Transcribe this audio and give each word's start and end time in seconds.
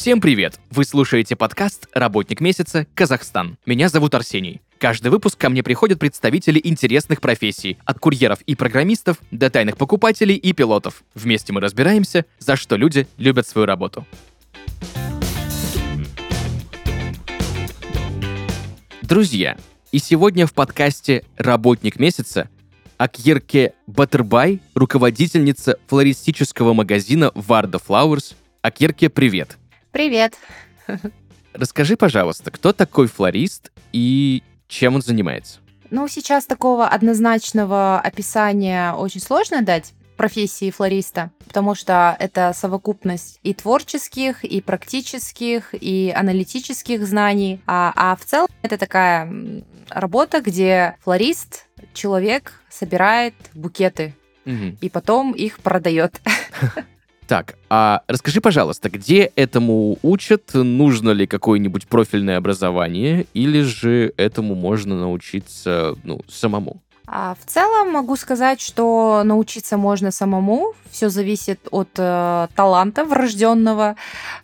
Всем 0.00 0.22
привет! 0.22 0.58
Вы 0.70 0.86
слушаете 0.86 1.36
подкаст 1.36 1.86
«Работник 1.92 2.40
месяца. 2.40 2.86
Казахстан». 2.94 3.58
Меня 3.66 3.90
зовут 3.90 4.14
Арсений. 4.14 4.62
Каждый 4.78 5.08
выпуск 5.08 5.36
ко 5.36 5.50
мне 5.50 5.62
приходят 5.62 5.98
представители 5.98 6.58
интересных 6.64 7.20
профессий, 7.20 7.76
от 7.84 7.98
курьеров 7.98 8.40
и 8.46 8.54
программистов 8.54 9.18
до 9.30 9.50
тайных 9.50 9.76
покупателей 9.76 10.36
и 10.36 10.54
пилотов. 10.54 11.04
Вместе 11.14 11.52
мы 11.52 11.60
разбираемся, 11.60 12.24
за 12.38 12.56
что 12.56 12.76
люди 12.76 13.08
любят 13.18 13.46
свою 13.46 13.66
работу. 13.66 14.06
Друзья, 19.02 19.58
и 19.92 19.98
сегодня 19.98 20.46
в 20.46 20.54
подкасте 20.54 21.26
«Работник 21.36 21.98
месяца» 21.98 22.48
Акирке 22.96 23.74
Баттербай, 23.86 24.62
руководительница 24.74 25.76
флористического 25.88 26.72
магазина 26.72 27.32
Варда 27.34 27.78
Flowers. 27.86 28.32
Акирке, 28.62 29.10
привет! 29.10 29.59
Привет! 29.92 30.38
Расскажи, 31.52 31.96
пожалуйста, 31.96 32.52
кто 32.52 32.72
такой 32.72 33.08
флорист 33.08 33.72
и 33.92 34.42
чем 34.68 34.94
он 34.94 35.02
занимается? 35.02 35.58
Ну, 35.90 36.06
сейчас 36.06 36.46
такого 36.46 36.86
однозначного 36.86 37.98
описания 37.98 38.92
очень 38.92 39.20
сложно 39.20 39.62
дать 39.62 39.92
профессии 40.16 40.70
флориста, 40.70 41.32
потому 41.44 41.74
что 41.74 42.14
это 42.20 42.52
совокупность 42.54 43.40
и 43.42 43.52
творческих, 43.52 44.44
и 44.44 44.60
практических, 44.60 45.74
и 45.74 46.12
аналитических 46.14 47.04
знаний. 47.04 47.60
А, 47.66 47.92
а 47.96 48.14
в 48.14 48.24
целом 48.24 48.46
это 48.62 48.78
такая 48.78 49.64
работа, 49.88 50.40
где 50.40 50.96
флорист, 51.02 51.66
человек 51.94 52.52
собирает 52.68 53.34
букеты 53.54 54.14
угу. 54.46 54.76
и 54.80 54.88
потом 54.88 55.32
их 55.32 55.58
продает. 55.58 56.20
Так, 57.30 57.54
а 57.68 58.02
расскажи, 58.08 58.40
пожалуйста, 58.40 58.90
где 58.90 59.30
этому 59.36 59.98
учат? 60.02 60.52
Нужно 60.52 61.10
ли 61.10 61.28
какое-нибудь 61.28 61.86
профильное 61.86 62.38
образование? 62.38 63.24
Или 63.34 63.62
же 63.62 64.12
этому 64.16 64.56
можно 64.56 64.98
научиться 64.98 65.94
ну, 66.02 66.22
самому? 66.28 66.82
А 67.06 67.36
в 67.40 67.48
целом 67.48 67.92
могу 67.92 68.16
сказать, 68.16 68.60
что 68.60 69.22
научиться 69.24 69.76
можно 69.76 70.10
самому. 70.10 70.74
Все 70.90 71.08
зависит 71.08 71.60
от 71.70 71.88
э, 71.98 72.48
таланта 72.56 73.04
врожденного. 73.04 73.94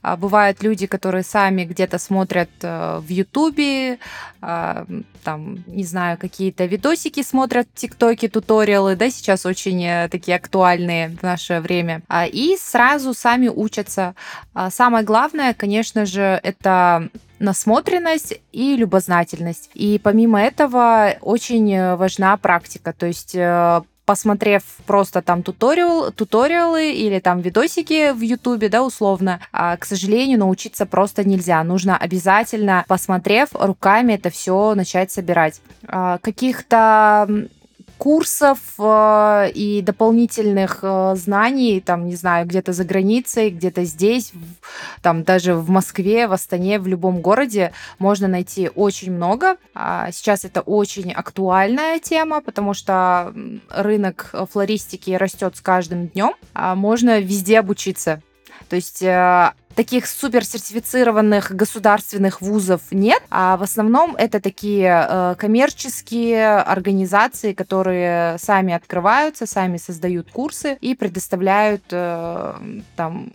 А 0.02 0.16
бывают 0.16 0.62
люди, 0.62 0.86
которые 0.86 1.24
сами 1.24 1.64
где-то 1.64 1.98
смотрят 1.98 2.50
э, 2.62 3.00
в 3.00 3.08
Ютубе, 3.08 3.98
э, 4.47 4.84
там, 5.25 5.64
не 5.66 5.84
знаю, 5.84 6.19
какие-то 6.19 6.64
видосики 6.66 7.22
смотрят, 7.22 7.66
тиктоки, 7.75 8.28
туториалы, 8.28 8.97
да, 8.97 9.11
сейчас 9.11 9.44
очень 9.44 9.84
э, 9.84 10.08
такие 10.08 10.36
актуальные 10.36 11.16
в 11.20 11.22
наше 11.22 11.61
время. 11.61 12.02
А, 12.08 12.27
и 12.27 12.56
сразу 12.56 13.12
сами 13.12 13.48
учатся. 13.48 14.14
А 14.55 14.70
самое 14.70 15.05
главное, 15.05 15.52
конечно 15.52 16.06
же, 16.06 16.41
это 16.42 17.08
насмотренность 17.39 18.41
и 18.52 18.77
любознательность. 18.77 19.70
И 19.74 20.00
помимо 20.02 20.41
этого 20.41 21.14
очень 21.20 21.72
э, 21.74 21.97
важна 21.97 22.36
практика, 22.36 22.92
то 22.92 23.06
есть 23.06 23.34
э, 23.34 23.83
посмотрев 24.06 24.62
просто 24.86 25.20
там 25.20 25.42
туториал, 25.42 26.12
туториалы 26.12 26.92
или 26.92 27.18
там 27.18 27.40
видосики 27.40 28.12
в 28.12 28.20
Ютубе, 28.20 28.68
да, 28.68 28.82
условно, 28.82 29.40
а, 29.52 29.76
к 29.76 29.84
сожалению, 29.84 30.38
научиться 30.38 30.86
просто 30.86 31.24
нельзя. 31.24 31.62
Нужно 31.64 31.96
обязательно, 31.96 32.84
посмотрев 32.88 33.48
руками 33.52 34.14
это 34.14 34.30
все 34.30 34.74
начать 34.74 35.10
собирать. 35.10 35.60
А, 35.86 36.18
каких-то 36.18 37.28
курсов 37.98 38.58
э, 38.78 39.50
и 39.55 39.83
дополнительных 39.83 40.80
э, 40.83 41.14
знаний, 41.16 41.80
там, 41.80 42.06
не 42.06 42.14
знаю, 42.16 42.47
где-то 42.47 42.72
за 42.72 42.84
границей, 42.84 43.50
где-то 43.50 43.84
здесь, 43.84 44.33
там 45.02 45.25
даже 45.25 45.55
в 45.55 45.69
Москве, 45.70 46.27
в 46.27 46.33
Астане, 46.33 46.78
в 46.78 46.86
любом 46.86 47.20
городе 47.20 47.73
можно 47.98 48.29
найти 48.29 48.70
очень 48.74 49.12
много. 49.12 49.57
А 49.74 50.11
сейчас 50.12 50.45
это 50.45 50.61
очень 50.61 51.12
актуальная 51.12 51.98
тема, 51.98 52.40
потому 52.40 52.74
что 52.74 53.33
рынок 53.70 54.34
флористики 54.52 55.13
растет 55.13 55.57
с 55.57 55.61
каждым 55.61 56.08
днем, 56.08 56.34
а 56.55 56.74
можно 56.74 57.20
везде 57.20 57.58
обучиться. 57.58 58.23
То 58.68 58.77
есть 58.77 59.02
э, 59.02 59.52
таких 59.77 60.07
супер 60.07 60.45
сертифицированных 60.45 61.55
государственных 61.55 62.41
вузов 62.41 62.81
нет, 62.91 63.23
а 63.31 63.57
в 63.59 63.63
основном 63.63 64.17
это 64.17 64.41
такие 64.41 65.07
э, 65.09 65.35
коммерческие 65.39 66.57
организации, 66.57 67.53
которые 67.53 68.39
сами 68.39 68.73
открываются, 68.73 69.47
сами 69.47 69.77
создают 69.77 70.31
курсы 70.33 70.79
и 70.81 70.95
предоставляют 70.95 71.83
э, 71.91 72.55
там 72.97 73.33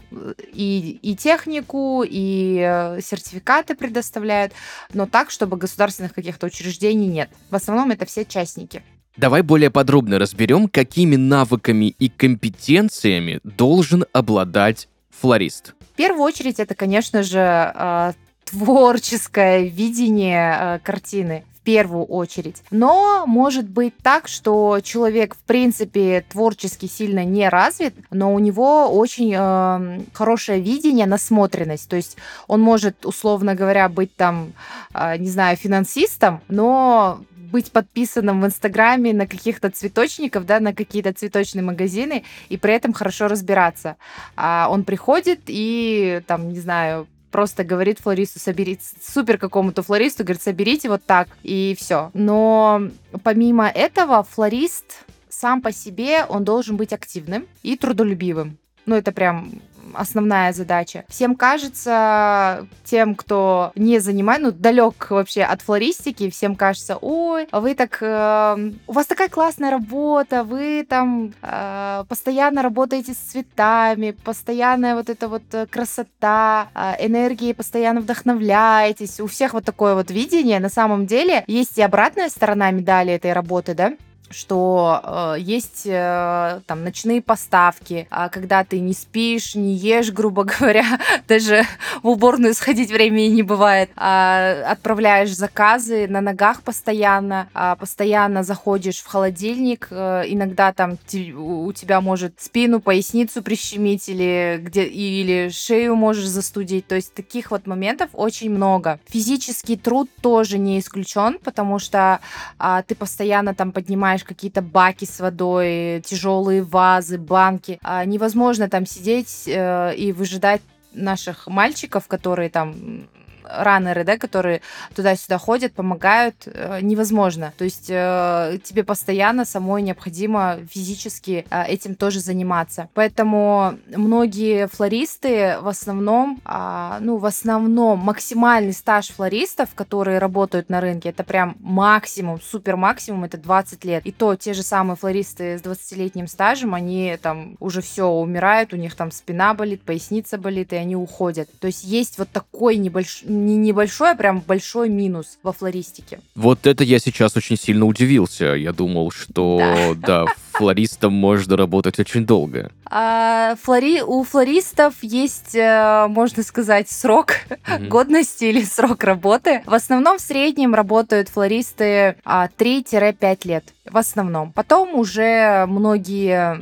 и, 0.52 1.00
и 1.02 1.16
технику, 1.16 2.04
и 2.04 2.60
э, 2.60 3.00
сертификаты 3.02 3.76
предоставляют, 3.76 4.52
но 4.94 5.06
так, 5.06 5.30
чтобы 5.30 5.58
государственных 5.58 6.14
каких-то 6.14 6.48
учреждений 6.48 7.08
нет. 7.08 7.30
В 7.52 7.56
основном 7.56 7.92
это 7.92 8.06
все 8.06 8.26
частники. 8.26 8.84
Давай 9.16 9.44
более 9.44 9.70
подробно 9.70 10.18
разберем, 10.18 10.68
какими 10.68 11.18
навыками 11.18 11.94
и 12.00 12.10
компетенциями 12.10 13.40
должен 13.44 14.06
обладать 14.14 14.88
флорист. 15.12 15.76
Первую 16.02 16.24
очередь 16.24 16.60
это, 16.60 16.74
конечно 16.74 17.22
же, 17.22 17.38
а, 17.40 18.14
творческое 18.46 19.66
видение 19.66 20.52
а, 20.52 20.80
картины 20.80 21.44
в 21.54 21.64
первую 21.64 22.06
очередь. 22.06 22.64
Но 22.72 23.26
может 23.28 23.70
быть 23.70 23.94
так, 24.02 24.28
что 24.28 24.80
человек, 24.82 25.36
в 25.36 25.44
принципе, 25.44 26.26
творчески 26.28 26.88
сильно 26.88 27.24
не 27.24 27.48
развит, 27.50 27.94
но 28.10 28.34
у 28.34 28.40
него 28.40 28.88
очень 28.90 29.36
э, 29.38 30.02
хорошее 30.12 30.60
видение, 30.60 31.06
насмотренность. 31.06 31.88
То 31.88 31.98
есть 31.98 32.18
он 32.48 32.62
может, 32.62 33.06
условно 33.06 33.54
говоря, 33.54 33.88
быть 33.88 34.16
там, 34.16 34.54
э, 34.96 35.18
не 35.18 35.30
знаю, 35.30 35.56
финансистом, 35.56 36.42
но 36.48 37.20
быть 37.52 37.72
подписанным 37.72 38.42
в 38.42 38.46
Инстаграме 38.46 39.14
на 39.14 39.28
каких-то 39.28 39.70
цветочников, 39.70 40.46
да, 40.46 40.60
на 40.60 40.74
какие-то 40.74 41.14
цветочные 41.14 41.64
магазины, 41.64 42.24
и 42.50 42.58
при 42.58 42.74
этом 42.74 42.94
хорошо 42.94 43.28
разбираться. 43.28 43.98
А 44.36 44.68
он 44.70 44.84
приходит 44.84 45.42
и, 45.48 46.22
там, 46.28 46.50
не 46.50 46.60
знаю, 46.60 47.08
просто 47.32 47.64
говорит 47.64 48.00
флористу, 48.00 48.40
соберите, 48.40 48.84
супер 49.02 49.38
какому-то 49.38 49.84
флористу, 49.84 50.24
говорит, 50.24 50.42
соберите 50.42 50.90
вот 50.90 51.04
так, 51.06 51.30
и 51.44 51.76
все. 51.80 52.12
Но 52.14 52.90
помимо 53.24 53.68
этого, 53.68 54.24
флорист 54.24 55.06
сам 55.30 55.62
по 55.62 55.72
себе, 55.72 56.26
он 56.26 56.44
должен 56.44 56.78
быть 56.78 56.94
активным 56.94 57.48
и 57.64 57.78
трудолюбивым. 57.78 58.58
Ну, 58.86 58.96
это 58.96 59.12
прям 59.12 59.52
основная 59.96 60.54
задача. 60.54 61.06
Всем 61.08 61.36
кажется, 61.36 62.68
тем, 62.84 63.16
кто 63.16 63.72
не 63.76 64.00
занимает, 64.00 64.42
ну, 64.42 64.52
далек 64.52 65.08
вообще 65.10 65.44
от 65.44 65.62
флористики, 65.62 66.30
всем 66.30 66.56
кажется, 66.56 66.98
ой, 66.98 67.48
вы 67.52 67.76
так, 67.76 67.98
э, 68.02 68.72
у 68.88 68.92
вас 68.92 69.06
такая 69.06 69.30
классная 69.30 69.72
работа, 69.72 70.44
вы 70.44 70.86
там 70.88 71.34
э, 71.42 72.04
постоянно 72.08 72.62
работаете 72.62 73.14
с 73.14 73.18
цветами, 73.18 74.12
постоянная 74.12 74.96
вот 74.96 75.10
эта 75.10 75.28
вот 75.28 75.44
э, 75.54 75.66
красота, 75.68 76.70
э, 76.74 77.06
энергии, 77.06 77.54
постоянно 77.54 78.02
вдохновляетесь. 78.02 79.20
У 79.20 79.28
всех 79.28 79.54
вот 79.54 79.66
такое 79.66 79.96
вот 79.96 80.12
видение. 80.12 80.60
На 80.60 80.70
самом 80.70 81.06
деле 81.06 81.44
есть 81.48 81.78
и 81.78 81.82
обратная 81.82 82.30
сторона 82.30 82.72
медали 82.72 83.14
этой 83.14 83.34
работы, 83.34 83.74
да, 83.74 83.94
что 84.32 85.02
э, 85.04 85.36
есть 85.40 85.84
э, 85.86 86.62
там 86.66 86.84
ночные 86.84 87.22
поставки, 87.22 88.08
э, 88.10 88.30
когда 88.32 88.64
ты 88.64 88.80
не 88.80 88.94
спишь, 88.94 89.56
не 89.56 89.76
ешь, 89.76 90.12
грубо 90.12 90.44
говоря, 90.60 91.00
даже 91.28 91.64
в 92.04 92.08
уборную 92.08 92.54
сходить 92.54 92.92
времени 92.92 93.28
не 93.28 93.44
бывает, 93.44 93.90
э, 93.96 94.64
отправляешь 94.64 95.36
заказы 95.36 96.08
на 96.08 96.22
ногах 96.22 96.62
постоянно, 96.62 97.48
э, 97.54 97.76
постоянно 97.80 98.44
заходишь 98.44 99.00
в 99.00 99.08
холодильник, 99.08 99.88
э, 99.92 100.24
иногда 100.28 100.74
там 100.74 100.98
те, 101.08 101.32
у 101.32 101.72
тебя 101.74 102.02
может 102.02 102.40
спину, 102.40 102.80
поясницу 102.80 103.42
прищемить 103.42 104.10
или 104.10 104.60
где 104.62 104.84
или 104.84 105.50
шею 105.50 105.96
можешь 105.96 106.28
застудить, 106.28 106.88
то 106.88 106.96
есть 106.96 107.14
таких 107.14 107.52
вот 107.52 107.68
моментов 107.68 108.10
очень 108.14 108.50
много. 108.50 109.00
Физический 109.08 109.78
труд 109.78 110.10
тоже 110.22 110.58
не 110.58 110.80
исключен, 110.80 111.40
потому 111.44 111.80
что 111.80 112.20
э, 112.60 112.84
ты 112.88 112.96
постоянно 112.96 113.54
там 113.54 113.72
поднимаешь 113.72 114.21
знаешь, 114.22 114.24
какие-то 114.24 114.62
баки 114.62 115.06
с 115.06 115.20
водой, 115.20 116.02
тяжелые 116.02 116.64
вазы, 116.64 117.18
банки. 117.18 117.80
А 117.84 118.06
невозможно 118.06 118.70
там 118.70 118.86
сидеть 118.86 119.44
э, 119.48 119.96
и 119.96 120.12
выжидать 120.12 120.62
наших 120.94 121.48
мальчиков, 121.48 122.08
которые 122.08 122.50
там 122.50 123.08
раннеры, 123.44 124.04
да, 124.04 124.18
которые 124.18 124.62
туда-сюда 124.96 125.38
ходят, 125.38 125.74
помогают, 125.74 126.36
э, 126.46 126.80
невозможно. 126.82 127.54
То 127.58 127.64
есть 127.64 127.90
э, 127.90 128.60
тебе 128.64 128.84
постоянно 128.84 129.46
самой 129.46 129.82
необходимо 129.82 130.60
физически 130.70 131.46
э, 131.50 131.64
этим 131.66 131.96
тоже 131.96 132.20
заниматься. 132.20 132.90
Поэтому 132.94 133.76
многие 133.96 134.68
флористы 134.68 135.58
в 135.62 135.68
основном, 135.68 136.42
а, 136.46 136.98
ну, 137.02 137.18
в 137.18 137.26
основном 137.26 138.00
максимальный 138.00 138.74
стаж 138.74 139.10
флористов, 139.10 139.70
которые 139.76 140.20
работают 140.20 140.70
на 140.70 140.82
рынке, 140.82 141.10
это 141.10 141.24
прям 141.24 141.56
максимум, 141.60 142.42
супер 142.42 142.76
максимум, 142.76 143.24
это 143.24 143.38
20 143.38 143.86
лет. 143.86 144.06
И 144.06 144.12
то 144.12 144.36
те 144.36 144.54
же 144.54 144.64
самые 144.64 144.98
флористы 144.98 145.58
с 145.58 145.62
20-летним 145.62 146.28
стажем, 146.28 146.74
они 146.74 147.18
там 147.22 147.56
уже 147.60 147.82
все 147.82 148.08
умирают, 148.08 148.74
у 148.74 148.78
них 148.78 148.96
там 148.96 149.12
спина 149.12 149.54
болит, 149.54 149.82
поясница 149.82 150.38
болит, 150.38 150.74
и 150.74 150.76
они 150.76 150.96
уходят. 150.96 151.50
То 151.60 151.68
есть 151.68 151.84
есть 151.84 152.18
вот 152.18 152.30
такой 152.30 152.78
небольшой, 152.78 153.30
не 153.32 153.56
небольшой, 153.58 154.12
а 154.12 154.16
прям 154.16 154.42
большой 154.42 154.90
минус 154.90 155.40
во 155.44 155.54
флористике. 155.54 156.20
Вот 156.36 156.68
это 156.68 156.84
я 156.84 157.00
сейчас 157.00 157.36
очень 157.36 157.58
сильно 157.58 157.86
удивился. 157.86 158.46
Я 158.56 158.74
думал, 158.74 159.12
что 159.12 159.96
да, 159.98 160.26
да 160.26 160.34
флористом 160.62 161.14
можно 161.14 161.58
работать 161.58 162.00
очень 162.00 162.24
долго. 162.24 162.72
А, 162.86 163.56
флори... 163.64 164.04
У 164.04 164.24
флористов 164.24 164.94
есть, 165.02 165.56
э, 165.56 166.06
можно 166.08 166.44
сказать, 166.44 166.88
срок 166.88 167.34
mm-hmm. 167.50 167.88
годности 167.88 168.46
или 168.46 168.64
срок 168.64 169.04
работы. 169.04 169.64
В 169.66 169.74
основном 169.74 170.20
в 170.20 170.22
среднем 170.22 170.76
работают 170.76 171.30
флористы 171.30 172.16
3-5 172.26 173.16
а, 173.22 173.48
лет 173.48 173.64
в 173.90 173.98
основном. 173.98 174.52
Потом 174.52 174.96
уже 174.96 175.66
многие 175.68 176.60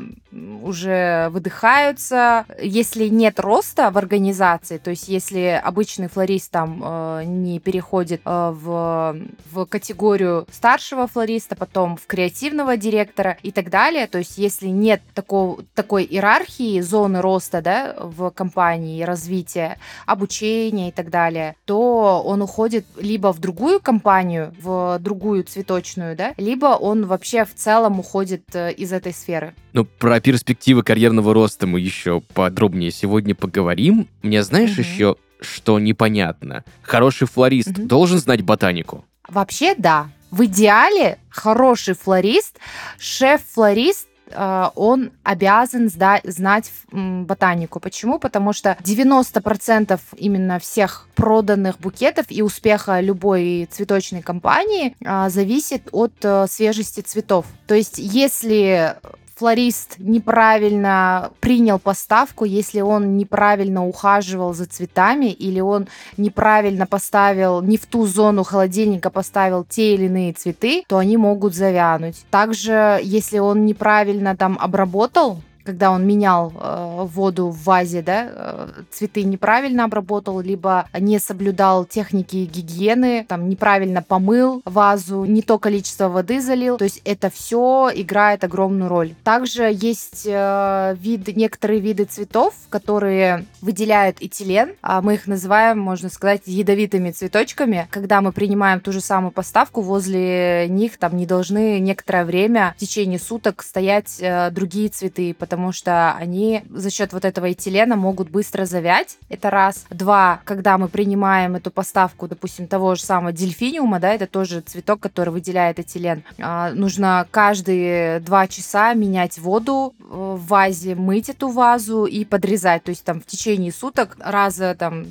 уже 0.62 1.30
выдыхаются. 1.31 2.46
Если 2.62 3.07
нет 3.07 3.40
роста 3.40 3.92
в 3.92 3.98
организации, 3.98 4.78
то 4.78 4.92
есть 4.92 5.07
если 5.07 5.60
обычный 5.63 6.07
флорист 6.07 6.51
там 6.51 6.81
э, 6.84 7.24
не 7.25 7.60
переходит 7.60 8.22
э, 8.25 8.54
в, 8.54 9.18
в 9.51 9.66
категорию 9.66 10.46
старшего 10.51 11.07
флориста, 11.07 11.56
потом 11.56 11.98
в 11.98 12.06
креативного 12.06 12.78
директора 12.78 13.38
и 13.42 13.51
так 13.51 13.69
далее, 13.89 14.07
то 14.07 14.19
есть 14.19 14.38
если 14.38 14.68
нет 14.68 15.01
такого, 15.13 15.63
такой 15.74 16.03
иерархии, 16.03 16.80
зоны 16.81 17.21
роста 17.21 17.62
да, 17.62 17.95
в 18.00 18.30
компании, 18.30 19.01
развития, 19.03 19.77
обучения 20.06 20.89
и 20.89 20.91
так 20.91 21.09
далее, 21.09 21.56
то 21.65 22.21
он 22.24 22.41
уходит 22.41 22.86
либо 22.97 23.33
в 23.33 23.39
другую 23.39 23.80
компанию, 23.80 24.53
в 24.62 25.00
другую 25.00 25.44
цветочную, 25.44 26.15
да, 26.15 26.33
либо 26.38 26.68
он 26.68 27.06
вообще 27.06 27.45
в 27.45 27.53
целом 27.56 28.00
уходит 28.00 28.44
э, 28.53 28.71
из 28.74 28.94
этой 28.94 29.13
сферы. 29.13 29.53
Ну, 29.74 29.86
про 29.86 30.19
перспективы 30.19 30.83
карьерного 30.83 31.33
роста 31.33 31.65
мы 31.65 31.80
еще 31.80 32.21
подробнее 32.33 32.91
сегодня 32.91 33.33
поговорим. 33.33 34.07
Мне 34.21 34.44
знаешь 34.44 34.74
угу. 34.74 34.81
еще, 34.81 35.15
что 35.41 35.80
непонятно? 35.80 36.63
Хороший 36.83 37.27
флорист 37.27 37.77
угу. 37.77 37.88
должен 37.88 38.19
знать 38.19 38.41
ботанику? 38.41 39.06
Вообще, 39.27 39.75
да. 39.75 40.09
В 40.31 40.46
идеале 40.46 41.18
хороший 41.30 41.96
флорист, 41.96 42.58
шеф-флорист 43.00 44.08
э, 44.30 44.66
он 44.76 45.12
обязан 45.24 45.90
знать 45.90 46.72
ботанику. 46.92 47.80
Почему? 47.80 48.20
Потому 48.20 48.54
что 48.54 48.78
90% 48.84 50.00
именно 50.18 50.60
всех 50.60 51.08
проданных 51.16 51.80
букетов 51.80 52.28
и 52.30 52.42
успеха 52.42 53.00
любой 53.00 53.68
цветочной 53.72 54.22
компании 54.22 54.96
э, 55.00 55.30
зависит 55.30 55.90
от 55.92 56.14
э, 56.22 56.46
свежести 56.48 57.02
цветов. 57.02 57.46
То 57.66 57.74
есть, 57.74 57.98
если 57.98 58.98
флорист 59.39 59.95
неправильно 60.00 61.31
принял 61.39 61.80
поставку, 61.80 62.44
если 62.44 62.81
он 62.81 63.15
неправильно 63.15 63.88
ухаживал 63.88 64.53
за 64.53 64.65
цветами 64.65 65.27
или 65.27 65.62
он 65.62 65.88
неправильно 66.18 66.86
поставил, 66.86 67.62
не 67.62 67.77
в 67.77 67.86
ту 67.86 68.06
зону 68.06 68.44
холодильника 68.44 69.09
поставил 69.09 69.63
те 69.63 69.95
или 69.95 70.07
иные 70.07 70.33
цветы, 70.33 70.83
то 70.89 70.97
они 70.97 71.15
могут 71.15 71.56
завянуть. 71.56 72.25
Также, 72.30 73.00
если 73.01 73.39
он 73.39 73.65
неправильно 73.65 74.36
там 74.36 74.57
обработал 74.59 75.39
когда 75.64 75.92
он 75.92 76.06
менял 76.06 76.52
э, 76.56 77.06
воду 77.06 77.50
в 77.50 77.64
вазе, 77.64 78.02
да, 78.02 78.28
э, 78.30 78.70
цветы 78.92 79.24
неправильно 79.24 79.86
обработал, 79.86 80.40
либо 80.40 80.88
не 80.98 81.20
соблюдал 81.20 81.86
техники 81.86 82.50
гигиены, 82.52 83.26
там 83.28 83.50
неправильно 83.50 84.02
помыл 84.02 84.62
вазу, 84.66 85.26
не 85.26 85.42
то 85.42 85.60
количество 85.60 86.10
воды 86.10 86.42
залил. 86.42 86.78
То 86.78 86.86
есть 86.86 87.02
это 87.06 87.30
все 87.30 87.90
играет 87.94 88.44
огромную 88.44 88.90
роль. 88.90 89.14
Также 89.24 89.70
есть 89.72 90.24
э, 90.26 90.96
вид, 91.00 91.36
некоторые 91.36 91.80
виды 91.80 92.06
цветов, 92.06 92.54
которые 92.70 93.46
выделяют 93.62 94.18
этилен. 94.22 94.72
А 94.82 95.02
мы 95.02 95.16
их 95.16 95.28
называем, 95.28 95.80
можно 95.80 96.10
сказать, 96.10 96.42
ядовитыми 96.46 97.12
цветочками. 97.12 97.88
Когда 97.92 98.22
мы 98.22 98.32
принимаем 98.32 98.80
ту 98.80 98.92
же 98.92 99.02
самую 99.02 99.32
поставку, 99.32 99.82
возле 99.82 100.68
них 100.70 100.98
там 100.98 101.18
не 101.18 101.26
должны 101.26 101.80
некоторое 101.80 102.26
время 102.26 102.74
в 102.78 102.80
течение 102.80 103.20
суток 103.20 103.64
стоять 103.64 104.18
э, 104.20 104.50
другие 104.52 104.90
цветы, 104.90 105.34
потому 105.50 105.72
что 105.72 106.13
они 106.13 106.62
за 106.69 106.92
счет 106.92 107.12
вот 107.12 107.25
этого 107.25 107.51
этилена 107.51 107.96
могут 107.96 108.30
быстро 108.30 108.66
завять. 108.66 109.18
Это 109.30 109.50
раз. 109.50 109.86
Два, 109.90 110.42
когда 110.46 110.78
мы 110.78 110.90
принимаем 110.90 111.56
эту 111.56 111.72
поставку, 111.72 112.28
допустим, 112.28 112.68
того 112.68 112.94
же 112.94 113.01
самого 113.01 113.31
дельфиниума, 113.31 114.00
да, 114.00 114.13
это 114.13 114.28
тоже 114.28 114.62
цветок, 114.62 115.00
который 115.00 115.30
выделяет 115.30 115.80
этилен, 115.80 116.24
а, 116.38 116.72
нужно 116.72 117.25
каждые 117.31 118.19
два 118.19 118.48
часа 118.48 118.94
менять 118.94 119.40
воду 119.40 119.96
в 119.98 120.40
вазе, 120.46 120.94
мыть 120.94 121.30
эту 121.30 121.50
вазу 121.50 122.06
и 122.06 122.25
подрезать. 122.25 122.84
То 122.84 122.90
есть 122.90 123.04
там 123.04 123.19
в 123.19 123.25
течение 123.25 123.72
суток 123.72 124.18
раза 124.19 124.75
там 124.78 125.04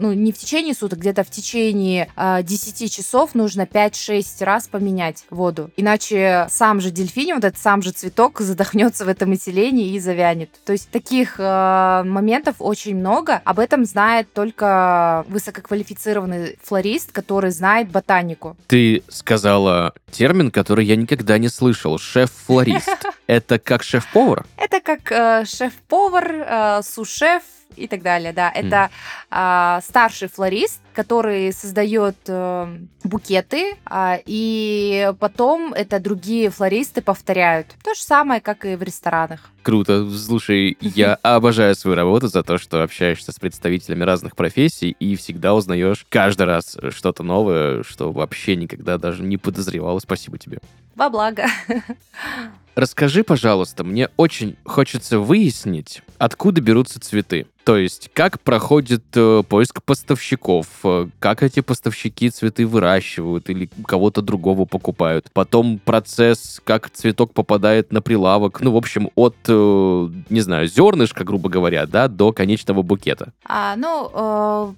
ну, 0.00 0.12
не 0.14 0.32
в 0.32 0.38
течение 0.38 0.74
суток, 0.74 0.98
где-то 0.98 1.22
в 1.24 1.30
течение 1.30 2.04
э, 2.04 2.08
а, 2.16 2.42
10 2.42 2.92
часов 2.92 3.34
нужно 3.34 3.62
5-6 3.62 4.44
раз 4.44 4.66
поменять 4.66 5.24
воду. 5.30 5.70
Иначе 5.76 6.46
сам 6.50 6.80
же 6.80 6.90
дельфиний, 6.90 7.34
вот 7.34 7.44
этот 7.44 7.60
сам 7.60 7.82
же 7.82 7.92
цветок 7.92 8.40
задохнется 8.40 9.04
в 9.04 9.08
этом 9.08 9.34
этилене 9.34 9.88
и 9.88 10.00
завянет. 10.00 10.50
То 10.64 10.72
есть 10.72 10.90
таких 10.90 11.38
э, 11.38 12.02
моментов 12.04 12.56
очень 12.58 12.96
много. 12.96 13.42
Об 13.44 13.58
этом 13.58 13.84
знает 13.84 14.32
только 14.32 15.24
высококвалифицированный 15.28 16.58
флорист, 16.62 17.12
который 17.12 17.50
знает 17.50 17.90
ботанику. 17.90 18.56
Ты 18.66 19.02
сказала 19.08 19.92
термин, 20.10 20.50
который 20.50 20.86
я 20.86 20.96
никогда 20.96 21.36
не 21.36 21.48
слышал. 21.48 21.98
Шеф-флорист. 21.98 22.88
Это 23.30 23.60
как 23.60 23.84
шеф-повар? 23.84 24.44
Это 24.56 24.80
как 24.80 25.12
э, 25.12 25.44
шеф-повар, 25.44 26.32
э, 26.32 26.82
сушеф, 26.82 27.44
и 27.76 27.86
так 27.86 28.02
далее, 28.02 28.32
да. 28.32 28.50
Это 28.50 28.90
а, 29.30 29.80
старший 29.82 30.28
флорист, 30.28 30.80
который 30.92 31.52
создает 31.52 32.16
э, 32.26 32.78
букеты, 33.04 33.76
а, 33.84 34.18
и 34.24 35.12
потом 35.18 35.72
это 35.72 36.00
другие 36.00 36.50
флористы 36.50 37.00
повторяют. 37.00 37.68
То 37.82 37.94
же 37.94 38.00
самое, 38.00 38.40
как 38.40 38.64
и 38.64 38.76
в 38.76 38.82
ресторанах. 38.82 39.50
Круто. 39.62 40.10
Слушай, 40.10 40.76
я 40.80 41.14
обожаю 41.22 41.74
свою 41.74 41.96
работу 41.96 42.28
за 42.28 42.42
то, 42.42 42.58
что 42.58 42.82
общаешься 42.82 43.32
с 43.32 43.38
представителями 43.38 44.04
разных 44.04 44.36
профессий 44.36 44.96
и 44.98 45.16
всегда 45.16 45.54
узнаешь 45.54 46.04
каждый 46.08 46.46
раз 46.46 46.76
что-то 46.90 47.22
новое, 47.22 47.82
что 47.82 48.12
вообще 48.12 48.56
никогда 48.56 48.98
даже 48.98 49.22
не 49.22 49.36
подозревал. 49.36 50.00
Спасибо 50.00 50.38
тебе. 50.38 50.58
Во 50.96 51.08
благо. 51.08 51.46
Расскажи, 52.80 53.24
пожалуйста, 53.24 53.84
мне 53.84 54.08
очень 54.16 54.56
хочется 54.64 55.18
выяснить, 55.18 56.00
откуда 56.16 56.62
берутся 56.62 56.98
цветы. 56.98 57.46
То 57.64 57.76
есть, 57.76 58.08
как 58.14 58.40
проходит 58.40 59.04
э, 59.14 59.42
поиск 59.46 59.82
поставщиков, 59.82 60.66
э, 60.84 61.08
как 61.18 61.42
эти 61.42 61.60
поставщики 61.60 62.30
цветы 62.30 62.66
выращивают 62.66 63.50
или 63.50 63.68
кого-то 63.86 64.22
другого 64.22 64.64
покупают. 64.64 65.26
Потом 65.34 65.78
процесс, 65.78 66.58
как 66.64 66.88
цветок 66.88 67.34
попадает 67.34 67.92
на 67.92 68.00
прилавок. 68.00 68.62
Ну, 68.62 68.72
в 68.72 68.76
общем, 68.78 69.10
от, 69.14 69.36
э, 69.46 70.08
не 70.30 70.40
знаю, 70.40 70.66
зернышка, 70.66 71.22
грубо 71.22 71.50
говоря, 71.50 71.84
да, 71.84 72.08
до 72.08 72.32
конечного 72.32 72.80
букета. 72.80 73.34
А, 73.44 73.76
ну, 73.76 74.10
э, 74.10 74.74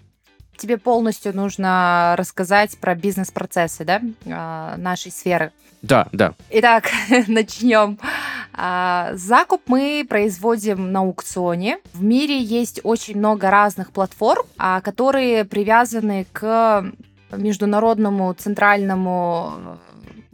тебе 0.63 0.79
полностью 0.79 1.35
нужно 1.35 2.15
рассказать 2.17 2.79
про 2.79 2.95
бизнес-процессы, 2.95 3.85
да, 3.85 4.01
э, 4.25 4.77
нашей 4.77 5.11
сферы. 5.11 5.53
Да, 5.83 6.07
да. 6.13 6.35
Итак, 6.51 6.85
начнем. 7.27 7.99
А, 8.55 9.11
закуп 9.15 9.63
мы 9.67 10.07
производим 10.09 10.93
на 10.93 11.01
аукционе. 11.01 11.79
В 11.93 12.03
мире 12.03 12.41
есть 12.41 12.81
очень 12.85 13.19
много 13.19 13.51
разных 13.51 13.91
платформ, 13.91 14.47
а, 14.57 14.81
которые 14.81 15.45
привязаны 15.45 16.27
к 16.33 16.85
международному 17.33 18.33
центральному 18.35 19.79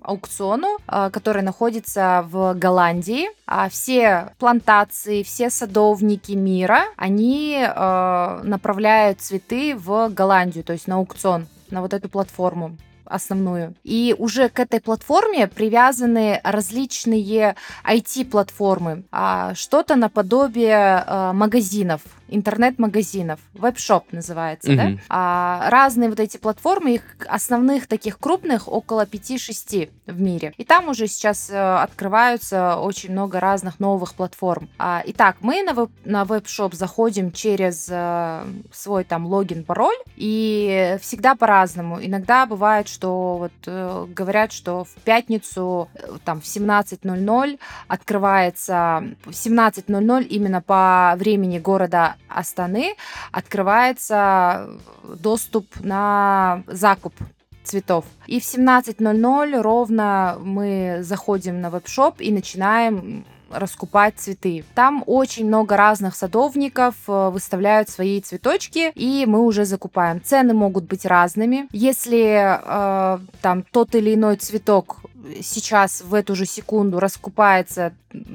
аукциону, 0.09 0.79
а, 0.87 1.11
который 1.11 1.43
находится 1.43 2.25
в 2.29 2.55
Голландии. 2.55 3.29
А 3.47 3.69
все 3.69 4.33
плантации, 4.39 5.23
все 5.23 5.51
садовники 5.51 6.33
мира, 6.33 6.83
они 6.97 7.59
направляют 7.67 9.21
цветы 9.21 9.75
в 9.75 10.09
Голландию, 10.11 10.65
то 10.65 10.73
есть 10.73 10.87
на 10.87 10.97
аукцион, 10.97 11.47
на 11.71 11.81
вот 11.81 11.95
эту 11.95 12.09
платформу 12.09 12.77
основную. 13.05 13.75
И 13.85 14.15
уже 14.19 14.49
к 14.49 14.61
этой 14.61 14.81
платформе 14.81 15.47
привязаны 15.47 16.41
различные 16.45 17.57
IT-платформы, 17.85 19.05
а 19.11 19.55
что-то 19.55 19.97
наподобие 19.97 21.33
магазинов 21.33 22.03
интернет-магазинов. 22.29 23.41
Web 23.55 23.80
shop 23.80 24.13
называется, 24.13 24.75
да? 24.75 24.85
Мгм. 24.85 25.01
А, 25.09 25.69
разные 25.71 26.09
вот 26.09 26.21
эти 26.21 26.37
платформы, 26.37 26.95
их 26.95 27.03
основных 27.27 27.87
таких 27.87 28.19
крупных 28.19 28.69
около 28.69 29.05
5-6 29.07 29.91
в 30.07 30.21
мире. 30.21 30.53
И 30.57 30.65
там 30.65 30.89
уже 30.89 31.07
сейчас 31.07 31.51
э, 31.51 31.57
открываются 31.57 32.77
очень 32.77 33.13
много 33.13 33.41
разных 33.41 33.81
новых 33.81 34.15
платформ. 34.15 34.69
А, 34.79 35.03
итак, 35.07 35.37
мы 35.41 35.63
на, 35.63 35.73
веб, 35.73 35.91
на 36.05 36.25
web 36.25 36.46
shop 36.46 36.75
заходим 36.75 37.33
через 37.33 37.89
э, 37.91 38.45
свой 38.73 39.05
там 39.05 39.27
логин, 39.27 39.65
пароль, 39.65 39.97
и 40.17 40.97
всегда 41.01 41.35
по-разному. 41.35 41.99
Иногда 42.01 42.47
бывает, 42.47 42.89
что 42.89 43.37
вот 43.39 43.53
э, 43.67 44.07
говорят, 44.09 44.53
что 44.53 44.85
в 44.85 44.91
пятницу 45.05 45.89
э, 45.95 46.19
там 46.25 46.41
в 46.41 46.45
17.00 46.45 47.59
открывается 47.87 49.05
в 49.25 49.31
17.00 49.31 50.25
именно 50.25 50.61
по 50.61 51.15
времени 51.17 51.59
города 51.59 52.17
Астаны 52.29 52.95
открывается 53.33 54.69
доступ 55.03 55.67
на 55.81 56.63
закуп 56.67 57.15
цветов. 57.65 58.05
И 58.27 58.41
в 58.41 58.45
17.00 58.45 59.61
ровно 59.61 60.39
мы 60.41 60.99
заходим 61.03 61.61
на 61.61 61.71
веб-шоп 61.71 62.21
и 62.21 62.33
начинаем 62.33 63.25
раскупать 63.51 64.15
цветы. 64.17 64.65
Там 64.75 65.03
очень 65.07 65.47
много 65.47 65.77
разных 65.77 66.15
садовников 66.15 66.95
э, 67.07 67.31
выставляют 67.31 67.89
свои 67.89 68.21
цветочки, 68.21 68.93
и 68.95 69.25
мы 69.27 69.41
уже 69.41 69.65
закупаем. 69.65 70.23
Цены 70.23 70.55
могут 70.55 70.85
быть 70.85 71.07
разными. 71.07 71.67
Если 71.73 72.37
э, 72.37 73.19
там 73.41 73.65
тот 73.71 73.95
или 73.95 74.15
иной 74.15 74.37
цветок 74.37 74.99
сейчас 75.43 76.01
в 76.01 76.15
эту 76.15 76.35
же 76.35 76.47
секунду 76.47 77.01
раскупается 77.01 77.93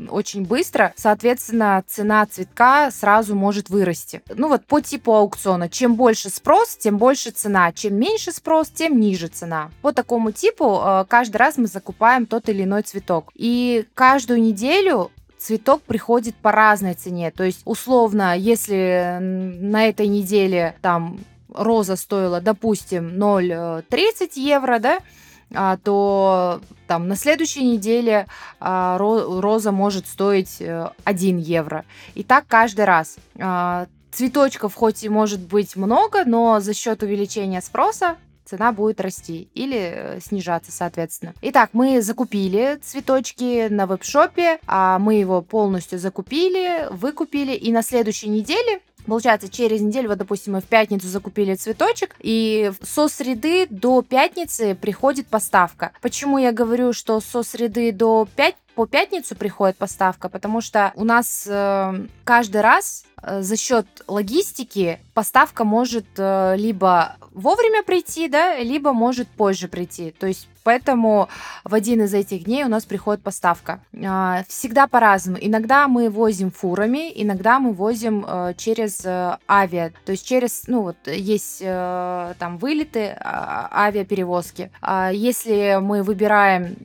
очень 0.10 0.46
быстро, 0.46 0.94
соответственно, 0.96 1.84
цена 1.88 2.26
цветка 2.26 2.92
сразу 2.92 3.36
может 3.36 3.70
вырасти. 3.70 4.22
Ну 4.34 4.48
вот 4.48 4.66
по 4.66 4.82
типу 4.82 5.14
аукциона. 5.14 5.70
Чем 5.70 5.96
больше 5.96 6.30
спрос, 6.30 6.76
тем 6.76 6.98
больше 6.98 7.32
цена. 7.32 7.72
Чем 7.72 7.96
меньше 7.96 8.32
спрос, 8.32 8.70
тем 8.70 9.00
ниже 9.00 9.28
цена. 9.28 9.72
По 9.82 9.94
такому 9.94 10.32
типу 10.32 10.82
э, 10.84 11.06
каждый 11.08 11.38
раз 11.38 11.58
мы 11.58 11.68
закупаем 11.68 12.26
тот 12.26 12.50
или 12.50 12.64
иной 12.64 12.84
цветок. 12.84 13.32
И 13.36 13.86
каждую 13.94 14.42
неделю 14.42 15.12
цветок 15.38 15.82
приходит 15.82 16.36
по 16.36 16.52
разной 16.52 16.94
цене. 16.94 17.32
То 17.32 17.44
есть, 17.44 17.62
условно, 17.66 18.38
если 18.38 19.18
на 19.20 19.88
этой 19.88 20.08
неделе 20.08 20.76
там 20.82 21.20
роза 21.54 21.96
стоила, 21.96 22.42
допустим, 22.42 23.10
0,30 23.10 24.32
евро, 24.36 24.80
да, 24.80 25.00
то 25.84 26.62
там 26.88 27.08
на 27.08 27.16
следующей 27.16 27.64
неделе 27.64 28.28
а, 28.60 28.98
роза 28.98 29.72
может 29.72 30.08
стоить 30.08 30.62
1 30.62 31.38
э, 31.38 31.42
евро. 31.42 31.86
И 32.16 32.24
так 32.24 32.46
каждый 32.48 32.86
раз. 32.86 33.18
А, 33.40 33.88
цветочков 34.12 34.76
хоть 34.76 35.04
и 35.04 35.10
может 35.10 35.40
быть 35.40 35.76
много, 35.76 36.24
но 36.26 36.60
за 36.60 36.74
счет 36.74 37.04
увеличения 37.04 37.62
спроса 37.62 38.18
цена 38.46 38.72
будет 38.72 39.02
расти 39.02 39.48
или 39.54 39.78
э, 39.78 40.20
снижаться, 40.22 40.72
соответственно. 40.72 41.34
Итак, 41.42 41.70
мы 41.74 42.02
закупили 42.02 42.80
цветочки 42.84 43.68
на 43.70 43.88
веб-шопе, 43.88 44.60
а 44.68 45.00
мы 45.00 45.16
его 45.16 45.42
полностью 45.42 45.98
закупили, 45.98 46.88
выкупили, 46.92 47.54
и 47.54 47.72
на 47.72 47.82
следующей 47.82 48.30
неделе 48.30 48.82
Получается, 49.06 49.50
через 49.50 49.82
неделю, 49.82 50.10
вот, 50.10 50.18
допустим, 50.18 50.54
мы 50.54 50.62
в 50.62 50.66
пятницу 50.66 51.08
закупили 51.08 51.56
цветочек, 51.56 52.16
и 52.20 52.72
со 52.82 53.08
среды 53.08 53.68
до 53.70 54.02
пятницы 54.02 54.76
приходит 54.76 55.28
поставка. 55.28 55.92
Почему 56.02 56.38
я 56.38 56.52
говорю, 56.52 56.94
что 56.94 57.20
со 57.20 57.44
среды 57.44 57.92
до 57.92 58.28
пять 58.36 58.56
по 58.76 58.86
пятницу 58.86 59.36
приходит 59.36 59.78
поставка, 59.78 60.30
потому 60.30 60.62
что 60.62 60.94
у 60.96 61.04
нас 61.04 61.46
э, 61.48 62.08
каждый 62.24 62.62
раз 62.62 63.06
э, 63.22 63.42
за 63.42 63.56
счет 63.56 63.86
логистики 64.08 65.00
поставка 65.14 65.64
может 65.64 66.06
э, 66.18 66.56
либо 66.58 67.18
вовремя 67.32 67.84
прийти, 67.84 68.28
да, 68.28 68.58
либо 68.58 68.94
может 68.94 69.28
позже 69.28 69.68
прийти. 69.68 70.12
То 70.12 70.28
есть 70.28 70.48
Поэтому 70.64 71.30
в 71.64 71.74
один 71.74 72.02
из 72.02 72.14
этих 72.14 72.46
дней 72.46 72.64
у 72.64 72.70
нас 72.70 72.86
приходит 72.86 73.22
поставка. 73.22 73.82
А, 74.06 74.44
всегда 74.48 74.88
по-разному. 74.88 75.38
Иногда 75.42 75.88
мы 75.88 76.10
возим 76.10 76.52
фурами, 76.52 77.12
иногда 77.16 77.60
мы 77.60 77.74
возим 77.74 78.26
э, 78.28 78.54
через 78.58 79.06
э, 79.06 79.38
авиа. 79.48 79.92
То 80.06 80.14
есть 80.14 80.26
через, 80.26 80.64
ну 80.68 80.82
вот, 80.82 80.98
есть 81.06 81.58
э, 81.62 82.34
там 82.40 82.58
вылеты, 82.58 83.16
а, 83.20 83.70
авиаперевозки. 83.86 84.72
А 84.82 85.12
если 85.12 85.80
мы 85.82 86.04
выбираем 86.04 86.76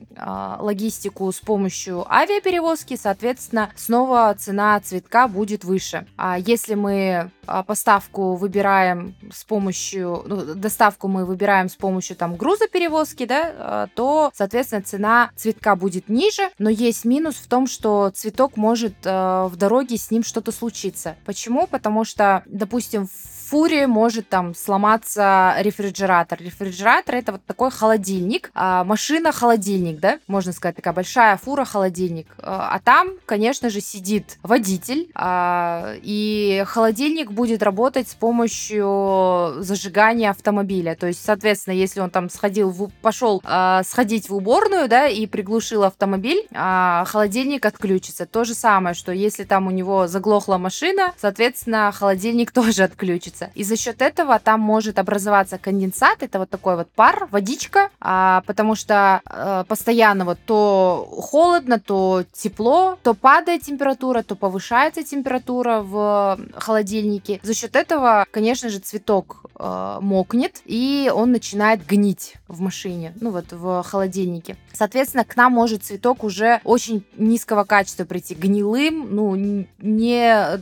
логистику 0.59 1.31
с 1.31 1.39
помощью 1.39 2.05
авиаперевозки, 2.11 2.97
соответственно, 3.01 3.69
снова 3.75 4.35
цена 4.37 4.77
цветка 4.81 5.29
будет 5.29 5.63
выше. 5.63 6.05
А 6.17 6.37
если 6.37 6.75
мы 6.75 7.31
поставку 7.67 8.35
выбираем 8.35 9.15
с 9.31 9.43
помощью, 9.43 10.23
ну, 10.25 10.55
доставку 10.55 11.07
мы 11.07 11.25
выбираем 11.25 11.69
с 11.69 11.75
помощью 11.75 12.15
там 12.15 12.35
грузоперевозки, 12.35 13.25
да, 13.25 13.49
Э, 13.59 13.87
то, 13.93 14.31
соответственно, 14.33 14.81
цена 14.81 15.31
цветка 15.35 15.75
будет 15.75 16.09
ниже, 16.09 16.49
но 16.57 16.69
есть 16.69 17.05
минус 17.05 17.35
в 17.35 17.47
том, 17.47 17.67
что 17.67 18.09
цветок 18.13 18.57
может 18.57 18.93
э, 19.03 19.47
в 19.49 19.55
дороге 19.55 19.97
с 19.97 20.11
ним 20.11 20.23
что-то 20.23 20.51
случиться. 20.51 21.15
Почему? 21.25 21.67
Потому 21.67 22.03
что, 22.03 22.43
допустим, 22.45 23.07
в 23.07 23.39
фуре 23.49 23.87
может 23.87 24.29
там 24.29 24.53
сломаться 24.53 25.55
рефрижератор. 25.59 26.39
Рефрижератор 26.39 27.15
это 27.15 27.31
вот 27.33 27.45
такой 27.45 27.71
холодильник, 27.71 28.51
а 28.53 28.83
машина-холодильник, 28.83 29.99
да, 29.99 30.19
можно 30.27 30.53
сказать, 30.53 30.75
такая 30.75 30.93
большая 30.93 31.37
фура-холодильник. 31.37 32.27
А, 32.37 32.75
а 32.75 32.79
там, 32.79 33.09
конечно 33.25 33.69
же, 33.69 33.81
сидит 33.81 34.37
водитель, 34.43 35.09
а, 35.15 35.95
и 36.03 36.63
холодильник 36.67 37.31
будет 37.39 37.63
работать 37.63 38.09
с 38.09 38.15
помощью 38.15 39.63
зажигания 39.63 40.29
автомобиля. 40.29 40.97
То 40.99 41.07
есть, 41.07 41.23
соответственно, 41.23 41.73
если 41.73 42.01
он 42.01 42.09
там 42.09 42.29
сходил, 42.29 42.69
в, 42.69 42.89
пошел 43.01 43.41
а, 43.45 43.81
сходить 43.83 44.27
в 44.27 44.35
уборную, 44.35 44.89
да, 44.89 45.07
и 45.07 45.25
приглушил 45.25 45.85
автомобиль, 45.85 46.45
а, 46.53 47.05
холодильник 47.05 47.65
отключится. 47.65 48.25
То 48.25 48.43
же 48.43 48.53
самое, 48.53 48.93
что 48.93 49.13
если 49.13 49.45
там 49.45 49.67
у 49.67 49.71
него 49.71 50.07
заглохла 50.07 50.57
машина, 50.57 51.13
соответственно, 51.15 51.93
холодильник 51.93 52.51
тоже 52.59 52.83
отключится. 52.83 53.51
И 53.55 53.63
за 53.63 53.77
счет 53.77 54.01
этого 54.01 54.37
там 54.39 54.59
может 54.59 54.99
образоваться 54.99 55.57
конденсат, 55.57 56.21
это 56.23 56.39
вот 56.39 56.49
такой 56.49 56.75
вот 56.75 56.89
пар, 56.91 57.29
водичка, 57.31 57.89
а, 58.01 58.43
потому 58.47 58.75
что 58.75 59.21
а, 59.23 59.63
постоянно 59.63 60.25
вот 60.25 60.39
то 60.45 61.07
холодно, 61.09 61.79
то 61.79 62.25
тепло, 62.33 62.97
то 63.01 63.13
падает 63.13 63.61
температура, 63.61 64.23
то 64.23 64.35
повышается 64.35 65.03
температура 65.03 65.79
в 65.79 66.37
холодильнике. 66.57 67.28
За 67.43 67.53
счет 67.53 67.75
этого, 67.75 68.25
конечно 68.31 68.69
же, 68.69 68.79
цветок 68.79 69.45
а, 69.55 69.99
мокнет, 69.99 70.61
и 70.65 71.11
он 71.13 71.31
начинает 71.31 71.85
гнить 71.85 72.35
в 72.47 72.61
машине, 72.61 73.13
ну 73.19 73.31
вот 73.31 73.51
в 73.51 73.83
холодильнике. 73.83 74.55
Соответственно, 74.73 75.25
к 75.25 75.35
нам 75.35 75.51
может 75.53 75.83
цветок 75.83 76.23
уже 76.23 76.61
очень 76.63 77.05
низкого 77.17 77.65
качества 77.65 78.05
прийти, 78.05 78.35
гнилым, 78.35 79.13
ну, 79.13 79.35
не, 79.35 79.67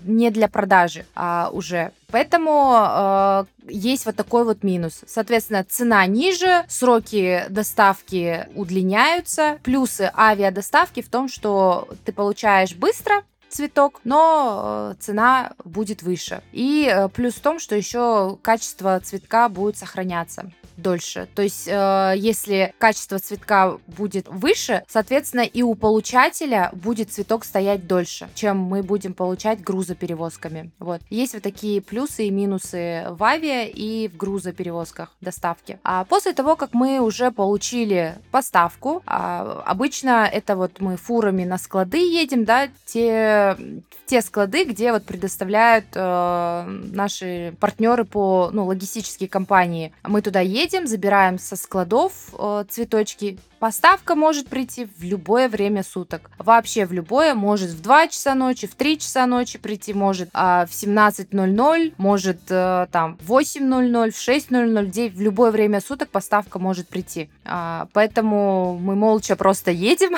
не 0.06 0.32
для 0.32 0.48
продажи 0.48 1.06
а 1.16 1.50
уже. 1.54 1.92
Поэтому 2.10 2.74
э, 2.80 3.46
есть 3.68 4.06
вот 4.06 4.16
такой 4.16 4.46
вот 4.46 4.64
минус. 4.64 5.02
Соответственно, 5.06 5.66
цена 5.66 6.06
ниже, 6.06 6.64
сроки 6.70 7.44
доставки 7.50 8.48
удлиняются. 8.56 9.60
Плюсы 9.64 10.10
авиадоставки 10.16 11.02
в 11.02 11.10
том, 11.10 11.28
что 11.28 11.88
ты 12.06 12.14
получаешь 12.14 12.76
быстро, 12.76 13.24
цветок, 13.50 14.02
но 14.04 14.92
э, 14.92 14.96
цена 15.00 15.54
будет 15.64 16.04
выше. 16.04 16.42
И 16.52 16.90
э, 16.92 17.10
плюс 17.10 17.36
в 17.36 17.42
том, 17.42 17.60
что 17.60 17.76
еще 17.76 18.38
качество 18.42 19.00
цветка 19.00 19.50
будет 19.50 19.78
сохраняться 19.78 20.52
дольше. 20.78 21.28
То 21.36 21.42
есть, 21.42 21.68
э, 21.68 22.14
если 22.16 22.74
качество 22.78 23.20
цветка 23.20 23.78
будет 23.88 24.28
выше, 24.28 24.84
соответственно, 24.88 25.42
и 25.42 25.62
у 25.62 25.76
получателя 25.76 26.70
будет 26.74 27.12
цветок 27.12 27.44
стоять 27.46 27.88
дольше, 27.88 28.30
чем 28.36 28.58
мы 28.58 28.84
будем 28.84 29.14
получать 29.14 29.62
грузоперевозками. 29.62 30.72
Вот. 30.80 31.02
Есть 31.10 31.34
вот 31.34 31.44
такие 31.44 31.82
плюсы 31.82 32.28
и 32.28 32.32
минусы 32.32 33.08
в 33.10 33.24
авиа 33.24 33.66
и 33.66 34.08
в 34.08 34.18
грузоперевозках 34.18 35.14
доставки. 35.22 35.80
А 35.84 36.06
после 36.06 36.34
того, 36.34 36.56
как 36.56 36.74
мы 36.74 37.00
уже 37.00 37.32
получили 37.32 38.16
поставку, 38.32 39.04
а, 39.06 39.64
обычно 39.66 40.30
это 40.32 40.56
вот 40.56 40.80
мы 40.80 40.98
фурами 40.98 41.44
на 41.44 41.58
склады 41.58 41.98
едем, 41.98 42.46
да, 42.46 42.68
те, 42.86 43.58
те 44.06 44.22
склады, 44.22 44.64
где 44.64 44.92
вот 44.92 45.06
предоставляют 45.06 45.86
э, 45.94 46.64
наши 46.92 47.56
партнеры 47.60 48.06
по, 48.06 48.50
ну, 48.54 48.66
логистические 48.66 49.30
компании. 49.30 49.94
Мы 50.04 50.22
туда 50.22 50.40
едем, 50.40 50.67
едем, 50.68 50.88
забираем 50.88 51.40
со 51.40 51.56
складов 51.56 52.12
э, 52.38 52.66
цветочки. 52.70 53.40
Поставка 53.60 54.16
может 54.16 54.50
прийти 54.50 54.86
в 54.86 55.04
любое 55.04 55.50
время 55.50 55.82
суток. 55.82 56.30
Вообще 56.38 56.86
в 56.86 56.92
любое. 56.92 57.34
Может 57.34 57.70
в 57.70 57.82
2 57.82 58.10
часа 58.10 58.36
ночи, 58.36 58.68
в 58.68 58.76
3 58.76 59.00
часа 59.00 59.26
ночи 59.26 59.58
прийти, 59.58 59.94
может 59.94 60.30
а 60.34 60.66
в 60.66 60.72
17.00, 60.72 61.94
может 61.98 62.40
э, 62.50 62.88
там 62.92 63.18
в 63.22 63.32
8.00, 63.32 64.12
в 64.12 64.16
6.00, 64.16 65.10
в 65.10 65.22
любое 65.22 65.52
время 65.52 65.80
суток 65.82 66.10
поставка 66.10 66.60
может 66.60 66.88
прийти. 66.90 67.30
А, 67.46 67.88
поэтому 67.94 68.78
мы 68.78 68.96
молча 68.96 69.36
просто 69.36 69.72
едем 69.72 70.18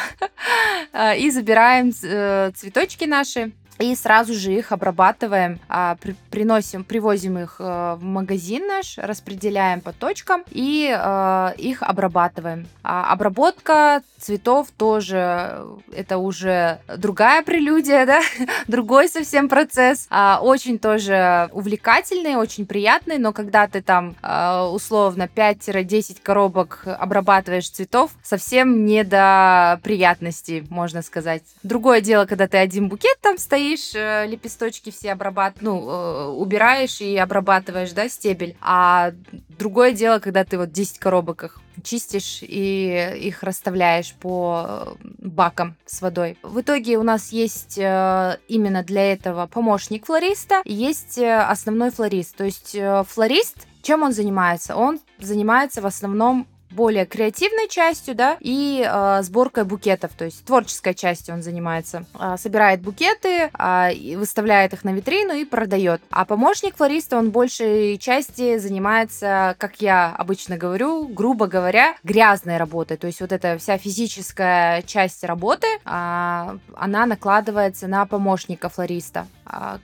а, 0.91 1.13
и 1.15 1.29
забираем 1.29 1.93
э, 2.03 2.51
цветочки 2.55 3.05
наши 3.05 3.53
и 3.79 3.95
сразу 3.95 4.33
же 4.33 4.53
их 4.53 4.71
обрабатываем, 4.71 5.59
а, 5.69 5.95
при, 6.01 6.15
приносим, 6.29 6.83
привозим 6.83 7.39
их 7.39 7.55
а, 7.59 7.95
в 7.95 8.03
магазин 8.03 8.67
наш, 8.67 8.97
распределяем 8.97 9.81
по 9.81 9.93
точкам 9.93 10.43
и 10.51 10.93
а, 10.95 11.53
их 11.57 11.81
обрабатываем. 11.81 12.67
А 12.83 13.11
обработка 13.11 14.03
цветов 14.19 14.67
тоже 14.77 15.65
это 15.93 16.17
уже 16.17 16.79
другая 16.97 17.41
прелюдия, 17.43 18.05
да, 18.09 18.21
другой 18.67 19.07
совсем 19.07 19.49
процесс, 19.49 20.07
а, 20.09 20.39
очень 20.41 20.77
тоже 20.77 21.49
увлекательный, 21.53 22.35
очень 22.35 22.65
приятный, 22.65 23.17
но 23.17 23.33
когда 23.33 23.67
ты 23.67 23.81
там 23.81 24.15
а, 24.21 24.69
условно 24.69 25.29
5-10 25.33 26.17
коробок 26.21 26.83
обрабатываешь 26.85 27.69
цветов, 27.69 28.11
совсем 28.23 28.85
не 28.85 29.03
до 29.03 29.79
приятностей, 29.83 30.65
можно 30.69 31.01
сказать. 31.01 31.43
Другое 31.63 32.01
дело, 32.01 32.25
когда 32.25 32.47
ты 32.47 32.57
один 32.57 32.89
букет 32.89 33.17
там 33.21 33.37
стоишь, 33.37 33.68
э, 33.93 34.25
лепесточки 34.27 34.91
все 34.91 35.11
обрабатываешь, 35.11 35.61
ну, 35.61 35.89
э, 35.89 36.25
убираешь 36.27 37.01
и 37.01 37.17
обрабатываешь, 37.17 37.91
да, 37.91 38.09
стебель, 38.09 38.55
а 38.61 39.11
другое 39.57 39.91
дело, 39.91 40.19
когда 40.19 40.43
ты 40.43 40.57
вот 40.57 40.71
10 40.71 40.99
коробок 40.99 41.43
их 41.43 41.59
чистишь 41.83 42.39
и 42.41 43.17
их 43.21 43.43
расставляешь 43.43 44.13
по 44.13 44.65
э, 44.67 44.95
бакам 45.19 45.75
с 45.85 46.01
водой. 46.01 46.37
В 46.43 46.61
итоге 46.61 46.97
у 46.97 47.03
нас 47.03 47.31
есть 47.31 47.77
именно 47.77 48.83
для 48.83 49.13
этого 49.13 49.47
помощник 49.47 50.05
флориста, 50.05 50.61
есть 50.65 51.17
основной 51.17 51.91
флорист. 51.91 52.35
То 52.35 52.43
есть 52.43 52.75
флорист 53.07 53.65
чем 53.81 54.03
он 54.03 54.11
занимается? 54.11 54.75
Он 54.75 54.99
занимается 55.19 55.81
в 55.81 55.85
основном 55.85 56.47
более 56.71 57.05
креативной 57.05 57.67
частью, 57.67 58.15
да, 58.15 58.37
и 58.39 58.85
э, 58.87 59.21
сборкой 59.23 59.65
букетов, 59.65 60.11
то 60.13 60.25
есть 60.25 60.45
творческой 60.45 60.93
частью 60.93 61.35
он 61.35 61.41
занимается. 61.41 62.05
Э, 62.19 62.35
собирает 62.37 62.81
букеты, 62.81 63.49
э, 63.57 64.17
выставляет 64.17 64.73
их 64.73 64.83
на 64.83 64.91
витрину 64.91 65.33
и 65.33 65.45
продает. 65.45 66.01
А 66.09 66.25
помощник 66.25 66.77
флориста, 66.77 67.17
он 67.17 67.31
большей 67.31 67.97
части 67.97 68.57
занимается, 68.57 69.55
как 69.57 69.81
я 69.81 70.13
обычно 70.17 70.57
говорю, 70.57 71.07
грубо 71.07 71.47
говоря, 71.47 71.95
грязной 72.03 72.57
работой. 72.57 72.97
То 72.97 73.07
есть 73.07 73.21
вот 73.21 73.31
эта 73.31 73.57
вся 73.57 73.77
физическая 73.77 74.81
часть 74.83 75.23
работы, 75.23 75.67
э, 75.67 75.79
она 75.85 77.05
накладывается 77.05 77.87
на 77.87 78.05
помощника 78.05 78.69
флориста, 78.69 79.27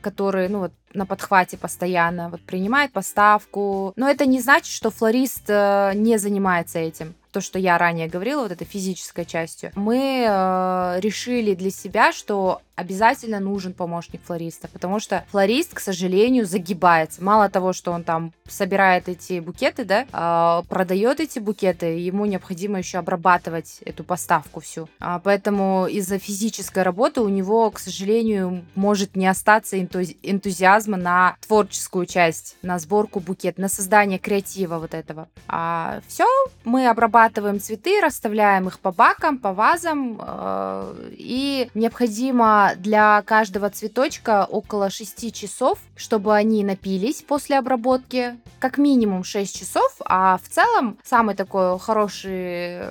который, 0.01 0.47
ну 0.49 0.59
вот, 0.59 0.71
на 0.93 1.05
подхвате 1.05 1.57
постоянно, 1.57 2.29
вот 2.29 2.41
принимает 2.41 2.91
поставку. 2.91 3.93
Но 3.95 4.09
это 4.09 4.25
не 4.25 4.39
значит, 4.41 4.71
что 4.71 4.91
флорист 4.91 5.43
э, 5.47 5.91
не 5.95 6.17
занимается 6.17 6.79
этим 6.79 7.15
то, 7.35 7.41
что 7.41 7.59
я 7.59 7.77
ранее 7.77 8.07
говорила, 8.07 8.43
вот 8.43 8.53
этой 8.53 8.65
физической 8.65 9.25
частью, 9.25 9.73
мы 9.75 10.25
э, 10.25 10.99
решили 11.01 11.53
для 11.53 11.69
себя, 11.69 12.13
что 12.13 12.61
обязательно 12.75 13.39
нужен 13.41 13.73
помощник 13.73 14.21
флориста, 14.23 14.69
потому 14.69 15.01
что 15.01 15.25
флорист, 15.31 15.73
к 15.73 15.79
сожалению, 15.79 16.45
загибается. 16.45 17.23
Мало 17.23 17.49
того, 17.49 17.73
что 17.73 17.91
он 17.91 18.03
там 18.03 18.31
собирает 18.47 19.09
эти 19.09 19.39
букеты, 19.41 19.83
да, 19.83 20.05
э, 20.11 20.67
продает 20.69 21.19
эти 21.19 21.39
букеты, 21.39 21.85
ему 21.97 22.25
необходимо 22.25 22.77
еще 22.77 22.99
обрабатывать 22.99 23.79
эту 23.85 24.05
поставку 24.05 24.61
всю. 24.61 24.87
А, 25.01 25.19
поэтому 25.19 25.87
из-за 25.87 26.17
физической 26.19 26.83
работы 26.83 27.19
у 27.19 27.27
него, 27.27 27.69
к 27.71 27.79
сожалению, 27.79 28.65
может 28.75 29.17
не 29.17 29.27
остаться 29.27 29.77
энтузи- 29.77 30.17
энтузиазма 30.23 30.95
на 30.95 31.35
творческую 31.45 32.05
часть, 32.05 32.55
на 32.61 32.79
сборку 32.79 33.19
букет, 33.19 33.57
на 33.57 33.67
создание 33.67 34.19
креатива 34.19 34.79
вот 34.79 34.93
этого. 34.93 35.27
А 35.49 35.99
все, 36.07 36.25
мы 36.63 36.87
обрабатываем 36.87 37.24
цветы, 37.59 38.01
расставляем 38.01 38.67
их 38.67 38.79
по 38.79 38.91
бакам, 38.91 39.37
по 39.37 39.53
вазам, 39.53 40.19
э, 40.21 41.11
и 41.11 41.69
необходимо 41.73 42.71
для 42.77 43.21
каждого 43.23 43.69
цветочка 43.69 44.45
около 44.45 44.89
6 44.89 45.33
часов, 45.33 45.79
чтобы 45.95 46.35
они 46.35 46.63
напились 46.63 47.21
после 47.21 47.57
обработки. 47.57 48.37
Как 48.59 48.77
минимум 48.77 49.23
6 49.23 49.59
часов, 49.59 49.95
а 50.05 50.37
в 50.43 50.49
целом 50.49 50.97
самый 51.03 51.35
такой 51.35 51.77
хороший 51.79 52.81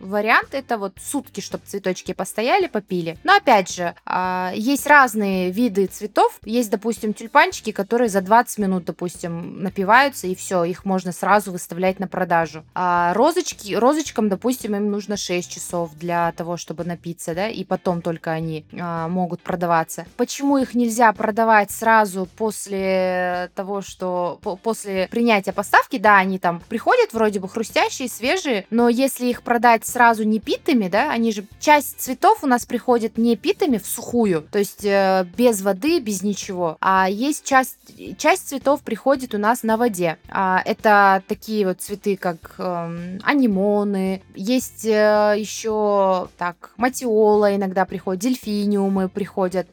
вариант 0.00 0.48
это 0.52 0.78
вот 0.78 0.94
сутки, 1.02 1.40
чтобы 1.40 1.64
цветочки 1.66 2.12
постояли, 2.12 2.66
попили. 2.66 3.18
Но 3.24 3.36
опять 3.36 3.72
же, 3.72 3.94
а, 4.04 4.52
есть 4.54 4.86
разные 4.86 5.50
виды 5.50 5.86
цветов. 5.86 6.38
Есть, 6.44 6.70
допустим, 6.70 7.14
тюльпанчики, 7.14 7.72
которые 7.72 8.08
за 8.08 8.20
20 8.20 8.58
минут, 8.58 8.84
допустим, 8.84 9.62
напиваются, 9.62 10.26
и 10.26 10.34
все, 10.34 10.64
их 10.64 10.84
можно 10.84 11.12
сразу 11.12 11.52
выставлять 11.52 11.98
на 12.00 12.08
продажу. 12.08 12.64
А 12.74 13.14
розочки, 13.14 13.74
розочкам, 13.74 14.28
допустим, 14.28 14.76
им 14.76 14.90
нужно 14.90 15.16
6 15.16 15.50
часов 15.50 15.94
для 15.94 16.32
того, 16.32 16.56
чтобы 16.56 16.84
напиться, 16.84 17.34
да, 17.34 17.48
и 17.48 17.64
потом 17.64 18.02
только 18.02 18.32
они 18.32 18.64
а, 18.78 19.08
могут 19.08 19.40
продаваться. 19.40 20.06
Почему 20.16 20.58
их 20.58 20.74
нельзя 20.74 21.12
продавать 21.12 21.70
сразу 21.70 22.28
после 22.36 23.50
того, 23.54 23.80
что 23.80 24.38
после 24.62 25.08
принятия 25.08 25.52
поставки, 25.52 25.98
да, 25.98 26.18
они 26.18 26.38
там 26.38 26.60
приходят 26.68 27.12
вроде 27.12 27.40
бы 27.40 27.48
хрустящие, 27.48 28.08
свежие, 28.08 28.66
но 28.70 28.88
если 28.88 29.26
их 29.26 29.42
продать 29.42 29.85
сразу 29.86 30.24
не 30.24 30.40
питами, 30.40 30.88
да, 30.88 31.10
они 31.10 31.32
же, 31.32 31.44
часть 31.60 32.00
цветов 32.00 32.42
у 32.42 32.46
нас 32.46 32.66
приходит 32.66 33.18
не 33.18 33.36
питами 33.36 33.78
в 33.78 33.86
сухую, 33.86 34.42
то 34.50 34.58
есть 34.58 34.84
э, 34.84 35.26
без 35.36 35.62
воды, 35.62 36.00
без 36.00 36.22
ничего, 36.22 36.76
а 36.80 37.08
есть 37.08 37.44
часть, 37.44 37.78
часть 38.18 38.48
цветов 38.48 38.82
приходит 38.82 39.34
у 39.34 39.38
нас 39.38 39.62
на 39.62 39.76
воде. 39.76 40.18
А, 40.28 40.62
это 40.64 41.22
такие 41.28 41.66
вот 41.66 41.80
цветы, 41.80 42.16
как 42.16 42.54
э, 42.58 43.18
анимоны, 43.22 44.22
есть 44.34 44.84
э, 44.84 45.34
еще, 45.36 46.28
так, 46.36 46.72
матиола 46.76 47.54
иногда 47.54 47.84
приходит, 47.84 48.22
дельфиниумы 48.22 49.08
приходят 49.08 49.68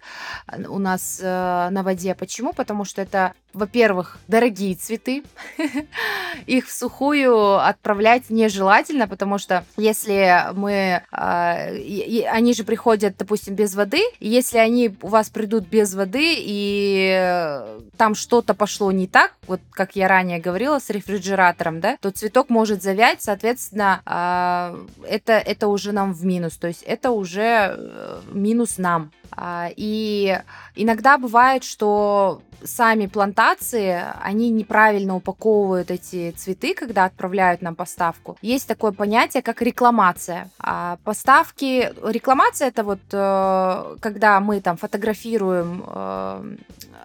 э, 0.47 0.63
у 0.67 0.79
нас 0.79 1.19
э, 1.21 1.69
на 1.69 1.83
воде. 1.83 2.15
Почему? 2.15 2.53
Потому 2.53 2.85
что 2.85 3.01
это 3.01 3.33
во-первых, 3.53 4.17
дорогие 4.27 4.75
цветы. 4.75 5.23
Их 6.47 6.67
в 6.67 6.71
сухую 6.71 7.59
отправлять 7.59 8.29
нежелательно, 8.29 9.07
потому 9.07 9.37
что 9.37 9.63
если 9.77 10.51
мы... 10.53 11.03
Э, 11.11 12.27
они 12.29 12.53
же 12.53 12.63
приходят, 12.63 13.15
допустим, 13.17 13.55
без 13.55 13.75
воды, 13.75 14.01
и 14.19 14.27
если 14.27 14.57
они 14.57 14.95
у 15.01 15.07
вас 15.07 15.29
придут 15.29 15.67
без 15.67 15.93
воды, 15.93 16.35
и 16.37 17.63
там 17.97 18.15
что-то 18.15 18.53
пошло 18.53 18.91
не 18.91 19.07
так, 19.07 19.33
вот 19.47 19.61
как 19.71 19.95
я 19.95 20.07
ранее 20.07 20.39
говорила, 20.39 20.79
с 20.79 20.89
рефрижератором, 20.89 21.79
да, 21.79 21.97
то 22.01 22.11
цветок 22.11 22.49
может 22.49 22.81
завять, 22.81 23.21
соответственно, 23.21 24.01
э, 24.05 25.07
это, 25.07 25.33
это 25.33 25.67
уже 25.67 25.91
нам 25.91 26.13
в 26.13 26.25
минус, 26.25 26.57
то 26.57 26.67
есть 26.67 26.83
это 26.83 27.11
уже 27.11 27.75
э, 27.77 28.21
минус 28.31 28.77
нам. 28.77 29.11
А, 29.35 29.69
и 29.75 30.39
иногда 30.75 31.17
бывает, 31.17 31.63
что 31.63 32.41
сами 32.63 33.07
плантации, 33.07 34.01
они 34.21 34.49
неправильно 34.49 35.15
упаковывают 35.15 35.91
эти 35.91 36.31
цветы, 36.31 36.73
когда 36.73 37.05
отправляют 37.05 37.61
нам 37.61 37.75
поставку. 37.75 38.37
Есть 38.41 38.67
такое 38.67 38.91
понятие, 38.91 39.43
как 39.43 39.61
рекламация. 39.61 40.49
А 40.59 40.97
поставки, 41.03 41.91
рекламация 42.03 42.69
это 42.69 42.83
вот 42.83 43.01
э, 43.11 43.95
когда 43.99 44.39
мы 44.39 44.61
там 44.61 44.77
фотографируем 44.77 45.83
э, 45.85 46.55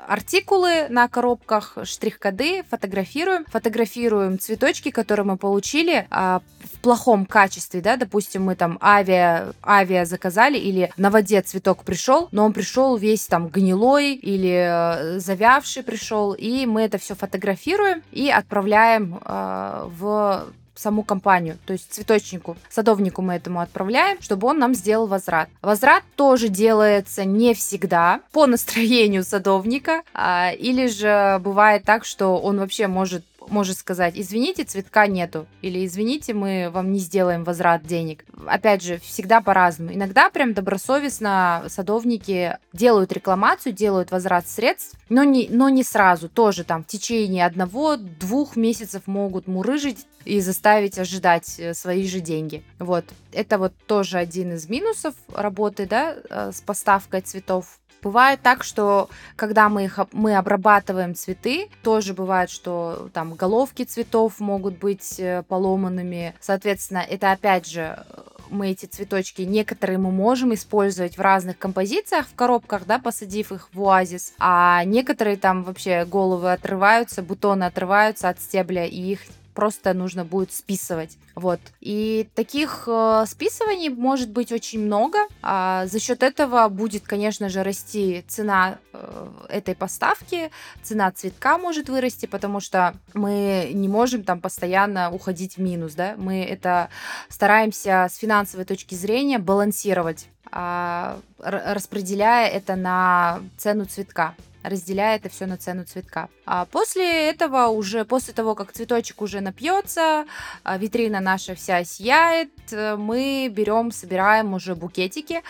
артикулы 0.09 0.89
на 0.89 1.07
коробках, 1.09 1.77
штрих-коды, 1.85 2.65
фотографируем, 2.71 3.45
фотографируем 3.47 4.39
цветочки, 4.39 4.91
которые 4.91 5.27
мы 5.27 5.37
получили 5.37 6.07
а, 6.11 6.41
плохом 6.81 7.27
качестве, 7.27 7.81
да, 7.81 7.97
допустим, 7.97 8.45
мы 8.45 8.55
там 8.55 8.79
авиа, 8.81 9.53
авиа 9.63 10.05
заказали 10.05 10.59
или 10.59 10.91
на 10.97 11.11
воде 11.11 11.43
цветок 11.43 11.85
пришел, 11.85 12.29
но 12.33 12.45
он 12.45 12.53
пришел 12.53 12.97
весь 12.97 13.27
там 13.27 13.49
гнилой 13.49 14.15
или 14.15 15.17
э, 15.17 15.19
завявший 15.19 15.83
пришел, 15.83 16.33
и 16.33 16.67
мы 16.67 16.83
это 16.83 16.99
все 16.99 17.15
фотографируем 17.15 18.03
и 18.13 18.31
отправляем 18.31 19.21
э, 19.25 19.89
в 19.99 20.49
саму 20.79 21.03
компанию, 21.03 21.59
то 21.67 21.73
есть 21.73 21.93
цветочнику, 21.93 22.57
садовнику 22.71 23.21
мы 23.21 23.35
этому 23.35 23.61
отправляем, 23.61 24.23
чтобы 24.23 24.47
он 24.47 24.59
нам 24.59 24.75
сделал 24.75 25.07
возврат. 25.07 25.49
Возврат 25.61 26.05
тоже 26.15 26.49
делается 26.49 27.25
не 27.25 27.55
всегда 27.55 28.21
по 28.33 28.47
настроению 28.59 29.25
садовника, 29.25 30.03
а, 30.15 30.53
или 30.53 30.87
же 30.87 31.41
бывает 31.41 31.83
так, 31.85 32.05
что 32.05 32.39
он 32.39 32.59
вообще 32.59 32.87
может 32.87 33.25
может 33.51 33.79
сказать, 33.79 34.15
извините, 34.17 34.65
цветка 34.65 35.07
нету, 35.07 35.47
или 35.63 35.85
извините, 35.85 36.35
мы 36.35 36.71
вам 36.73 36.93
не 36.93 36.99
сделаем 36.99 37.45
возврат 37.45 37.87
денег. 37.87 38.25
Опять 38.47 38.83
же, 38.83 38.99
всегда 38.99 39.41
по-разному. 39.41 39.95
Иногда 39.95 40.31
прям 40.31 40.55
добросовестно 40.55 41.65
садовники 41.69 42.59
делают 42.73 43.13
рекламацию, 43.13 43.73
делают 43.73 44.11
возврат 44.11 44.49
средств, 44.49 44.97
но 45.09 45.25
не, 45.25 45.49
но 45.51 45.69
не 45.69 45.83
сразу, 45.83 46.29
тоже 46.29 46.65
там 46.65 46.85
в 46.85 46.87
течение 46.87 47.47
одного-двух 47.47 48.57
месяцев 48.57 49.03
могут 49.07 49.47
мурыжить 49.47 50.07
и 50.29 50.41
заставить 50.41 50.99
ожидать 50.99 51.59
э, 51.59 51.75
свои 51.75 52.07
же 52.07 52.21
деньги. 52.21 52.63
Вот, 52.79 53.05
это 53.33 53.59
вот 53.59 53.73
тоже 53.87 54.19
один 54.19 54.53
из 54.53 54.69
минусов 54.69 55.15
работы, 55.33 55.87
да, 55.87 56.17
э, 56.31 56.53
с 56.53 56.61
поставкой 56.61 57.23
цветов 57.23 57.81
Бывает 58.01 58.41
так, 58.43 58.63
что 58.63 59.11
когда 59.35 59.69
мы, 59.69 59.87
их, 59.87 59.99
мы 60.13 60.37
обрабатываем 60.37 61.17
цветы, 61.17 61.69
тоже 61.83 62.15
бывает, 62.15 62.49
что 62.49 63.11
там 63.13 63.35
головки 63.35 63.83
цветов 63.83 64.39
могут 64.39 64.79
быть 64.79 65.19
э, 65.19 65.43
поломанными. 65.49 66.33
Соответственно, 66.39 66.99
это 66.99 67.33
опять 67.33 67.67
же 67.67 68.05
мы 68.51 68.71
эти 68.71 68.87
цветочки, 68.87 69.43
некоторые 69.43 69.99
мы 69.99 70.11
можем 70.11 70.55
использовать 70.55 71.19
в 71.19 71.21
разных 71.21 71.59
композициях 71.59 72.29
в 72.29 72.35
коробках, 72.35 72.87
да, 72.87 72.99
посадив 72.99 73.53
их 73.53 73.69
в 73.73 73.83
оазис, 73.83 74.33
а 74.39 74.85
некоторые 74.85 75.37
там 75.37 75.65
вообще 75.65 76.05
головы 76.05 76.53
отрываются, 76.53 77.23
бутоны 77.23 77.65
отрываются 77.65 78.29
от 78.29 78.41
стебля, 78.41 78.87
и 78.87 79.13
их 79.13 79.21
просто 79.59 79.93
нужно 79.93 80.25
будет 80.25 80.53
списывать. 80.53 81.19
Вот. 81.35 81.59
И 81.81 82.29
таких 82.37 82.85
э, 82.87 83.25
списываний 83.27 83.89
может 83.89 84.31
быть 84.31 84.53
очень 84.53 84.79
много. 84.79 85.19
А 85.43 85.85
за 85.87 85.99
счет 85.99 86.23
этого 86.23 86.69
будет, 86.69 87.03
конечно 87.03 87.49
же, 87.49 87.65
расти 87.65 88.25
цена 88.29 88.79
э, 88.93 89.29
этой 89.49 89.75
поставки, 89.75 90.53
цена 90.85 91.11
цветка 91.11 91.59
может 91.59 91.89
вырасти, 91.89 92.27
потому 92.27 92.61
что 92.61 92.95
мы 93.15 93.73
не 93.75 93.89
можем 93.89 94.23
там 94.23 94.41
постоянно 94.41 95.11
уходить 95.11 95.57
в 95.57 95.61
минус, 95.61 95.95
да. 95.95 96.15
Мы 96.17 96.45
это 96.45 96.89
стараемся 97.29 98.07
с 98.09 98.15
финансовой 98.15 98.65
точки 98.65 98.95
зрения 98.95 99.41
балансировать 99.41 100.29
а, 100.53 101.19
распределяя 101.41 102.49
это 102.49 102.77
на 102.77 103.41
цену 103.57 103.87
цветка 103.87 104.35
разделяя 104.63 105.17
это 105.17 105.29
все 105.29 105.47
на 105.47 105.57
цену 105.57 105.85
цветка. 105.85 106.29
А 106.45 106.65
после 106.65 107.31
этого 107.31 107.67
уже, 107.69 108.05
после 108.05 108.35
того, 108.35 108.55
как 108.55 108.73
цветочек 108.73 109.23
уже 109.23 109.41
напьется, 109.41 110.25
а, 110.65 110.79
витрина 110.79 111.21
наша 111.21 111.55
вся 111.55 111.85
сияет, 111.85 112.51
э, 112.71 112.97
мы 112.97 113.49
берем, 113.53 113.93
собираем 113.93 114.55
уже 114.55 114.75
букетики. 114.75 115.43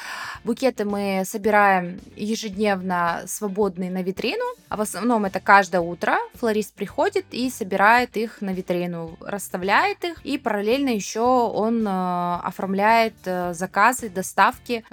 Букеты 0.44 0.84
мы 0.84 1.22
собираем 1.24 2.00
ежедневно 2.16 3.22
свободные 3.26 3.90
на 3.90 4.02
витрину, 4.02 4.44
а 4.68 4.76
в 4.76 4.80
основном 4.80 5.24
это 5.24 5.40
каждое 5.40 5.80
утро 5.80 6.16
флорист 6.34 6.74
приходит 6.74 7.26
и 7.30 7.50
собирает 7.50 8.16
их 8.16 8.40
на 8.40 8.50
витрину, 8.50 9.16
расставляет 9.20 10.04
их, 10.04 10.24
и 10.24 10.38
параллельно 10.38 10.90
еще 10.90 11.20
он 11.20 11.86
э, 11.86 12.40
оформляет 12.42 13.14
э, 13.24 13.54
заказы, 13.54 14.08
доставки 14.08 14.84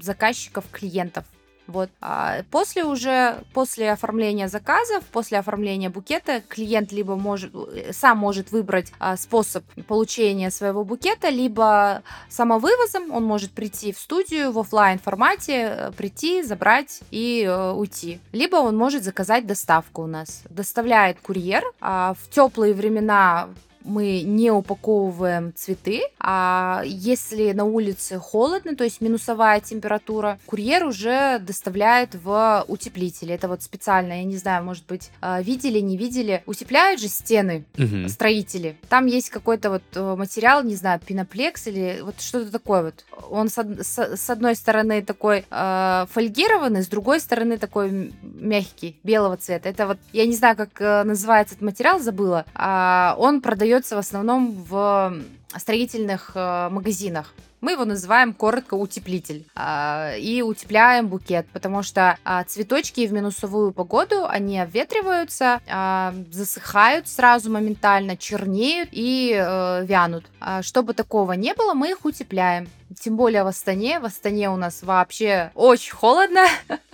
заказчиков, 0.00 0.64
клиентов. 0.70 1.24
Вот. 1.66 1.90
А 2.00 2.42
после 2.50 2.84
уже, 2.84 3.38
после 3.52 3.92
оформления 3.92 4.48
заказов, 4.48 5.04
после 5.12 5.38
оформления 5.38 5.90
букета, 5.90 6.42
клиент 6.46 6.92
либо 6.92 7.16
может, 7.16 7.52
э, 7.54 7.92
сам 7.92 8.18
может 8.18 8.52
выбрать 8.52 8.92
а, 8.98 9.16
способ 9.16 9.64
получения 9.86 10.50
своего 10.50 10.84
букета, 10.84 11.28
либо 11.28 12.02
самовывозом, 12.28 13.10
он 13.10 13.24
может 13.24 13.52
прийти 13.52 13.92
в 13.92 13.98
студию 13.98 14.52
в 14.52 14.58
офлайн 14.58 14.98
формате, 14.98 15.52
э, 15.52 15.92
прийти, 15.96 16.42
забрать 16.42 17.00
и 17.10 17.44
э, 17.46 17.72
уйти. 17.72 18.20
Либо 18.32 18.56
он 18.56 18.76
может 18.76 19.02
заказать 19.02 19.46
доставку 19.46 20.02
у 20.02 20.06
нас. 20.06 20.42
Доставляет 20.48 21.18
курьер. 21.20 21.64
А 21.80 22.14
в 22.14 22.30
теплые 22.30 22.74
времена 22.74 23.48
мы 23.86 24.22
не 24.22 24.50
упаковываем 24.50 25.52
цветы, 25.54 26.02
а 26.18 26.82
если 26.84 27.52
на 27.52 27.64
улице 27.64 28.18
холодно, 28.18 28.76
то 28.76 28.84
есть 28.84 29.00
минусовая 29.00 29.60
температура, 29.60 30.38
курьер 30.46 30.84
уже 30.84 31.38
доставляет 31.38 32.14
в 32.14 32.64
утеплитель. 32.68 33.32
Это 33.32 33.48
вот 33.48 33.62
специально, 33.62 34.14
я 34.14 34.24
не 34.24 34.36
знаю, 34.36 34.64
может 34.64 34.84
быть, 34.86 35.10
а, 35.20 35.40
видели, 35.40 35.80
не 35.80 35.96
видели, 35.96 36.42
утепляют 36.46 37.00
же 37.00 37.08
стены 37.08 37.64
угу. 37.78 38.08
строители. 38.08 38.76
Там 38.88 39.06
есть 39.06 39.30
какой-то 39.30 39.70
вот 39.70 39.82
э, 39.94 40.16
материал, 40.16 40.62
не 40.62 40.74
знаю, 40.74 41.00
пеноплекс 41.04 41.66
или 41.66 42.00
вот 42.02 42.20
что-то 42.20 42.50
такое 42.50 42.82
вот. 42.82 43.04
Он 43.30 43.48
с, 43.48 43.56
с, 43.56 44.16
с 44.16 44.30
одной 44.30 44.56
стороны 44.56 45.02
такой 45.02 45.44
э, 45.50 46.06
фольгированный, 46.10 46.82
с 46.82 46.88
другой 46.88 47.20
стороны 47.20 47.58
такой 47.58 48.12
мягкий, 48.22 48.96
белого 49.04 49.36
цвета. 49.36 49.68
Это 49.68 49.86
вот, 49.86 49.98
я 50.12 50.26
не 50.26 50.34
знаю, 50.34 50.56
как 50.56 50.80
э, 50.80 51.04
называется 51.04 51.54
этот 51.54 51.64
материал, 51.64 52.00
забыла. 52.00 52.44
А 52.54 53.14
он 53.18 53.40
продает 53.40 53.75
продается 53.76 53.96
в 53.96 53.98
основном 53.98 54.64
в 54.64 55.22
строительных 55.58 56.32
э, 56.34 56.68
магазинах. 56.70 57.34
Мы 57.60 57.72
его 57.72 57.84
называем 57.84 58.32
коротко 58.32 58.74
утеплитель. 58.74 59.44
А, 59.54 60.14
и 60.16 60.42
утепляем 60.42 61.08
букет, 61.08 61.46
потому 61.52 61.82
что 61.82 62.18
а, 62.24 62.44
цветочки 62.44 63.06
в 63.06 63.12
минусовую 63.12 63.72
погоду, 63.72 64.26
они 64.26 64.58
обветриваются, 64.58 65.60
а, 65.68 66.14
засыхают 66.30 67.08
сразу 67.08 67.50
моментально, 67.50 68.16
чернеют 68.16 68.90
и 68.92 69.32
э, 69.36 69.84
вянут. 69.84 70.24
Чтобы 70.62 70.94
такого 70.94 71.32
не 71.32 71.54
было, 71.54 71.74
мы 71.74 71.90
их 71.90 72.04
утепляем. 72.04 72.68
Тем 73.00 73.16
более 73.16 73.42
в 73.42 73.48
Астане. 73.48 74.00
В 74.00 74.04
Астане 74.04 74.50
у 74.50 74.56
нас 74.56 74.82
вообще 74.82 75.50
очень 75.54 75.92
холодно. 75.92 76.46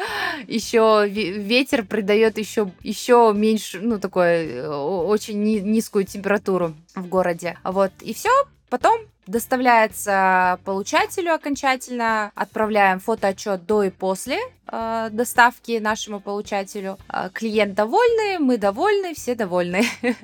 еще 0.46 1.06
ветер 1.08 1.84
придает 1.84 2.38
еще, 2.38 2.70
еще 2.82 3.32
меньше, 3.34 3.80
ну, 3.80 3.98
такой 3.98 4.46
э, 4.46 4.68
очень 4.68 5.42
низкую 5.42 6.04
температуру 6.04 6.74
в 6.94 7.06
городе. 7.06 7.58
Вот. 7.64 7.92
И 8.00 8.14
все. 8.14 8.30
Потом 8.72 9.02
доставляется 9.26 10.58
получателю 10.64 11.34
окончательно, 11.34 12.32
отправляем 12.34 13.00
фотоотчет 13.00 13.66
до 13.66 13.82
и 13.82 13.90
после 13.90 14.38
э, 14.66 15.10
доставки 15.12 15.78
нашему 15.78 16.20
получателю. 16.20 16.98
Э, 17.12 17.28
клиент 17.34 17.74
довольный, 17.74 18.38
мы 18.38 18.56
довольны, 18.56 19.12
все 19.12 19.34
довольны. 19.34 19.84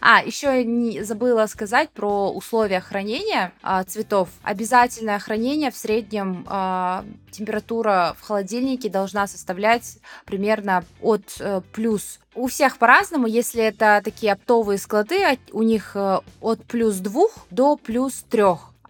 а, 0.00 0.22
еще 0.22 0.62
не 0.62 1.02
забыла 1.02 1.46
сказать 1.46 1.90
про 1.90 2.30
условия 2.30 2.78
хранения 2.78 3.52
э, 3.64 3.82
цветов. 3.88 4.28
Обязательное 4.44 5.18
хранение 5.18 5.72
в 5.72 5.76
среднем 5.76 6.46
э, 6.48 7.02
температура 7.32 8.14
в 8.16 8.22
холодильнике 8.22 8.90
должна 8.90 9.26
составлять 9.26 9.98
примерно 10.24 10.84
от 11.00 11.24
э, 11.40 11.62
плюс 11.72 12.20
у 12.34 12.46
всех 12.48 12.78
по-разному, 12.78 13.26
если 13.26 13.62
это 13.62 14.00
такие 14.04 14.32
оптовые 14.32 14.78
склады, 14.78 15.22
а 15.24 15.36
у 15.52 15.62
них 15.62 15.92
э, 15.94 16.20
от 16.40 16.64
плюс 16.64 16.96
2 16.96 17.24
до 17.50 17.76
плюс 17.76 18.24
3 18.30 18.42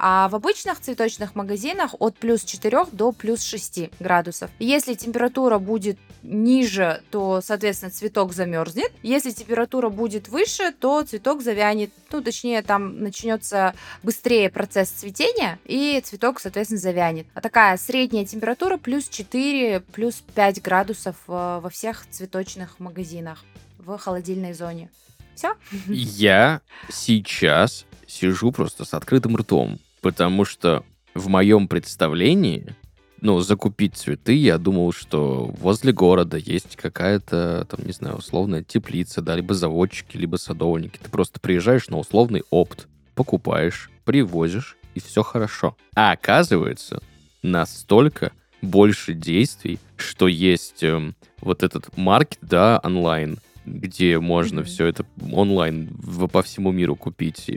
а 0.04 0.28
в 0.28 0.34
обычных 0.34 0.80
цветочных 0.80 1.36
магазинах 1.36 1.94
от 2.00 2.18
плюс 2.18 2.42
4 2.42 2.86
до 2.90 3.12
плюс 3.12 3.44
6 3.44 4.00
градусов. 4.00 4.50
Если 4.58 4.94
температура 4.94 5.58
будет 5.60 5.96
ниже, 6.24 7.02
то, 7.12 7.40
соответственно, 7.40 7.92
цветок 7.92 8.32
замерзнет. 8.32 8.90
Если 9.04 9.30
температура 9.30 9.90
будет 9.90 10.26
выше, 10.26 10.72
то 10.72 11.02
цветок 11.04 11.42
завянет. 11.42 11.92
Ну, 12.10 12.20
точнее, 12.20 12.62
там 12.62 13.00
начнется 13.00 13.74
быстрее 14.02 14.50
процесс 14.50 14.88
цветения, 14.90 15.60
и 15.66 16.02
цветок, 16.04 16.40
соответственно, 16.40 16.80
завянет. 16.80 17.28
А 17.34 17.40
такая 17.40 17.76
средняя 17.76 18.24
температура 18.24 18.78
плюс 18.78 19.08
4, 19.08 19.80
плюс 19.92 20.16
5 20.34 20.62
градусов 20.62 21.14
э, 21.28 21.60
во 21.62 21.70
всех 21.70 22.04
цветочных 22.10 22.80
магазинах 22.80 23.44
в 23.78 23.96
холодильной 23.98 24.52
зоне. 24.52 24.90
Все? 25.36 25.54
Я 25.86 26.60
сейчас 26.90 27.86
сижу 28.08 28.50
просто 28.50 28.84
с 28.84 28.94
открытым 28.94 29.36
ртом, 29.36 29.78
потому 30.02 30.44
что 30.44 30.84
в 31.14 31.28
моем 31.28 31.68
представлении, 31.68 32.74
ну, 33.22 33.40
закупить 33.40 33.94
цветы, 33.94 34.34
я 34.34 34.58
думал, 34.58 34.92
что 34.92 35.46
возле 35.58 35.92
города 35.92 36.36
есть 36.36 36.76
какая-то, 36.76 37.66
там, 37.70 37.86
не 37.86 37.92
знаю, 37.92 38.16
условная 38.16 38.64
теплица, 38.64 39.22
да, 39.22 39.36
либо 39.36 39.54
заводчики, 39.54 40.16
либо 40.16 40.36
садовники. 40.36 40.98
Ты 41.02 41.08
просто 41.08 41.40
приезжаешь 41.40 41.88
на 41.88 41.98
условный 41.98 42.42
опт, 42.50 42.88
покупаешь, 43.14 43.90
привозишь, 44.04 44.76
и 44.94 45.00
все 45.00 45.22
хорошо. 45.22 45.76
А 45.94 46.12
оказывается, 46.12 47.00
настолько 47.42 48.32
больше 48.60 49.14
действий, 49.14 49.78
что 49.96 50.26
есть 50.26 50.82
эм, 50.82 51.14
вот 51.40 51.62
этот 51.62 51.96
маркет, 51.96 52.38
да, 52.42 52.80
онлайн, 52.82 53.38
где 53.64 54.18
можно 54.18 54.60
mm-hmm. 54.60 54.64
все 54.64 54.86
это 54.86 55.04
онлайн 55.32 55.88
в, 55.92 56.26
по 56.28 56.42
всему 56.42 56.72
миру 56.72 56.96
купить. 56.96 57.50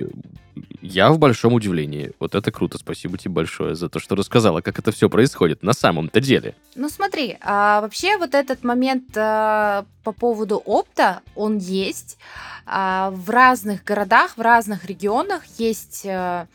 Я 0.82 1.12
в 1.12 1.20
большом 1.20 1.54
удивлении. 1.54 2.12
Вот 2.20 2.36
это 2.36 2.52
круто. 2.52 2.78
Спасибо 2.78 3.18
тебе 3.18 3.34
большое 3.34 3.76
за 3.76 3.90
то, 3.90 4.00
что 4.00 4.16
рассказала, 4.16 4.62
как 4.62 4.80
это 4.80 4.92
все 4.92 5.10
происходит 5.10 5.64
на 5.64 5.74
самом-то 5.74 6.22
деле. 6.22 6.56
Ну 6.76 6.90
смотри, 6.90 7.38
а, 7.42 7.82
вообще 7.82 8.18
вот 8.18 8.36
этот 8.36 8.64
момент 8.64 9.16
а, 9.18 9.86
по 10.04 10.12
поводу 10.12 10.58
опта, 10.58 11.22
он 11.36 11.58
есть. 11.58 12.18
А, 12.66 13.12
в 13.12 13.30
разных 13.30 13.84
городах, 13.84 14.38
в 14.38 14.42
разных 14.42 14.86
регионах 14.86 15.44
есть... 15.58 16.06
А, 16.06 16.48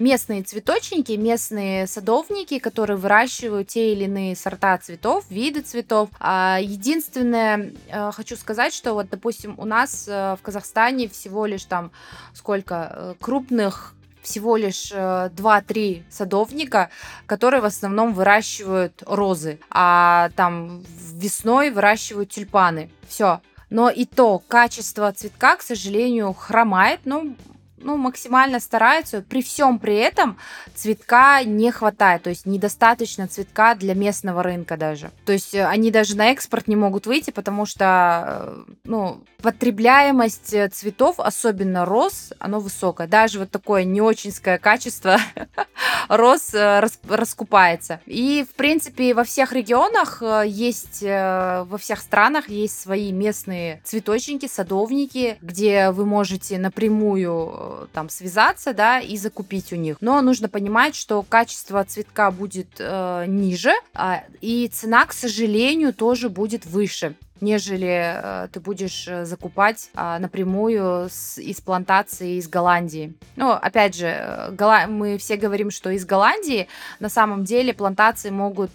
местные 0.00 0.42
цветочники, 0.42 1.12
местные 1.12 1.86
садовники, 1.86 2.58
которые 2.58 2.96
выращивают 2.96 3.68
те 3.68 3.92
или 3.92 4.04
иные 4.04 4.34
сорта 4.34 4.78
цветов, 4.78 5.24
виды 5.30 5.60
цветов. 5.60 6.08
А 6.18 6.58
единственное, 6.60 7.72
э, 7.88 8.10
хочу 8.12 8.36
сказать, 8.36 8.74
что 8.74 8.94
вот, 8.94 9.10
допустим, 9.10 9.54
у 9.58 9.64
нас 9.64 10.06
э, 10.08 10.36
в 10.36 10.42
Казахстане 10.42 11.08
всего 11.08 11.46
лишь 11.46 11.64
там 11.64 11.92
сколько 12.32 12.90
э, 12.90 13.14
крупных 13.20 13.94
всего 14.22 14.56
лишь 14.58 14.92
2-3 14.92 16.02
садовника, 16.10 16.90
которые 17.24 17.62
в 17.62 17.64
основном 17.64 18.12
выращивают 18.12 19.02
розы, 19.06 19.58
а 19.70 20.28
там 20.36 20.84
весной 21.14 21.70
выращивают 21.70 22.28
тюльпаны. 22.28 22.90
Все. 23.08 23.40
Но 23.70 23.88
и 23.88 24.04
то 24.04 24.38
качество 24.46 25.10
цветка, 25.12 25.56
к 25.56 25.62
сожалению, 25.62 26.34
хромает. 26.34 27.00
Ну, 27.06 27.34
ну, 27.82 27.96
максимально 27.96 28.60
стараются. 28.60 29.22
При 29.22 29.42
всем 29.42 29.78
при 29.78 29.96
этом 29.96 30.36
цветка 30.74 31.42
не 31.44 31.70
хватает, 31.70 32.22
то 32.22 32.30
есть 32.30 32.46
недостаточно 32.46 33.26
цветка 33.26 33.74
для 33.74 33.94
местного 33.94 34.42
рынка 34.42 34.76
даже. 34.76 35.10
То 35.24 35.32
есть 35.32 35.54
э, 35.54 35.64
они 35.64 35.90
даже 35.90 36.16
на 36.16 36.30
экспорт 36.30 36.68
не 36.68 36.76
могут 36.76 37.06
выйти, 37.06 37.30
потому 37.30 37.66
что, 37.66 38.64
э, 38.68 38.72
ну, 38.84 39.24
потребляемость 39.42 40.52
э, 40.54 40.68
цветов, 40.68 41.18
особенно 41.18 41.84
роз, 41.84 42.32
оно 42.38 42.60
высокое. 42.60 43.06
Даже 43.06 43.38
вот 43.38 43.50
такое 43.50 43.84
не 43.84 44.00
очинское 44.00 44.58
качество 44.58 45.18
роз 46.08 46.52
рас, 46.52 46.98
раскупается. 47.08 48.00
И, 48.06 48.44
в 48.48 48.54
принципе, 48.54 49.14
во 49.14 49.24
всех 49.24 49.52
регионах 49.52 50.22
есть, 50.44 51.02
во 51.02 51.78
всех 51.78 52.00
странах 52.00 52.48
есть 52.48 52.80
свои 52.80 53.12
местные 53.12 53.80
цветочники, 53.84 54.46
садовники, 54.46 55.38
где 55.40 55.90
вы 55.90 56.04
можете 56.04 56.58
напрямую 56.58 57.69
там 57.92 58.08
связаться, 58.08 58.74
да, 58.74 59.00
и 59.00 59.16
закупить 59.16 59.72
у 59.72 59.76
них. 59.76 59.96
Но 60.00 60.20
нужно 60.22 60.48
понимать, 60.48 60.94
что 60.94 61.22
качество 61.22 61.84
цветка 61.84 62.30
будет 62.30 62.68
э, 62.78 63.24
ниже, 63.26 63.72
э, 63.94 64.20
и 64.40 64.68
цена, 64.68 65.06
к 65.06 65.12
сожалению, 65.12 65.92
тоже 65.92 66.28
будет 66.28 66.66
выше 66.66 67.14
нежели 67.40 68.14
э, 68.14 68.48
ты 68.52 68.60
будешь 68.60 69.06
э, 69.08 69.24
закупать 69.24 69.90
э, 69.94 70.18
напрямую 70.18 71.08
с, 71.10 71.38
из 71.38 71.60
плантации 71.60 72.36
из 72.36 72.48
Голландии. 72.48 73.14
Ну, 73.36 73.52
опять 73.52 73.94
же, 73.96 74.06
э, 74.06 74.86
мы 74.88 75.18
все 75.18 75.36
говорим, 75.36 75.70
что 75.70 75.90
из 75.90 76.04
Голландии 76.04 76.68
на 76.98 77.08
самом 77.08 77.44
деле 77.44 77.72
плантации 77.72 78.30
могут 78.30 78.70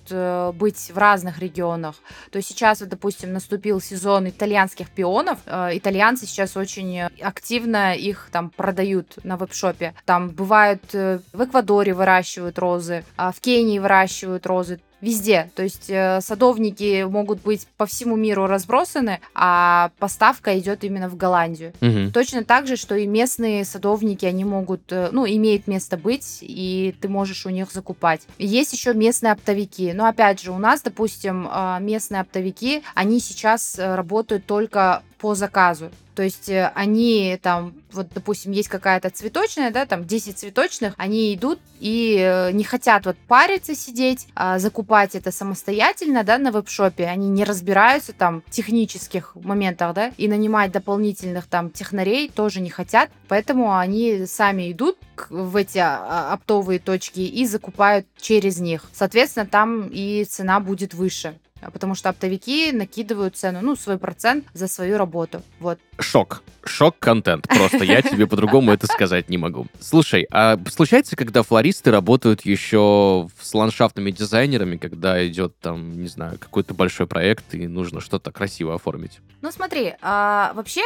быть 0.56 0.92
в 0.94 0.98
разных 0.98 1.40
регионах. 1.40 1.96
То 2.32 2.38
есть 2.38 2.50
сейчас, 2.50 2.82
вот, 2.82 2.90
допустим, 2.90 3.34
наступил 3.34 3.82
сезон 3.82 4.30
итальянских 4.30 4.90
пионов. 4.90 5.40
Итальянцы 5.48 6.26
сейчас 6.26 6.58
очень 6.58 7.02
активно 7.02 7.96
их 7.96 8.30
там 8.32 8.50
продают 8.50 9.24
на 9.24 9.38
веб-шопе. 9.38 9.94
Там 10.06 10.30
бывают 10.30 10.94
в 10.94 11.44
Эквадоре 11.44 11.94
выращивают 11.94 12.60
розы, 12.60 13.04
а 13.18 13.32
в 13.32 13.40
Кении 13.40 13.80
выращивают 13.80 14.46
розы 14.46 14.80
везде. 15.06 15.50
То 15.56 15.64
есть 15.64 15.90
э, 15.90 16.20
садовники 16.22 17.04
могут 17.04 17.42
быть 17.42 17.68
по 17.78 17.86
всему 17.86 18.16
миру 18.16 18.48
разбросаны, 18.48 19.20
а 19.34 19.92
поставка 20.00 20.58
идет 20.58 20.84
именно 20.84 21.08
в 21.08 21.16
Голландию. 21.16 21.74
Угу. 21.82 22.12
Точно 22.12 22.44
так 22.44 22.68
же, 22.68 22.76
что 22.76 22.96
и 22.96 23.06
местные 23.06 23.64
садовники, 23.66 24.26
они 24.26 24.44
могут, 24.44 24.92
э, 24.92 25.10
ну, 25.12 25.26
имеют 25.26 25.68
место 25.68 25.98
быть, 25.98 26.40
и 26.42 26.96
ты 27.00 27.08
можешь 27.08 27.46
у 27.46 27.50
них 27.50 27.72
закупать. 27.72 28.22
Есть 28.38 28.74
еще 28.74 28.94
местные 28.94 29.34
оптовики. 29.34 29.94
Но 29.94 30.08
опять 30.08 30.42
же, 30.42 30.52
у 30.52 30.58
нас, 30.58 30.82
допустим, 30.82 31.48
э, 31.48 31.78
местные 31.80 32.22
оптовики, 32.22 32.84
они 32.96 33.20
сейчас 33.20 33.76
работают 33.78 34.46
только 34.46 35.04
по 35.20 35.36
заказу. 35.36 35.92
То 36.16 36.24
есть 36.24 36.50
они 36.50 37.38
там, 37.42 37.74
вот, 37.96 38.10
допустим, 38.14 38.52
есть 38.52 38.70
какая-то 38.70 39.10
цветочная, 39.10 39.72
да, 39.72 39.86
там 39.86 40.06
10 40.06 40.38
цветочных, 40.38 40.94
они 40.98 41.34
идут 41.34 41.60
и 41.80 42.18
э, 42.20 42.52
не 42.52 42.64
хотят 42.64 43.06
вот 43.06 43.18
париться 43.28 43.76
сидеть, 43.76 44.28
а 44.36 44.60
закупать 44.60 45.16
это 45.16 45.32
самостоятельно, 45.32 46.24
да, 46.24 46.38
на 46.38 46.52
веб-шопе. 46.52 47.06
Они 47.06 47.30
не 47.30 47.44
разбираются 47.44 48.14
там 48.14 48.44
в 48.46 48.52
технических 48.52 49.36
моментах, 49.36 49.94
да, 49.94 50.12
и 50.18 50.28
нанимать 50.28 50.72
дополнительных 50.72 51.48
там 51.48 51.70
технарей 51.70 52.30
тоже 52.30 52.62
не 52.62 52.70
хотят, 52.70 53.10
поэтому 53.28 53.78
они 53.78 54.26
сами 54.26 54.72
идут 54.72 54.98
в 55.30 55.56
эти 55.56 55.80
а, 55.80 56.34
оптовые 56.34 56.80
точки 56.80 57.22
и 57.22 57.46
закупают 57.46 58.06
через 58.20 58.60
них. 58.60 58.84
Соответственно, 58.94 59.46
там 59.46 59.88
и 59.88 60.26
цена 60.26 60.60
будет 60.60 60.94
выше. 60.94 61.38
А, 61.66 61.72
потому 61.72 61.96
что 61.96 62.10
оптовики 62.10 62.72
накидывают 62.72 63.36
цену, 63.36 63.60
ну, 63.62 63.76
свой 63.76 63.98
процент 63.98 64.46
за 64.54 64.68
свою 64.68 64.98
работу. 64.98 65.42
Вот. 65.60 65.80
Шок. 66.00 66.44
Шок-контент. 66.64 67.48
Просто 67.48 67.84
я 67.84 68.02
тебе 68.04 68.28
по-другому 68.28 68.72
это 68.72 68.86
сказать 68.86 69.30
не 69.30 69.38
могу. 69.38 69.66
Слушай, 69.80 70.28
а 70.32 70.60
случается, 70.70 71.16
когда 71.16 71.42
флористы 71.42 71.90
работают 71.90 72.46
еще 72.46 73.28
с 73.42 73.54
ландшафтными 73.54 74.12
дизайнерами, 74.12 74.78
когда 74.78 75.26
идет 75.28 75.58
там, 75.60 76.02
не 76.02 76.08
знаю, 76.08 76.38
какой-то 76.38 76.76
большой 76.76 77.08
проект 77.08 77.56
и 77.56 77.68
нужно 77.68 78.00
что-то 78.00 78.32
красиво 78.32 78.76
оформить? 78.76 79.20
Ну, 79.42 79.52
смотри, 79.52 79.96
а, 80.02 80.54
вообще 80.54 80.82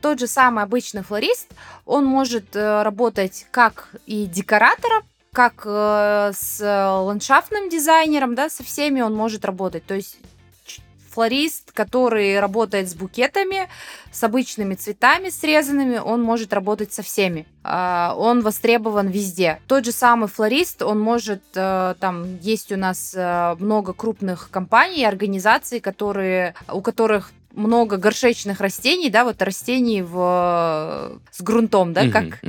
тот 0.00 0.18
же 0.18 0.26
самый 0.26 0.64
обычный 0.64 1.02
флорист, 1.02 1.48
он 1.86 2.04
может 2.04 2.56
э, 2.56 2.82
работать 2.82 3.46
как 3.52 3.90
и 4.06 4.26
декоратором, 4.26 5.04
как 5.32 5.62
э, 5.64 6.32
с 6.34 6.60
ландшафтным 6.60 7.70
дизайнером, 7.70 8.34
да, 8.34 8.50
со 8.50 8.62
всеми 8.62 9.00
он 9.00 9.14
может 9.14 9.44
работать. 9.44 9.84
То 9.86 9.94
есть 9.94 10.18
флорист, 11.12 11.72
который 11.72 12.40
работает 12.40 12.88
с 12.88 12.94
букетами, 12.94 13.68
с 14.10 14.22
обычными 14.24 14.74
цветами 14.74 15.28
срезанными, 15.28 15.98
он 15.98 16.22
может 16.22 16.52
работать 16.52 16.92
со 16.92 17.02
всеми. 17.02 17.46
А, 17.62 18.14
он 18.16 18.40
востребован 18.40 19.08
везде. 19.08 19.60
Тот 19.68 19.84
же 19.84 19.92
самый 19.92 20.28
флорист, 20.28 20.82
он 20.82 21.00
может, 21.00 21.42
э, 21.54 21.94
там 22.00 22.38
есть 22.40 22.72
у 22.72 22.76
нас 22.76 23.14
э, 23.14 23.56
много 23.58 23.92
крупных 23.92 24.50
компаний, 24.50 25.04
организаций, 25.04 25.80
которые, 25.80 26.54
у 26.70 26.80
которых 26.80 27.30
много 27.54 27.96
горшечных 27.96 28.60
растений, 28.60 29.10
да, 29.10 29.24
вот 29.24 29.40
растений 29.42 30.02
в... 30.02 31.20
с 31.30 31.40
грунтом, 31.40 31.92
да, 31.92 32.08
как... 32.08 32.40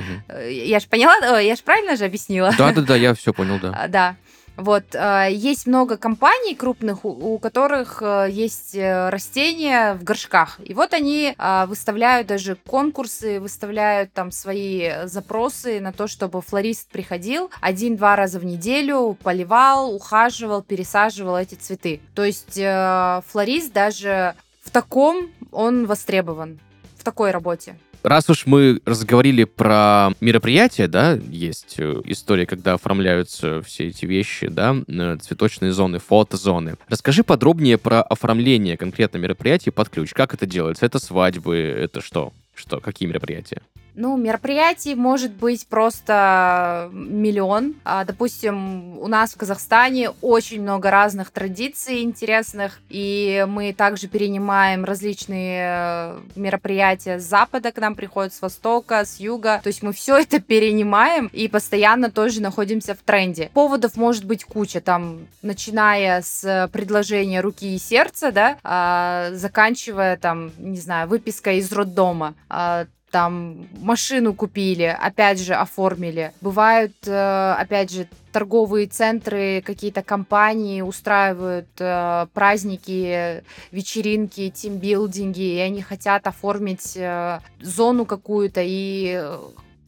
Я 0.49 0.79
же 0.79 0.87
поняла, 0.87 1.39
я 1.39 1.55
же 1.55 1.61
правильно 1.63 1.95
же 1.95 2.05
объяснила? 2.05 2.53
Да-да-да, 2.57 2.95
я 2.95 3.13
все 3.13 3.33
понял, 3.33 3.59
да. 3.61 3.73
А, 3.83 3.87
да. 3.87 4.15
Вот, 4.55 4.83
э, 4.93 5.29
есть 5.31 5.65
много 5.65 5.97
компаний 5.97 6.53
крупных, 6.53 7.05
у, 7.05 7.39
которых 7.39 8.03
э, 8.03 8.27
есть 8.29 8.75
э, 8.75 9.09
растения 9.09 9.95
в 9.95 10.03
горшках. 10.03 10.59
И 10.63 10.75
вот 10.75 10.93
они 10.93 11.33
э, 11.35 11.65
выставляют 11.65 12.27
даже 12.27 12.55
конкурсы, 12.55 13.39
выставляют 13.39 14.13
там 14.13 14.31
свои 14.31 15.05
запросы 15.05 15.79
на 15.79 15.91
то, 15.91 16.07
чтобы 16.07 16.41
флорист 16.43 16.87
приходил 16.89 17.49
один-два 17.61 18.15
раза 18.15 18.37
в 18.39 18.45
неделю, 18.45 19.17
поливал, 19.23 19.93
ухаживал, 19.95 20.61
пересаживал 20.61 21.35
эти 21.35 21.55
цветы. 21.55 21.99
То 22.13 22.23
есть 22.23 22.57
э, 22.57 23.21
флорист 23.27 23.73
даже 23.73 24.35
таком 24.73 25.29
он 25.51 25.85
востребован, 25.85 26.59
в 26.97 27.03
такой 27.03 27.31
работе. 27.31 27.75
Раз 28.01 28.29
уж 28.29 28.45
мы 28.45 28.81
разговорили 28.85 29.45
про 29.45 30.09
мероприятия, 30.19 30.89
да, 30.89 31.13
есть 31.13 31.75
э, 31.77 32.01
история, 32.03 32.45
когда 32.45 32.73
оформляются 32.73 33.61
все 33.61 33.87
эти 33.87 34.05
вещи, 34.05 34.47
да, 34.47 34.75
э, 34.85 35.17
цветочные 35.21 35.71
зоны, 35.71 35.99
фотозоны. 35.99 36.75
Расскажи 36.89 37.23
подробнее 37.23 37.77
про 37.77 38.01
оформление 38.01 38.75
конкретно 38.75 39.19
мероприятий 39.19 39.71
под 39.71 39.87
ключ. 39.87 40.11
Как 40.11 40.33
это 40.33 40.45
делается? 40.45 40.85
Это 40.85 40.99
свадьбы, 40.99 41.55
это 41.55 42.01
что? 42.01 42.33
Что? 42.53 42.81
Какие 42.81 43.07
мероприятия? 43.07 43.61
Ну, 43.95 44.17
мероприятий 44.17 44.95
может 44.95 45.31
быть 45.33 45.67
просто 45.67 46.89
миллион. 46.91 47.75
А, 47.83 48.05
допустим, 48.05 48.97
у 48.97 49.07
нас 49.07 49.33
в 49.33 49.37
Казахстане 49.37 50.09
очень 50.21 50.61
много 50.61 50.89
разных 50.89 51.29
традиций 51.29 52.01
интересных, 52.01 52.79
и 52.89 53.45
мы 53.47 53.73
также 53.73 54.07
перенимаем 54.07 54.83
различные 54.83 55.65
э, 55.67 56.19
мероприятия 56.35 57.19
с 57.19 57.23
запада, 57.23 57.71
к 57.71 57.77
нам 57.77 57.93
приходят 57.95 58.33
с 58.33 58.41
востока, 58.41 59.05
с 59.05 59.19
юга. 59.19 59.59
То 59.63 59.67
есть 59.67 59.83
мы 59.83 59.93
все 59.93 60.17
это 60.17 60.39
перенимаем 60.39 61.27
и 61.27 61.47
постоянно 61.47 62.09
тоже 62.09 62.41
находимся 62.41 62.95
в 62.95 62.99
тренде. 62.99 63.51
Поводов 63.53 63.95
может 63.95 64.25
быть 64.25 64.43
куча, 64.43 64.81
там, 64.81 65.27
начиная 65.43 66.21
с 66.23 66.69
предложения 66.73 67.41
руки 67.41 67.75
и 67.75 67.77
сердца, 67.77 68.31
да, 68.31 68.57
а, 68.63 69.29
заканчивая 69.33 70.17
там, 70.17 70.51
не 70.57 70.79
знаю, 70.79 71.07
выписка 71.07 71.53
из 71.53 71.71
роддома 71.71 72.33
а, 72.49 72.85
там 73.13 73.67
машину 73.79 74.33
купили, 74.33 74.85
опять 74.85 75.39
же 75.39 75.53
оформили. 75.53 76.33
Бывают, 76.41 76.93
э, 77.05 77.55
опять 77.59 77.91
же, 77.91 78.07
торговые 78.31 78.87
центры, 78.87 79.61
какие-то 79.61 80.01
компании 80.01 80.81
устраивают 80.81 81.67
э, 81.77 82.25
праздники, 82.33 83.43
вечеринки, 83.71 84.49
тимбилдинги, 84.49 85.57
и 85.57 85.59
они 85.59 85.83
хотят 85.83 86.25
оформить 86.25 86.97
э, 86.97 87.39
зону 87.61 88.05
какую-то 88.05 88.61
и 88.63 89.23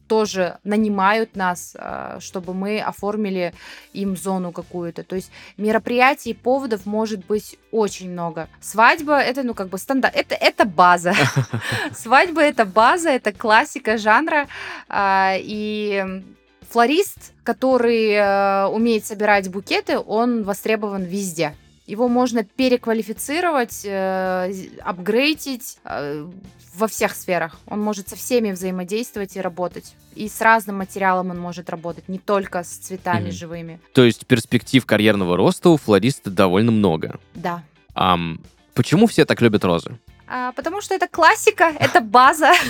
тоже 0.08 0.58
нанимают 0.64 1.36
нас, 1.36 1.76
а, 1.78 2.18
чтобы 2.20 2.54
мы 2.54 2.80
оформили 2.80 3.52
им 3.92 4.16
зону 4.16 4.52
какую-то. 4.52 5.02
То 5.02 5.16
есть 5.16 5.30
мероприятий, 5.56 6.34
поводов 6.34 6.86
может 6.86 7.24
быть 7.26 7.58
очень 7.70 8.10
много. 8.10 8.48
Свадьба 8.60 9.18
это, 9.18 9.42
ну, 9.42 9.54
как 9.54 9.68
бы 9.68 9.78
стандарт, 9.78 10.14
это, 10.16 10.34
это 10.34 10.64
база. 10.64 11.14
Свадьба 11.94 12.42
это 12.42 12.64
база, 12.64 13.10
это 13.10 13.32
классика 13.32 13.98
жанра. 13.98 14.46
А, 14.88 15.34
и 15.38 16.22
флорист, 16.68 17.32
который 17.42 18.12
э, 18.12 18.66
умеет 18.66 19.06
собирать 19.06 19.48
букеты, 19.50 19.98
он 19.98 20.42
востребован 20.42 21.04
везде. 21.04 21.54
Его 21.86 22.08
можно 22.08 22.42
переквалифицировать, 22.44 23.82
э, 23.84 24.52
апгрейдить 24.82 25.78
э, 25.84 26.26
во 26.74 26.88
всех 26.88 27.14
сферах. 27.14 27.58
Он 27.66 27.80
может 27.80 28.08
со 28.08 28.16
всеми 28.16 28.50
взаимодействовать 28.50 29.36
и 29.36 29.40
работать. 29.40 29.94
И 30.14 30.28
с 30.28 30.40
разным 30.40 30.78
материалом 30.78 31.30
он 31.30 31.38
может 31.38 31.70
работать, 31.70 32.08
не 32.08 32.18
только 32.18 32.64
с 32.64 32.68
цветами 32.68 33.28
mm-hmm. 33.28 33.32
живыми. 33.32 33.80
То 33.92 34.04
есть 34.04 34.26
перспектив 34.26 34.84
карьерного 34.84 35.36
роста 35.36 35.70
у 35.70 35.76
флориста 35.76 36.30
довольно 36.30 36.72
много. 36.72 37.20
Да. 37.34 37.62
Um, 37.94 38.40
почему 38.74 39.06
все 39.06 39.24
так 39.24 39.40
любят 39.40 39.64
розы? 39.64 39.98
А, 40.26 40.52
потому 40.52 40.80
что 40.80 40.94
это 40.94 41.06
классика, 41.06 41.72
это 41.78 42.00
база. 42.00 42.52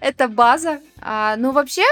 Это 0.00 0.28
база. 0.28 0.80
А, 1.00 1.36
ну, 1.36 1.52
вообще, 1.52 1.84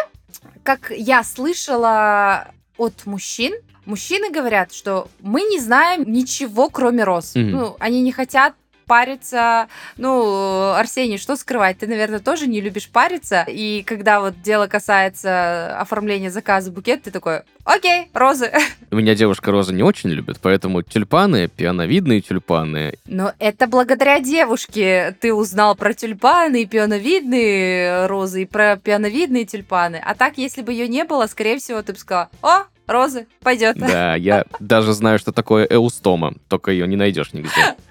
как 0.65 0.91
я 0.91 1.23
слышала 1.23 2.49
от 2.77 3.07
мужчин, 3.07 3.53
мужчины 3.89 4.31
говорят, 4.31 4.73
что 4.73 5.09
мы 5.21 5.43
не 5.43 5.59
знаем 5.59 6.05
ничего, 6.07 6.69
кроме 6.69 7.05
роз. 7.05 7.35
Мгм. 7.35 7.51
Ну, 7.51 7.77
они 7.81 8.03
не 8.03 8.13
хотят 8.13 8.55
париться. 8.89 9.69
Ну, 9.99 10.73
Арсений, 10.73 11.19
что 11.19 11.37
скрывать? 11.37 11.79
Ты, 11.79 11.87
наверное, 11.87 12.19
тоже 12.19 12.49
не 12.49 12.61
любишь 12.61 12.89
париться. 12.89 13.45
И 13.47 13.85
когда 13.87 14.21
вот 14.21 14.41
дело 14.43 14.67
касается 14.67 15.79
оформления 15.79 16.31
заказа 16.31 16.73
букет, 16.73 17.03
ты 17.03 17.11
такой, 17.11 17.43
окей, 17.65 18.09
розы. 18.15 18.51
У 18.91 18.97
меня 18.97 19.15
девушка 19.15 19.51
розы 19.53 19.75
не 19.75 19.83
очень 19.83 20.11
любит, 20.11 20.39
поэтому 20.41 20.83
тюльпаны, 20.83 21.49
пионовидные 21.49 22.23
тюльпаны. 22.23 22.95
Но 23.07 23.33
это 23.39 23.67
благодаря 23.67 24.21
девушке 24.21 25.15
ты 25.21 25.35
узнал 25.35 25.77
про 25.77 25.93
тюльпаны 25.93 26.63
и 26.63 26.67
пионовидные 26.67 28.07
розы, 28.07 28.43
и 28.43 28.47
про 28.47 28.77
пионовидные 28.77 29.45
тюльпаны. 29.45 30.01
А 30.03 30.15
так, 30.15 30.39
если 30.39 30.63
бы 30.63 30.73
ее 30.73 30.89
не 30.89 31.05
было, 31.05 31.27
скорее 31.27 31.59
всего, 31.59 31.83
ты 31.83 31.93
бы 31.93 31.99
сказала, 31.99 32.31
о, 32.43 32.65
розы, 32.89 33.27
пойдет. 33.41 33.77
Да, 33.79 34.17
я 34.17 34.45
даже 34.59 34.93
знаю, 34.93 35.19
что 35.19 35.31
такое 35.31 35.65
эустома, 35.65 36.35
только 36.49 36.73
ее 36.73 36.89
не 36.89 36.97
найдешь 36.97 37.33
нигде. 37.33 37.51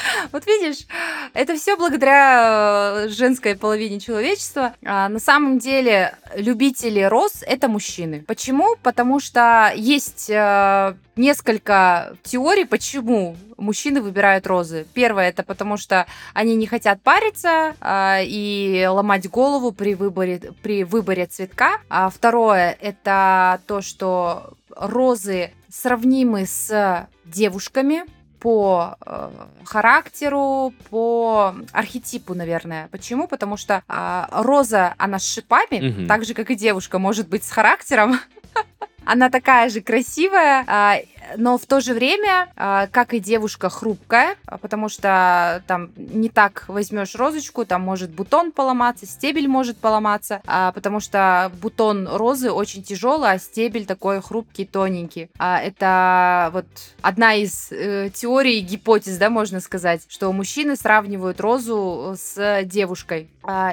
Вот 0.32 0.46
видишь, 0.46 0.86
это 1.34 1.56
все 1.56 1.76
благодаря 1.76 3.04
э, 3.04 3.08
женской 3.08 3.56
половине 3.56 4.00
человечества. 4.00 4.74
А 4.84 5.08
на 5.08 5.18
самом 5.18 5.58
деле 5.58 6.16
любители 6.34 7.00
роз 7.00 7.42
это 7.46 7.68
мужчины. 7.68 8.24
Почему? 8.26 8.76
Потому 8.82 9.20
что 9.20 9.72
есть 9.74 10.30
э, 10.30 10.94
несколько 11.16 12.16
теорий, 12.22 12.64
почему 12.64 13.36
мужчины 13.56 14.00
выбирают 14.00 14.46
розы. 14.46 14.86
Первое 14.94 15.28
это 15.28 15.42
потому 15.42 15.76
что 15.76 16.06
они 16.34 16.54
не 16.56 16.66
хотят 16.66 17.00
париться 17.02 17.74
а, 17.80 18.20
и 18.22 18.86
ломать 18.86 19.28
голову 19.28 19.72
при 19.72 19.94
выборе 19.94 20.40
при 20.62 20.84
выборе 20.84 21.26
цветка. 21.26 21.78
А 21.88 22.10
второе 22.10 22.76
это 22.80 23.60
то, 23.66 23.80
что 23.80 24.54
розы 24.70 25.52
сравнимы 25.70 26.46
с 26.46 27.08
девушками 27.24 28.04
по 28.40 28.96
э, 29.04 29.30
характеру, 29.64 30.72
по 30.90 31.54
архетипу, 31.72 32.34
наверное. 32.34 32.88
Почему? 32.90 33.26
Потому 33.28 33.56
что 33.56 33.82
а, 33.88 34.28
роза, 34.30 34.94
она 34.98 35.18
с 35.18 35.26
шипами, 35.26 35.88
Мгм. 35.90 36.06
так 36.06 36.24
же, 36.24 36.34
как 36.34 36.50
и 36.50 36.54
девушка, 36.54 36.98
может 36.98 37.28
быть 37.28 37.44
с 37.44 37.50
характером. 37.50 38.18
Она 39.06 39.30
такая 39.30 39.70
же 39.70 39.80
красивая, 39.80 40.64
а, 40.66 40.98
но 41.36 41.58
в 41.58 41.66
то 41.66 41.80
же 41.80 41.94
время, 41.94 42.48
а, 42.56 42.88
как 42.88 43.14
и 43.14 43.20
девушка, 43.20 43.68
хрупкая, 43.68 44.36
потому 44.60 44.88
что 44.88 45.62
там 45.68 45.90
не 45.96 46.28
так 46.28 46.64
возьмешь 46.68 47.14
розочку, 47.14 47.64
там 47.64 47.82
может 47.82 48.10
бутон 48.10 48.50
поломаться, 48.50 49.06
стебель 49.06 49.48
может 49.48 49.78
поломаться, 49.78 50.42
а, 50.46 50.72
потому 50.72 50.98
что 50.98 51.52
бутон 51.60 52.08
розы 52.08 52.50
очень 52.50 52.82
тяжелый, 52.82 53.30
а 53.30 53.38
стебель 53.38 53.86
такой 53.86 54.20
хрупкий, 54.20 54.64
тоненький. 54.64 55.30
Это 55.38 56.50
вот 56.52 56.66
одна 57.00 57.34
из 57.34 57.70
э, 57.70 58.10
теорий, 58.12 58.60
гипотез, 58.60 59.16
да, 59.18 59.30
можно 59.30 59.60
сказать, 59.60 60.02
что 60.08 60.32
мужчины 60.32 60.76
сравнивают 60.76 61.40
розу 61.40 62.16
с 62.18 62.62
девушкой. 62.64 63.30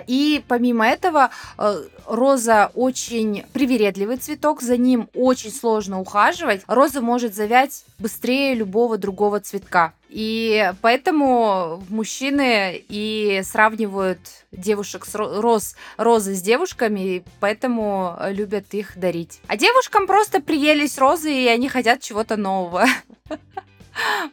И 0.08 0.44
помимо 0.48 0.86
этого, 0.86 1.32
э, 1.58 1.84
роза 2.06 2.72
очень 2.76 3.44
привередливый 3.54 4.18
цветок, 4.18 4.62
за 4.62 4.78
ним 4.78 5.10
очень 5.24 5.52
сложно 5.52 6.00
ухаживать. 6.00 6.62
Роза 6.68 7.02
может 7.02 7.34
завять 7.34 7.86
быстрее 7.98 8.54
любого 8.56 8.98
другого 8.98 9.40
цветка. 9.40 9.94
И 10.10 10.72
поэтому 10.82 11.84
мужчины 11.90 12.84
и 12.88 13.42
сравнивают 13.44 14.20
девушек 14.52 15.06
с 15.06 15.16
ро- 15.16 15.40
роз, 15.40 15.76
розы 15.98 16.36
с 16.36 16.42
девушками, 16.42 17.00
и 17.00 17.24
поэтому 17.40 18.16
любят 18.30 18.66
их 18.74 18.98
дарить. 18.98 19.40
А 19.48 19.58
девушкам 19.58 20.06
просто 20.06 20.40
приелись 20.42 20.98
розы, 20.98 21.34
и 21.34 21.48
они 21.48 21.68
хотят 21.70 22.02
чего-то 22.02 22.36
нового. 22.38 22.86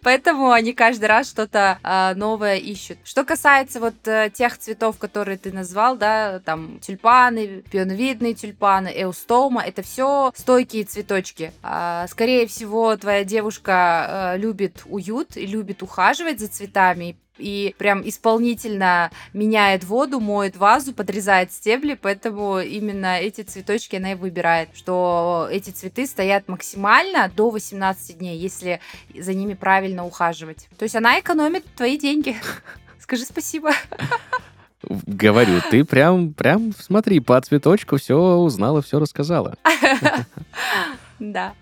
Поэтому 0.02 0.52
они 0.52 0.72
каждый 0.72 1.06
раз 1.06 1.28
что-то 1.28 1.78
а, 1.82 2.14
новое 2.14 2.56
ищут. 2.56 2.98
Что 3.04 3.24
касается 3.24 3.80
вот 3.80 3.94
э, 4.06 4.30
тех 4.32 4.56
цветов, 4.58 4.98
которые 4.98 5.38
ты 5.38 5.52
назвал, 5.52 5.96
да, 5.96 6.40
там 6.40 6.78
тюльпаны, 6.80 7.62
пионовидные 7.70 8.34
тюльпаны, 8.34 8.92
эустома, 8.94 9.62
это 9.62 9.82
все 9.82 10.32
стойкие 10.34 10.84
цветочки. 10.84 11.52
А, 11.62 12.06
скорее 12.08 12.46
всего, 12.46 12.96
твоя 12.96 13.24
девушка 13.24 14.34
э, 14.34 14.38
любит 14.38 14.82
уют 14.86 15.36
и 15.36 15.46
любит 15.46 15.82
ухаживать 15.82 16.40
за 16.40 16.48
цветами, 16.48 17.16
и 17.40 17.74
прям 17.79 18.07
исполнительно 18.09 19.11
меняет 19.33 19.85
воду, 19.85 20.20
моет 20.20 20.57
вазу, 20.57 20.92
подрезает 20.92 21.53
стебли, 21.53 21.98
поэтому 22.00 22.61
именно 22.61 23.18
эти 23.18 23.42
цветочки 23.42 23.96
она 23.96 24.12
и 24.12 24.14
выбирает, 24.14 24.70
что 24.74 25.48
эти 25.50 25.70
цветы 25.70 26.07
стоят 26.07 26.48
максимально 26.48 27.31
до 27.35 27.50
18 27.50 28.18
дней, 28.18 28.38
если 28.38 28.81
за 29.16 29.35
ними 29.35 29.55
правильно 29.55 30.05
ухаживать. 30.07 30.68
То 30.79 30.85
есть 30.85 30.96
она 30.96 31.18
экономит 31.18 31.64
твои 31.76 31.98
деньги. 31.98 32.37
Скажи 32.98 33.24
спасибо. 33.24 33.72
Говорю, 34.83 35.61
ты 35.70 35.85
прям, 35.85 36.33
прям, 36.33 36.72
смотри, 36.79 37.20
по 37.20 37.40
цветочку 37.40 37.98
все 37.98 38.16
узнала, 38.16 38.81
все 38.81 38.98
рассказала. 38.98 39.57
Да. 41.20 41.54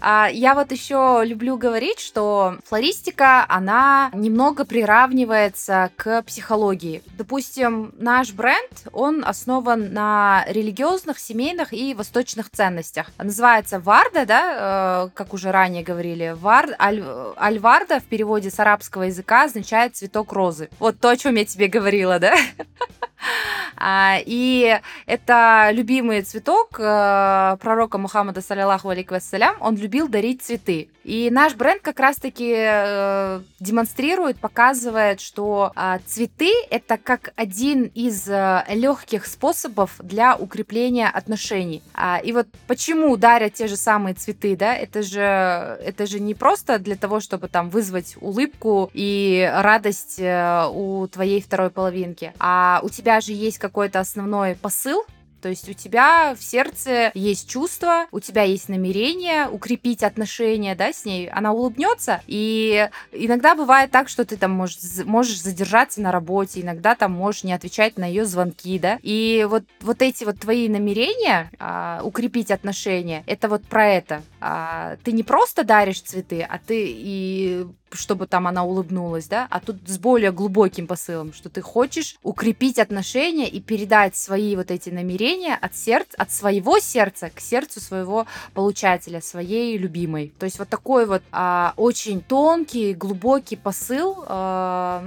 А, 0.00 0.28
я 0.30 0.54
вот 0.54 0.70
еще 0.72 1.22
люблю 1.24 1.56
говорить, 1.56 2.00
что 2.00 2.58
флористика, 2.66 3.46
она 3.48 4.10
немного 4.12 4.66
приравнивается 4.66 5.90
к 5.96 6.22
психологии. 6.22 7.02
Допустим, 7.16 7.92
наш 7.96 8.32
бренд, 8.32 8.88
он 8.92 9.24
основан 9.24 9.92
на 9.94 10.44
религиозных, 10.48 11.18
семейных 11.18 11.72
и 11.72 11.94
восточных 11.94 12.50
ценностях. 12.50 13.10
Называется 13.18 13.80
Варда, 13.80 14.26
да, 14.26 15.06
э, 15.06 15.08
как 15.14 15.32
уже 15.32 15.50
ранее 15.50 15.82
говорили. 15.82 16.36
Вар, 16.38 16.76
аль, 16.78 17.02
альварда 17.38 18.00
в 18.00 18.04
переводе 18.04 18.50
с 18.50 18.60
арабского 18.60 19.04
языка 19.04 19.44
означает 19.44 19.96
цветок 19.96 20.32
розы. 20.32 20.68
Вот 20.78 21.00
то, 21.00 21.08
о 21.08 21.16
чем 21.16 21.36
я 21.36 21.46
тебе 21.46 21.68
говорила, 21.68 22.18
да? 22.18 22.34
А, 23.78 24.18
и 24.24 24.80
это 25.06 25.68
любимый 25.72 26.22
цветок 26.22 26.78
э, 26.78 27.56
пророка 27.60 27.98
Мухаммада, 27.98 28.40
саллиллаху 28.40 28.88
алейкум 28.88 29.05
вассалям, 29.10 29.56
он 29.60 29.76
любил 29.76 30.08
дарить 30.08 30.42
цветы. 30.42 30.88
И 31.04 31.30
наш 31.30 31.54
бренд 31.54 31.82
как 31.82 32.00
раз-таки 32.00 32.52
э, 32.56 33.40
демонстрирует, 33.60 34.38
показывает, 34.38 35.20
что 35.20 35.72
э, 35.76 35.98
цветы 36.04 36.50
это 36.68 36.98
как 36.98 37.32
один 37.36 37.84
из 37.94 38.28
э, 38.28 38.64
легких 38.70 39.26
способов 39.26 39.94
для 40.00 40.34
укрепления 40.34 41.08
отношений. 41.08 41.80
А, 41.94 42.18
и 42.18 42.32
вот 42.32 42.48
почему 42.66 43.16
дарят 43.16 43.54
те 43.54 43.68
же 43.68 43.76
самые 43.76 44.14
цветы, 44.14 44.56
да? 44.56 44.74
Это 44.74 45.02
же, 45.02 45.20
это 45.20 46.06
же 46.06 46.18
не 46.18 46.34
просто 46.34 46.80
для 46.80 46.96
того, 46.96 47.20
чтобы 47.20 47.46
там 47.46 47.70
вызвать 47.70 48.16
улыбку 48.20 48.90
и 48.92 49.48
радость 49.54 50.16
э, 50.18 50.66
у 50.72 51.06
твоей 51.06 51.40
второй 51.40 51.70
половинки, 51.70 52.32
а 52.40 52.80
у 52.82 52.88
тебя 52.88 53.20
же 53.20 53.32
есть 53.32 53.58
какой-то 53.58 54.00
основной 54.00 54.56
посыл, 54.56 55.04
то 55.46 55.50
есть 55.50 55.68
у 55.68 55.74
тебя 55.74 56.34
в 56.34 56.42
сердце 56.42 57.12
есть 57.14 57.48
чувство, 57.48 58.06
у 58.10 58.18
тебя 58.18 58.42
есть 58.42 58.68
намерение 58.68 59.48
укрепить 59.48 60.02
отношения, 60.02 60.74
да, 60.74 60.92
с 60.92 61.04
ней. 61.04 61.28
Она 61.28 61.52
улыбнется, 61.52 62.20
и 62.26 62.90
иногда 63.12 63.54
бывает 63.54 63.92
так, 63.92 64.08
что 64.08 64.24
ты 64.24 64.36
там 64.36 64.50
можешь, 64.50 64.78
можешь 65.04 65.40
задержаться 65.40 66.00
на 66.00 66.10
работе, 66.10 66.62
иногда 66.62 66.96
там 66.96 67.12
можешь 67.12 67.44
не 67.44 67.52
отвечать 67.52 67.96
на 67.96 68.06
ее 68.06 68.24
звонки, 68.24 68.76
да. 68.80 68.98
И 69.02 69.46
вот, 69.48 69.62
вот 69.82 70.02
эти 70.02 70.24
вот 70.24 70.40
твои 70.40 70.68
намерения 70.68 71.48
а, 71.60 72.00
укрепить 72.02 72.50
отношения, 72.50 73.22
это 73.28 73.48
вот 73.48 73.62
про 73.62 73.86
это. 73.86 74.22
А, 74.40 74.96
ты 75.04 75.12
не 75.12 75.22
просто 75.22 75.62
даришь 75.62 76.00
цветы, 76.00 76.42
а 76.42 76.58
ты 76.58 76.86
и 76.88 77.68
чтобы 77.92 78.26
там 78.26 78.46
она 78.46 78.64
улыбнулась, 78.64 79.26
да, 79.26 79.46
а 79.50 79.60
тут 79.60 79.76
с 79.86 79.98
более 79.98 80.32
глубоким 80.32 80.86
посылом, 80.86 81.32
что 81.32 81.48
ты 81.48 81.62
хочешь 81.62 82.16
укрепить 82.22 82.78
отношения 82.78 83.48
и 83.48 83.60
передать 83.60 84.16
свои 84.16 84.56
вот 84.56 84.70
эти 84.70 84.90
намерения 84.90 85.35
от 85.44 85.76
сердца, 85.76 86.16
от 86.16 86.30
своего 86.30 86.78
сердца 86.78 87.30
к 87.30 87.40
сердцу 87.40 87.80
своего 87.80 88.26
получателя, 88.54 89.20
своей 89.20 89.76
любимой. 89.78 90.32
То 90.38 90.44
есть 90.44 90.58
вот 90.58 90.68
такой 90.68 91.06
вот 91.06 91.22
а, 91.32 91.74
очень 91.76 92.22
тонкий, 92.22 92.94
глубокий 92.94 93.56
посыл 93.56 94.24
а, 94.26 95.04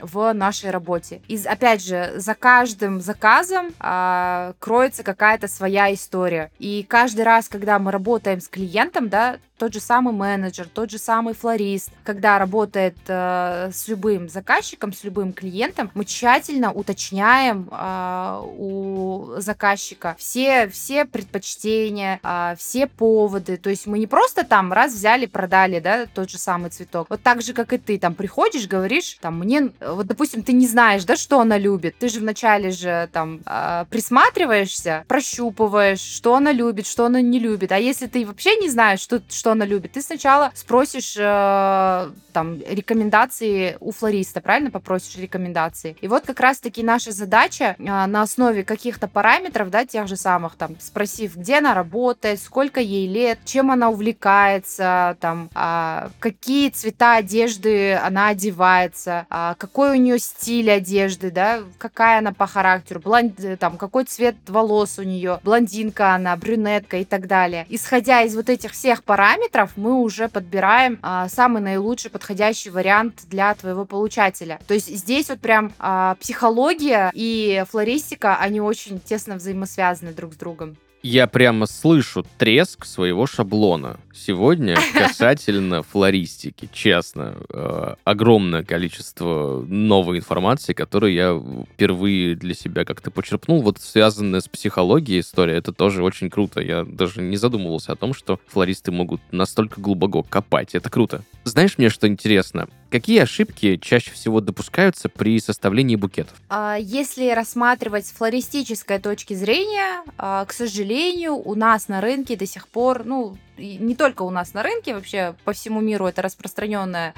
в 0.00 0.32
нашей 0.32 0.70
работе. 0.70 1.20
И 1.28 1.38
опять 1.44 1.84
же, 1.84 2.12
за 2.16 2.34
каждым 2.34 3.00
заказом 3.00 3.68
а, 3.78 4.54
кроется 4.58 5.02
какая-то 5.02 5.48
своя 5.48 5.92
история. 5.92 6.50
И 6.58 6.84
каждый 6.88 7.24
раз, 7.24 7.48
когда 7.48 7.78
мы 7.78 7.90
работаем 7.90 8.40
с 8.40 8.48
клиентом, 8.48 9.08
да, 9.08 9.38
тот 9.58 9.74
же 9.74 9.80
самый 9.80 10.14
менеджер, 10.14 10.68
тот 10.72 10.90
же 10.90 10.98
самый 10.98 11.34
флорист, 11.34 11.90
когда 12.04 12.38
работает 12.38 12.96
э, 13.08 13.70
с 13.72 13.88
любым 13.88 14.28
заказчиком, 14.28 14.92
с 14.92 15.04
любым 15.04 15.32
клиентом, 15.32 15.90
мы 15.94 16.04
тщательно 16.04 16.72
уточняем 16.72 17.68
э, 17.70 18.42
у 18.44 19.34
заказчика 19.38 20.14
все, 20.18 20.68
все 20.68 21.04
предпочтения, 21.04 22.20
э, 22.22 22.54
все 22.56 22.86
поводы. 22.86 23.56
То 23.56 23.70
есть 23.70 23.86
мы 23.86 23.98
не 23.98 24.06
просто 24.06 24.44
там 24.44 24.72
раз 24.72 24.94
взяли, 24.94 25.26
продали, 25.26 25.80
да, 25.80 26.06
тот 26.06 26.30
же 26.30 26.38
самый 26.38 26.70
цветок. 26.70 27.08
Вот 27.10 27.22
так 27.22 27.42
же, 27.42 27.52
как 27.52 27.72
и 27.72 27.78
ты, 27.78 27.98
там 27.98 28.14
приходишь, 28.14 28.68
говоришь, 28.68 29.18
там, 29.20 29.38
мне, 29.38 29.70
вот, 29.80 30.06
допустим, 30.06 30.42
ты 30.42 30.52
не 30.52 30.66
знаешь, 30.66 31.04
да, 31.04 31.16
что 31.16 31.40
она 31.40 31.58
любит. 31.58 31.96
Ты 31.98 32.08
же 32.08 32.20
вначале 32.20 32.70
же 32.70 33.08
там 33.12 33.40
э, 33.44 33.84
присматриваешься, 33.90 35.04
прощупываешь, 35.08 36.00
что 36.00 36.36
она 36.36 36.52
любит, 36.52 36.86
что 36.86 37.06
она 37.06 37.20
не 37.20 37.40
любит. 37.40 37.72
А 37.72 37.78
если 37.78 38.06
ты 38.06 38.24
вообще 38.24 38.56
не 38.56 38.68
знаешь, 38.68 39.00
что, 39.00 39.20
что 39.28 39.47
она 39.50 39.64
любит, 39.64 39.92
ты 39.92 40.02
сначала 40.02 40.52
спросишь 40.54 41.16
э, 41.18 42.10
там 42.32 42.60
рекомендации 42.68 43.76
у 43.80 43.92
флориста, 43.92 44.40
правильно 44.40 44.70
попросишь 44.70 45.16
рекомендации. 45.16 45.96
И 46.00 46.08
вот 46.08 46.24
как 46.26 46.40
раз-таки 46.40 46.82
наша 46.82 47.12
задача 47.12 47.76
э, 47.78 47.82
на 47.82 48.22
основе 48.22 48.64
каких-то 48.64 49.08
параметров, 49.08 49.70
да, 49.70 49.84
тех 49.84 50.06
же 50.08 50.16
самых, 50.16 50.56
там, 50.56 50.76
спросив, 50.80 51.36
где 51.36 51.58
она 51.58 51.74
работает, 51.74 52.40
сколько 52.40 52.80
ей 52.80 53.08
лет, 53.08 53.38
чем 53.44 53.70
она 53.70 53.90
увлекается, 53.90 55.16
там, 55.20 55.50
э, 55.54 56.08
какие 56.20 56.70
цвета 56.70 57.16
одежды 57.16 57.94
она 57.94 58.28
одевается, 58.28 59.26
э, 59.30 59.54
какой 59.58 59.92
у 59.92 60.00
нее 60.00 60.18
стиль 60.18 60.70
одежды, 60.70 61.30
да, 61.30 61.60
какая 61.78 62.18
она 62.18 62.32
по 62.32 62.46
характеру, 62.46 63.00
блонд, 63.00 63.40
там, 63.58 63.76
какой 63.76 64.04
цвет 64.04 64.36
волос 64.46 64.98
у 64.98 65.02
нее, 65.02 65.40
блондинка 65.42 66.14
она, 66.14 66.36
брюнетка 66.36 66.98
и 66.98 67.04
так 67.04 67.26
далее. 67.26 67.66
Исходя 67.68 68.22
из 68.22 68.36
вот 68.36 68.48
этих 68.48 68.72
всех 68.72 69.02
параметров, 69.02 69.37
мы 69.76 70.00
уже 70.00 70.28
подбираем 70.28 70.98
а, 71.02 71.28
самый 71.28 71.62
наилучший 71.62 72.10
подходящий 72.10 72.70
вариант 72.70 73.22
для 73.28 73.54
твоего 73.54 73.84
получателя. 73.84 74.60
То 74.66 74.74
есть 74.74 74.94
здесь 74.94 75.28
вот 75.28 75.40
прям 75.40 75.72
а, 75.78 76.16
психология 76.20 77.10
и 77.14 77.64
флористика, 77.70 78.36
они 78.36 78.60
очень 78.60 79.00
тесно 79.00 79.36
взаимосвязаны 79.36 80.12
друг 80.12 80.34
с 80.34 80.36
другом. 80.36 80.76
Я 81.02 81.28
прямо 81.28 81.66
слышу 81.66 82.26
треск 82.38 82.84
своего 82.84 83.26
шаблона. 83.26 84.00
Сегодня 84.18 84.76
касательно 84.94 85.82
флористики, 85.82 86.68
честно, 86.72 87.36
э, 87.50 87.94
огромное 88.04 88.64
количество 88.64 89.64
новой 89.66 90.18
информации, 90.18 90.72
которую 90.72 91.12
я 91.12 91.40
впервые 91.74 92.34
для 92.34 92.54
себя 92.54 92.84
как-то 92.84 93.10
почерпнул. 93.10 93.62
Вот 93.62 93.78
связанная 93.78 94.40
с 94.40 94.48
психологией 94.48 95.20
история, 95.20 95.56
это 95.56 95.72
тоже 95.72 96.02
очень 96.02 96.30
круто. 96.30 96.60
Я 96.60 96.84
даже 96.84 97.22
не 97.22 97.36
задумывался 97.36 97.92
о 97.92 97.96
том, 97.96 98.12
что 98.12 98.40
флористы 98.48 98.90
могут 98.90 99.20
настолько 99.30 99.80
глубоко 99.80 100.22
копать. 100.22 100.74
Это 100.74 100.90
круто. 100.90 101.22
Знаешь, 101.44 101.78
мне 101.78 101.88
что 101.88 102.08
интересно? 102.08 102.68
Какие 102.90 103.20
ошибки 103.20 103.76
чаще 103.76 104.10
всего 104.10 104.40
допускаются 104.40 105.08
при 105.08 105.38
составлении 105.40 105.96
букетов? 105.96 106.34
А, 106.48 106.76
если 106.80 107.30
рассматривать 107.30 108.06
с 108.06 108.12
флористической 108.12 108.98
точки 108.98 109.34
зрения, 109.34 110.02
а, 110.16 110.44
к 110.44 110.52
сожалению, 110.52 111.34
у 111.34 111.54
нас 111.54 111.88
на 111.88 112.00
рынке 112.00 112.36
до 112.36 112.46
сих 112.46 112.66
пор, 112.68 113.04
ну, 113.04 113.36
не 113.58 113.94
только 113.94 114.22
у 114.22 114.30
нас 114.30 114.54
на 114.54 114.62
рынке, 114.62 114.94
вообще 114.94 115.34
по 115.44 115.52
всему 115.52 115.80
миру 115.80 116.06
это 116.06 116.22
распространенная 116.22 117.14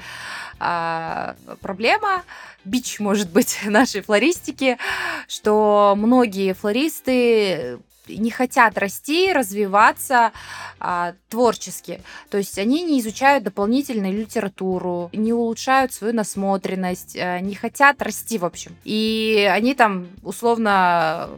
а, 0.59 1.35
проблема, 1.61 2.23
бич, 2.65 2.99
может 2.99 3.31
быть, 3.31 3.59
нашей 3.65 4.01
флористики, 4.01 4.77
что 5.27 5.93
многие 5.97 6.53
флористы 6.53 7.79
не 8.07 8.31
хотят 8.31 8.77
расти, 8.77 9.31
развиваться 9.31 10.31
а, 10.79 11.13
творчески. 11.29 12.01
То 12.29 12.37
есть 12.37 12.57
они 12.57 12.83
не 12.83 12.99
изучают 12.99 13.43
дополнительную 13.43 14.13
литературу, 14.13 15.09
не 15.13 15.33
улучшают 15.33 15.93
свою 15.93 16.13
насмотренность, 16.13 17.15
а, 17.15 17.39
не 17.39 17.55
хотят 17.55 18.01
расти, 18.01 18.37
в 18.37 18.45
общем. 18.45 18.75
И 18.83 19.49
они 19.51 19.75
там 19.75 20.07
условно 20.23 21.29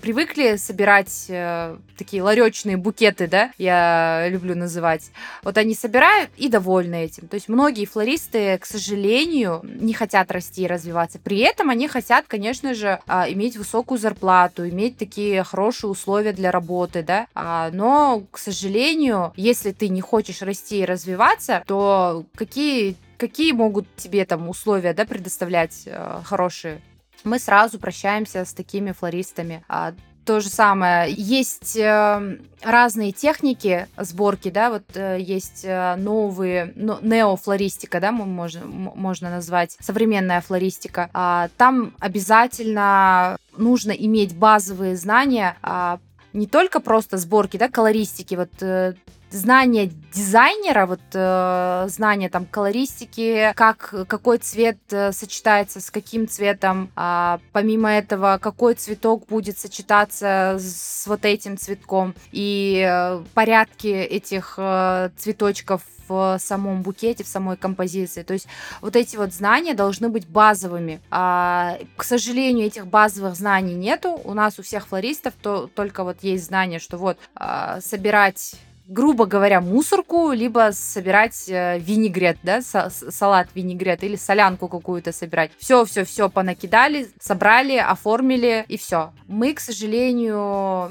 привыкли 0.00 0.56
собирать 0.56 1.26
э, 1.28 1.76
такие 1.96 2.22
ларечные 2.22 2.76
букеты, 2.76 3.26
да, 3.26 3.52
я 3.58 4.28
люблю 4.28 4.54
называть. 4.54 5.10
Вот 5.42 5.58
они 5.58 5.74
собирают 5.74 6.30
и 6.36 6.48
довольны 6.48 7.04
этим. 7.04 7.28
То 7.28 7.34
есть 7.34 7.48
многие 7.48 7.84
флористы, 7.84 8.58
к 8.58 8.66
сожалению, 8.66 9.60
не 9.62 9.92
хотят 9.92 10.30
расти 10.30 10.62
и 10.62 10.66
развиваться. 10.66 11.18
При 11.18 11.38
этом 11.38 11.70
они 11.70 11.88
хотят, 11.88 12.26
конечно 12.28 12.74
же, 12.74 13.00
э, 13.06 13.32
иметь 13.32 13.56
высокую 13.56 13.98
зарплату, 13.98 14.68
иметь 14.68 14.96
такие 14.96 15.42
хорошие 15.42 15.90
условия 15.90 16.32
для 16.32 16.50
работы, 16.50 17.02
да. 17.02 17.26
А, 17.34 17.70
но, 17.72 18.22
к 18.30 18.38
сожалению, 18.38 19.32
если 19.36 19.72
ты 19.72 19.88
не 19.88 20.00
хочешь 20.00 20.42
расти 20.42 20.80
и 20.80 20.84
развиваться, 20.84 21.62
то 21.66 22.24
какие 22.34 22.96
какие 23.18 23.52
могут 23.52 23.86
тебе 23.96 24.24
там 24.24 24.48
условия 24.48 24.94
да, 24.94 25.04
предоставлять 25.04 25.82
э, 25.86 26.20
хорошие? 26.24 26.80
Мы 27.24 27.38
сразу 27.38 27.78
прощаемся 27.78 28.44
с 28.44 28.52
такими 28.52 28.92
флористами. 28.92 29.64
А, 29.68 29.94
то 30.28 30.40
же 30.40 30.50
самое. 30.50 31.10
Есть 31.10 31.74
э, 31.74 32.38
разные 32.62 33.12
техники 33.12 33.86
сборки, 33.96 34.50
да, 34.50 34.68
вот 34.68 34.84
э, 34.94 35.16
есть 35.18 35.62
э, 35.64 35.96
новые, 35.96 36.70
ну, 36.76 36.98
неофлористика, 37.00 37.98
да, 37.98 38.12
мы 38.12 38.26
можем, 38.26 38.90
можно 38.94 39.30
назвать, 39.30 39.78
современная 39.80 40.42
флористика. 40.42 41.08
А, 41.14 41.48
там 41.56 41.94
обязательно 41.98 43.38
нужно 43.56 43.92
иметь 43.92 44.36
базовые 44.36 44.96
знания 44.96 45.56
а, 45.62 45.98
не 46.34 46.46
только 46.46 46.80
просто 46.80 47.16
сборки, 47.16 47.56
да, 47.56 47.70
колористики, 47.70 48.34
вот 48.34 48.50
э, 48.60 48.94
знание 49.30 49.90
дизайнера, 50.12 50.86
вот 50.86 51.00
э, 51.12 51.86
знание 51.88 52.30
там 52.30 52.46
колористики, 52.46 53.52
как 53.54 53.94
какой 54.08 54.38
цвет 54.38 54.78
э, 54.90 55.12
сочетается 55.12 55.80
с 55.80 55.90
каким 55.90 56.28
цветом, 56.28 56.90
а 56.96 57.40
помимо 57.52 57.90
этого 57.90 58.38
какой 58.40 58.74
цветок 58.74 59.26
будет 59.26 59.58
сочетаться 59.58 60.56
с 60.58 61.06
вот 61.06 61.24
этим 61.24 61.56
цветком 61.58 62.14
и 62.32 62.84
э, 62.88 63.22
порядки 63.34 63.88
этих 63.88 64.54
э, 64.56 65.10
цветочков 65.16 65.82
в 66.08 66.38
самом 66.40 66.82
букете, 66.82 67.22
в 67.22 67.28
самой 67.28 67.56
композиции. 67.56 68.22
То 68.22 68.32
есть 68.32 68.48
вот 68.80 68.96
эти 68.96 69.16
вот 69.16 69.32
знания 69.32 69.74
должны 69.74 70.08
быть 70.08 70.26
базовыми. 70.26 71.00
А, 71.10 71.78
к 71.96 72.04
сожалению, 72.04 72.66
этих 72.66 72.86
базовых 72.86 73.36
знаний 73.36 73.74
нету. 73.74 74.20
У 74.24 74.34
нас 74.34 74.58
у 74.58 74.62
всех 74.62 74.88
флористов 74.88 75.34
то, 75.40 75.68
только 75.74 76.04
вот 76.04 76.18
есть 76.22 76.46
знание, 76.46 76.78
что 76.78 76.96
вот 76.96 77.18
а, 77.34 77.80
собирать 77.80 78.54
грубо 78.88 79.26
говоря, 79.26 79.60
мусорку, 79.60 80.32
либо 80.32 80.70
собирать 80.72 81.44
э, 81.48 81.78
винегрет, 81.78 82.38
да, 82.42 82.60
салат 82.62 83.48
винегрет 83.54 84.02
или 84.02 84.16
солянку 84.16 84.66
какую-то 84.66 85.12
собирать. 85.12 85.52
Все, 85.58 85.84
все, 85.84 86.04
все 86.04 86.30
понакидали, 86.30 87.08
собрали, 87.20 87.76
оформили 87.76 88.64
и 88.66 88.78
все. 88.78 89.12
Мы, 89.28 89.52
к 89.52 89.60
сожалению, 89.60 90.90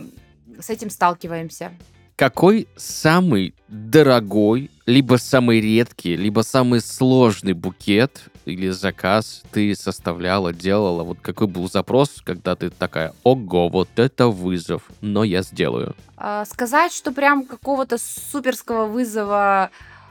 с 0.60 0.70
этим 0.70 0.91
сталкиваемся. 0.91 1.72
Какой 2.18 2.68
самый 2.76 3.53
дорогой, 3.68 4.72
либо 4.88 5.18
самый 5.18 5.61
редкий, 5.61 6.15
либо 6.15 6.41
самый 6.41 6.82
сложный 6.82 7.53
букет 7.53 8.24
или 8.45 8.70
заказ 8.70 9.43
ты 9.51 9.76
составляла, 9.76 10.51
делала? 10.51 11.03
Вот 11.03 11.20
какой 11.22 11.45
был 11.45 11.70
запрос, 11.70 12.24
когда 12.26 12.55
ты 12.55 12.72
такая, 12.72 13.13
ого, 13.24 13.70
вот 13.70 13.89
это 13.97 14.30
вызов, 14.30 14.82
но 14.99 15.24
я 15.24 15.43
сделаю? 15.43 15.95
А, 16.18 16.45
сказать, 16.45 16.91
что 16.91 17.11
прям 17.11 17.45
какого-то 17.45 17.99
суперского 17.99 18.86
вызова 18.88 19.70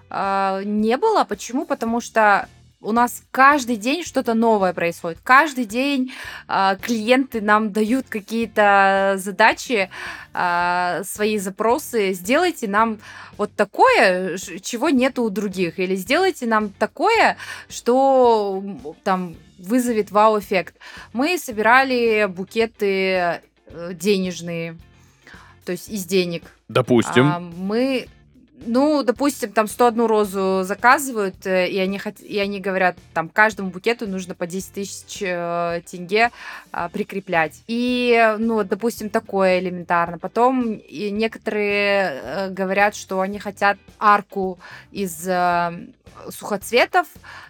а, 0.08 0.62
не 0.62 0.96
было. 0.98 1.24
Почему? 1.24 1.66
Потому 1.66 2.00
что 2.00 2.48
у 2.86 2.92
нас 2.92 3.24
каждый 3.32 3.76
день 3.76 4.04
что-то 4.04 4.34
новое 4.34 4.72
происходит. 4.72 5.18
Каждый 5.24 5.64
день 5.64 6.12
э, 6.48 6.76
клиенты 6.80 7.40
нам 7.40 7.72
дают 7.72 8.06
какие-то 8.08 9.14
задачи, 9.16 9.90
э, 10.32 11.02
свои 11.04 11.38
запросы. 11.38 12.12
Сделайте 12.12 12.68
нам 12.68 12.98
вот 13.36 13.52
такое, 13.56 14.38
чего 14.38 14.90
нету 14.90 15.24
у 15.24 15.30
других. 15.30 15.80
Или 15.80 15.96
сделайте 15.96 16.46
нам 16.46 16.68
такое, 16.70 17.36
что 17.68 18.62
там 19.02 19.34
вызовет 19.58 20.12
вау-эффект. 20.12 20.76
Мы 21.12 21.38
собирали 21.38 22.26
букеты 22.26 22.86
э, 22.86 23.40
денежные, 23.94 24.78
то 25.64 25.72
есть 25.72 25.88
из 25.88 26.04
денег. 26.04 26.44
Допустим. 26.68 27.26
А, 27.26 27.40
мы 27.40 28.06
ну, 28.64 29.02
допустим, 29.02 29.52
там 29.52 29.66
101 29.68 30.06
розу 30.06 30.62
заказывают, 30.62 31.46
э, 31.46 31.68
и 31.68 31.78
они, 31.78 31.98
хот... 31.98 32.20
и 32.20 32.38
они 32.38 32.60
говорят, 32.60 32.96
там, 33.12 33.28
каждому 33.28 33.70
букету 33.70 34.06
нужно 34.06 34.34
по 34.34 34.46
10 34.46 34.72
тысяч 34.72 35.18
э, 35.20 35.82
тенге 35.84 36.30
а, 36.72 36.88
прикреплять. 36.88 37.62
И, 37.66 38.36
ну, 38.38 38.64
допустим, 38.64 39.10
такое 39.10 39.58
элементарно. 39.58 40.18
Потом 40.18 40.74
и 40.74 41.10
некоторые 41.10 42.20
э, 42.22 42.50
говорят, 42.50 42.94
что 42.94 43.20
они 43.20 43.38
хотят 43.38 43.78
арку 43.98 44.58
из 44.90 45.26
э, 45.28 45.88
сухоцветов. 46.30 47.06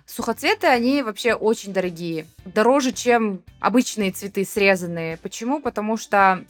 Сухоцветы, 0.06 0.66
они 0.66 1.02
вообще 1.02 1.34
очень 1.34 1.72
дорогие. 1.72 2.26
Дороже, 2.44 2.92
чем 2.92 3.42
обычные 3.60 4.10
цветы 4.10 4.44
срезанные. 4.44 5.18
Почему? 5.18 5.60
Потому 5.60 5.96
что 5.96 6.44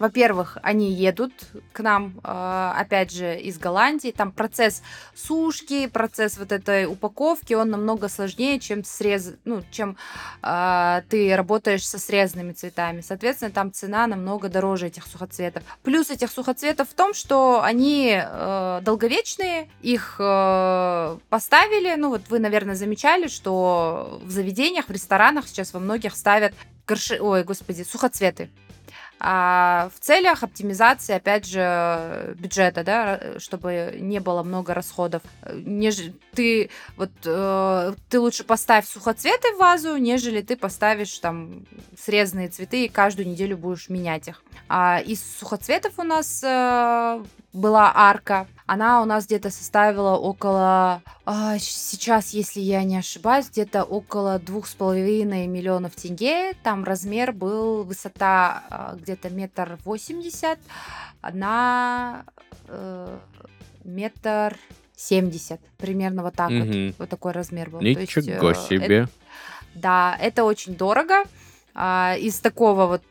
во-первых, 0.00 0.56
они 0.62 0.90
едут 0.90 1.32
к 1.72 1.80
нам, 1.80 2.20
э, 2.24 2.72
опять 2.76 3.12
же, 3.12 3.38
из 3.38 3.58
Голландии. 3.58 4.14
Там 4.16 4.32
процесс 4.32 4.82
сушки, 5.14 5.86
процесс 5.88 6.38
вот 6.38 6.52
этой 6.52 6.86
упаковки, 6.86 7.52
он 7.52 7.68
намного 7.68 8.08
сложнее, 8.08 8.58
чем 8.58 8.82
срез, 8.82 9.34
ну, 9.44 9.62
чем 9.70 9.98
э, 10.42 11.02
ты 11.10 11.36
работаешь 11.36 11.86
со 11.86 11.98
срезанными 11.98 12.52
цветами. 12.52 13.02
Соответственно, 13.02 13.50
там 13.50 13.72
цена 13.72 14.06
намного 14.06 14.48
дороже 14.48 14.86
этих 14.86 15.06
сухоцветов. 15.06 15.62
Плюс 15.82 16.10
этих 16.10 16.30
сухоцветов 16.30 16.88
в 16.88 16.94
том, 16.94 17.12
что 17.12 17.62
они 17.62 18.18
э, 18.18 18.80
долговечные, 18.82 19.68
их 19.82 20.16
поставили, 20.16 21.94
ну 21.96 22.08
вот 22.08 22.22
вы, 22.30 22.38
наверное, 22.38 22.74
замечали, 22.74 23.28
что 23.28 24.20
в 24.24 24.30
заведениях, 24.30 24.88
в 24.88 24.92
ресторанах 24.92 25.46
сейчас 25.46 25.74
во 25.74 25.80
многих 25.80 26.16
ставят 26.16 26.54
горши, 26.86 27.20
ой, 27.20 27.44
господи, 27.44 27.82
сухоцветы 27.82 28.48
а 29.22 29.90
в 29.94 30.00
целях 30.00 30.42
оптимизации, 30.42 31.14
опять 31.14 31.46
же, 31.46 32.34
бюджета, 32.38 32.82
да, 32.82 33.38
чтобы 33.38 33.96
не 34.00 34.18
было 34.18 34.42
много 34.42 34.72
расходов. 34.72 35.22
Не, 35.52 35.90
ты 36.32 36.70
вот 36.96 37.10
э, 37.26 37.92
ты 38.08 38.20
лучше 38.20 38.44
поставь 38.44 38.88
сухоцветы 38.88 39.52
в 39.54 39.58
вазу, 39.58 39.96
нежели 39.98 40.40
ты 40.40 40.56
поставишь 40.56 41.18
там 41.18 41.66
срезанные 41.98 42.48
цветы 42.48 42.86
и 42.86 42.88
каждую 42.88 43.28
неделю 43.28 43.58
будешь 43.58 43.90
менять 43.90 44.28
их. 44.28 44.42
А 44.68 45.00
из 45.04 45.22
сухоцветов 45.38 45.98
у 45.98 46.02
нас 46.02 46.42
э, 46.42 47.22
была 47.52 47.92
арка. 47.94 48.46
Она 48.66 49.02
у 49.02 49.04
нас 49.04 49.26
где-то 49.26 49.50
составила 49.50 50.16
около, 50.16 51.02
а, 51.24 51.58
сейчас, 51.58 52.30
если 52.30 52.60
я 52.60 52.84
не 52.84 52.96
ошибаюсь, 52.96 53.50
где-то 53.50 53.82
около 53.82 54.38
двух 54.38 54.68
с 54.68 54.74
половиной 54.74 55.48
миллионов 55.48 55.96
тенге. 55.96 56.52
Там 56.62 56.84
размер 56.84 57.32
был, 57.32 57.82
высота 57.82 58.62
а, 58.70 58.96
где-то 58.96 59.30
метр 59.30 59.78
восемьдесят, 59.84 60.60
на 61.32 62.24
э, 62.68 63.18
метр 63.84 64.56
семьдесят, 64.96 65.60
примерно 65.78 66.22
вот 66.22 66.34
так 66.34 66.50
Мгм. 66.50 66.86
вот, 66.88 66.94
вот 66.98 67.08
такой 67.08 67.32
размер 67.32 67.70
был. 67.70 67.80
То 67.80 67.86
есть, 67.86 68.16
Ничего 68.16 68.50
э, 68.52 68.54
себе. 68.54 68.98
это- 69.02 69.08
да, 69.74 70.16
это 70.20 70.44
очень 70.44 70.74
дорого 70.76 71.24
а, 71.74 72.14
из 72.18 72.38
такого 72.40 72.86
вот 72.86 73.02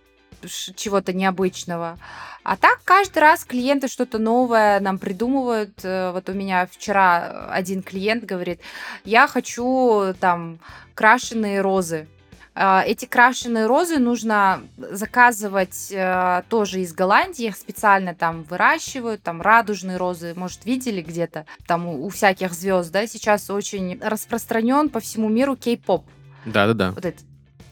чего-то 0.47 1.13
необычного. 1.13 1.97
А 2.43 2.55
так 2.55 2.79
каждый 2.83 3.19
раз 3.19 3.43
клиенты 3.45 3.87
что-то 3.87 4.17
новое 4.17 4.79
нам 4.79 4.97
придумывают. 4.97 5.73
Э, 5.83 6.11
Вот 6.11 6.29
у 6.29 6.33
меня 6.33 6.67
вчера 6.71 7.47
один 7.51 7.83
клиент 7.83 8.23
говорит, 8.25 8.59
я 9.03 9.27
хочу 9.27 10.13
там 10.19 10.59
крашеные 10.95 11.61
розы. 11.61 12.07
А, 12.55 12.83
Эти 12.85 13.05
крашеные 13.05 13.67
розы 13.67 13.99
нужно 13.99 14.61
заказывать 14.77 15.89
э, 15.91 16.41
тоже 16.49 16.81
из 16.81 16.93
Голландии, 16.93 17.45
их 17.45 17.55
специально 17.55 18.13
там 18.15 18.43
выращивают, 18.43 19.21
там 19.23 19.41
радужные 19.41 19.97
розы, 19.97 20.33
может, 20.35 20.65
видели 20.65 21.01
где-то, 21.01 21.45
там 21.67 21.87
у, 21.87 22.05
у 22.05 22.09
всяких 22.09 22.51
звезд, 22.53 22.91
да, 22.91 23.07
сейчас 23.07 23.49
очень 23.49 23.99
распространен 24.01 24.89
по 24.89 24.99
всему 24.99 25.29
миру 25.29 25.55
кей-поп 25.55 26.03
Да-да-да. 26.45 26.91
вот 26.91 27.05
этот 27.05 27.23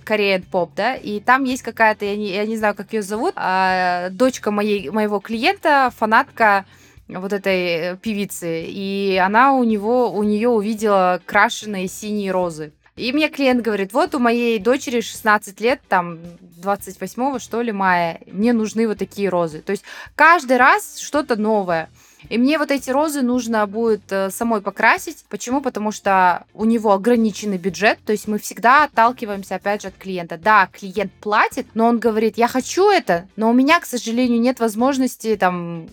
Korean 0.07 0.43
поп, 0.49 0.71
да, 0.75 0.95
и 0.95 1.19
там 1.19 1.43
есть 1.43 1.63
какая-то, 1.63 2.05
я 2.05 2.15
не, 2.15 2.29
я 2.29 2.45
не 2.45 2.57
знаю, 2.57 2.75
как 2.75 2.93
ее 2.93 3.01
зовут, 3.01 3.33
а, 3.35 4.09
дочка 4.09 4.51
моей, 4.51 4.89
моего 4.89 5.19
клиента, 5.19 5.91
фанатка 5.97 6.65
вот 7.07 7.33
этой 7.33 7.65
э, 7.65 7.97
певицы, 7.97 8.65
и 8.67 9.17
она 9.23 9.53
у 9.53 9.63
него, 9.63 10.11
у 10.11 10.23
нее 10.23 10.49
увидела 10.49 11.21
крашеные 11.25 11.87
синие 11.87 12.31
розы. 12.31 12.73
И 12.97 13.13
мне 13.13 13.29
клиент 13.29 13.61
говорит, 13.61 13.93
вот 13.93 14.15
у 14.15 14.19
моей 14.19 14.57
дочери 14.57 15.01
16 15.01 15.61
лет, 15.61 15.79
там 15.87 16.17
28 16.57 17.39
что 17.39 17.61
ли 17.61 17.71
мая, 17.71 18.19
мне 18.25 18.53
нужны 18.53 18.87
вот 18.87 18.97
такие 18.97 19.29
розы. 19.29 19.61
То 19.61 19.71
есть 19.71 19.83
каждый 20.15 20.57
раз 20.57 20.97
что-то 20.97 21.35
новое. 21.35 21.89
И 22.29 22.37
мне 22.37 22.57
вот 22.57 22.71
эти 22.71 22.89
розы 22.89 23.21
нужно 23.21 23.65
будет 23.67 24.11
э, 24.11 24.29
самой 24.29 24.61
покрасить. 24.61 25.23
Почему? 25.29 25.61
Потому 25.61 25.91
что 25.91 26.45
у 26.53 26.65
него 26.65 26.93
ограниченный 26.93 27.57
бюджет, 27.57 27.99
то 28.05 28.11
есть 28.11 28.27
мы 28.27 28.39
всегда 28.39 28.83
отталкиваемся 28.83 29.55
опять 29.55 29.83
же 29.83 29.89
от 29.89 29.97
клиента. 29.97 30.37
Да, 30.37 30.67
клиент 30.71 31.11
платит, 31.13 31.67
но 31.73 31.87
он 31.87 31.99
говорит, 31.99 32.37
я 32.37 32.47
хочу 32.47 32.89
это, 32.89 33.27
но 33.35 33.49
у 33.49 33.53
меня, 33.53 33.79
к 33.79 33.85
сожалению, 33.85 34.41
нет 34.41 34.59
возможности 34.59 35.35
там 35.35 35.87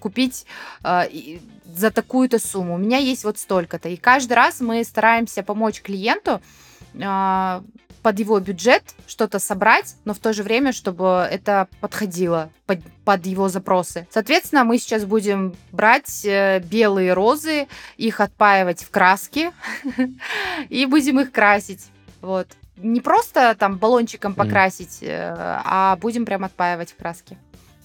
купить 0.00 0.46
э, 0.84 1.04
за 1.64 1.90
такую-то 1.90 2.38
сумму. 2.38 2.74
У 2.74 2.78
меня 2.78 2.98
есть 2.98 3.24
вот 3.24 3.38
столько-то. 3.38 3.88
И 3.88 3.96
каждый 3.96 4.34
раз 4.34 4.60
мы 4.60 4.82
стараемся 4.84 5.42
помочь 5.42 5.82
клиенту 5.82 6.40
а, 7.00 7.62
под 8.06 8.20
его 8.20 8.38
бюджет 8.38 8.84
что-то 9.08 9.40
собрать, 9.40 9.96
но 10.04 10.14
в 10.14 10.20
то 10.20 10.32
же 10.32 10.44
время, 10.44 10.72
чтобы 10.72 11.26
это 11.28 11.66
подходило 11.80 12.50
под, 12.64 12.78
под 13.04 13.26
его 13.26 13.48
запросы. 13.48 14.06
Соответственно, 14.12 14.62
мы 14.62 14.78
сейчас 14.78 15.04
будем 15.04 15.56
брать 15.72 16.24
э, 16.24 16.60
белые 16.60 17.14
розы, 17.14 17.66
их 17.96 18.20
отпаивать 18.20 18.84
в 18.84 18.90
краски 18.90 19.50
и 20.68 20.86
будем 20.86 21.18
их 21.18 21.32
красить. 21.32 21.84
Вот. 22.20 22.46
Не 22.76 23.00
просто 23.00 23.56
там 23.58 23.76
баллончиком 23.76 24.34
покрасить, 24.34 24.98
э, 25.00 25.34
а 25.64 25.96
будем 25.96 26.26
прям 26.26 26.44
отпаивать 26.44 26.92
в 26.92 26.96
краске. 26.96 27.36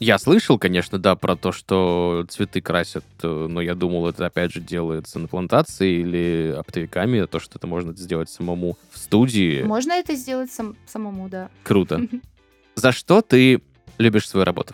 Я 0.01 0.17
слышал, 0.17 0.57
конечно, 0.57 0.97
да, 0.97 1.15
про 1.15 1.35
то, 1.35 1.51
что 1.51 2.25
цветы 2.27 2.59
красят, 2.59 3.05
э, 3.21 3.27
но 3.27 3.61
я 3.61 3.75
думал, 3.75 4.07
это 4.07 4.25
опять 4.25 4.51
же 4.51 4.59
делается 4.59 5.19
на 5.19 5.27
плантации 5.27 6.01
или 6.01 6.55
оптовиками, 6.57 7.23
то, 7.27 7.39
что 7.39 7.59
это 7.59 7.67
можно 7.67 7.93
сделать 7.93 8.27
самому 8.27 8.79
в 8.89 8.97
студии. 8.97 9.61
Можно 9.61 9.91
это 9.91 10.15
сделать 10.15 10.51
сам- 10.51 10.75
самому, 10.87 11.29
да. 11.29 11.51
Круто. 11.61 12.01
За 12.75 12.91
что 12.91 13.21
ты 13.21 13.61
любишь 13.99 14.27
свою 14.27 14.43
работу? 14.43 14.73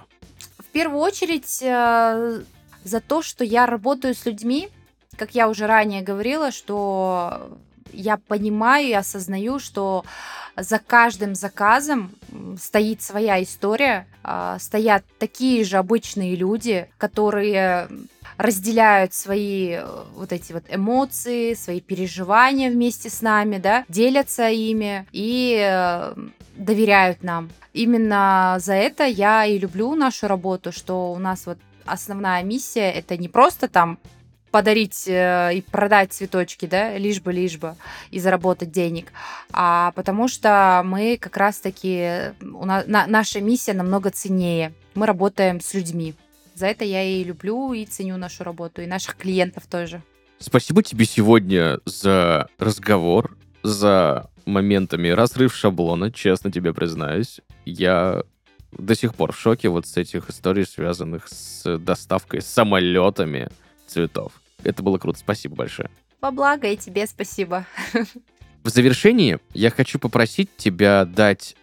В 0.60 0.66
первую 0.72 1.02
очередь 1.02 1.62
э, 1.62 2.42
за 2.86 3.02
то, 3.02 3.22
что 3.22 3.44
я 3.44 3.66
работаю 3.66 4.16
с 4.16 4.26
людьми, 4.26 4.70
как 5.18 5.36
я 5.36 5.50
уже 5.50 5.68
ранее 5.68 6.04
говорила, 6.04 6.52
что 6.52 7.50
я 7.92 8.16
понимаю 8.16 8.88
и 8.88 8.94
осознаю, 8.94 9.60
что 9.60 10.06
за 10.58 10.80
каждым 10.80 11.36
заказом 11.36 12.12
стоит 12.60 13.02
своя 13.02 13.42
история, 13.42 14.08
а, 14.24 14.58
стоят 14.60 15.04
такие 15.20 15.64
же 15.64 15.78
обычные 15.78 16.36
люди, 16.36 16.90
которые 16.98 17.88
разделяют 18.38 19.14
свои 19.14 19.72
э, 19.72 19.86
вот 20.16 20.32
эти 20.32 20.54
вот 20.54 20.64
эмоции, 20.70 21.56
свои 21.56 21.82
переживания 21.82 22.70
вместе 22.70 23.10
с 23.10 23.22
нами, 23.22 23.58
да, 23.58 23.84
делятся 23.90 24.48
ими 24.50 25.08
и 25.12 25.58
э, 25.60 26.14
доверяют 26.56 27.24
нам. 27.24 27.50
Именно 27.74 28.58
за 28.60 28.74
это 28.74 29.06
я 29.06 29.46
и 29.46 29.58
люблю 29.58 29.96
нашу 29.96 30.28
работу, 30.28 30.72
что 30.72 31.12
у 31.12 31.18
нас 31.18 31.48
вот 31.48 31.58
основная 31.86 32.44
миссия 32.44 32.92
это 32.92 33.18
не 33.18 33.28
просто 33.28 33.68
там 33.68 33.98
подарить 34.58 35.08
э, 35.08 35.52
и 35.54 35.62
продать 35.62 36.14
цветочки, 36.14 36.66
да, 36.66 36.98
лишь 36.98 37.22
бы, 37.22 37.32
лишь 37.32 37.60
бы, 37.60 37.76
и 38.10 38.20
заработать 38.20 38.72
денег, 38.72 39.12
а 39.54 39.92
потому 39.92 40.28
что 40.28 40.82
мы 40.84 41.18
как 41.22 41.38
раз-таки, 41.38 42.34
на- 42.42 43.06
наша 43.06 43.40
миссия 43.40 43.74
намного 43.74 44.10
ценнее. 44.10 44.74
Мы 44.96 45.06
работаем 45.06 45.62
с 45.62 45.76
людьми. 45.76 46.16
За 46.56 46.66
это 46.66 46.84
я 46.86 47.04
и 47.04 47.24
люблю, 47.24 47.72
и 47.74 47.86
ценю 47.86 48.18
нашу 48.18 48.44
работу, 48.44 48.82
и 48.82 48.88
наших 48.88 49.16
клиентов 49.16 49.68
тоже. 49.68 50.02
Спасибо 50.40 50.82
тебе 50.82 51.06
сегодня 51.06 51.80
за 51.86 52.48
разговор, 52.58 53.38
за 53.62 54.28
моментами 54.46 55.10
разрыв 55.10 55.54
шаблона, 55.56 56.12
честно 56.12 56.52
тебе 56.52 56.74
признаюсь. 56.74 57.42
Я 57.64 58.24
до 58.72 58.96
сих 58.96 59.14
пор 59.14 59.34
в 59.34 59.40
шоке 59.40 59.70
вот 59.70 59.86
с 59.86 59.98
этих 59.98 60.32
историй, 60.32 60.66
связанных 60.66 61.28
с 61.28 61.78
доставкой 61.78 62.42
самолетами 62.42 63.50
цветов. 63.86 64.32
Это 64.64 64.84
было 64.84 64.98
круто, 64.98 65.20
спасибо 65.20 65.56
большое. 65.56 65.90
Во 66.22 66.32
благо, 66.32 66.68
и 66.68 66.78
тебе 66.78 67.06
спасибо. 67.08 67.66
В 68.64 68.70
завершении 68.70 69.40
я 69.54 69.70
хочу 69.70 70.00
попросить 70.00 70.50
тебя 70.58 71.06
дать 71.06 71.56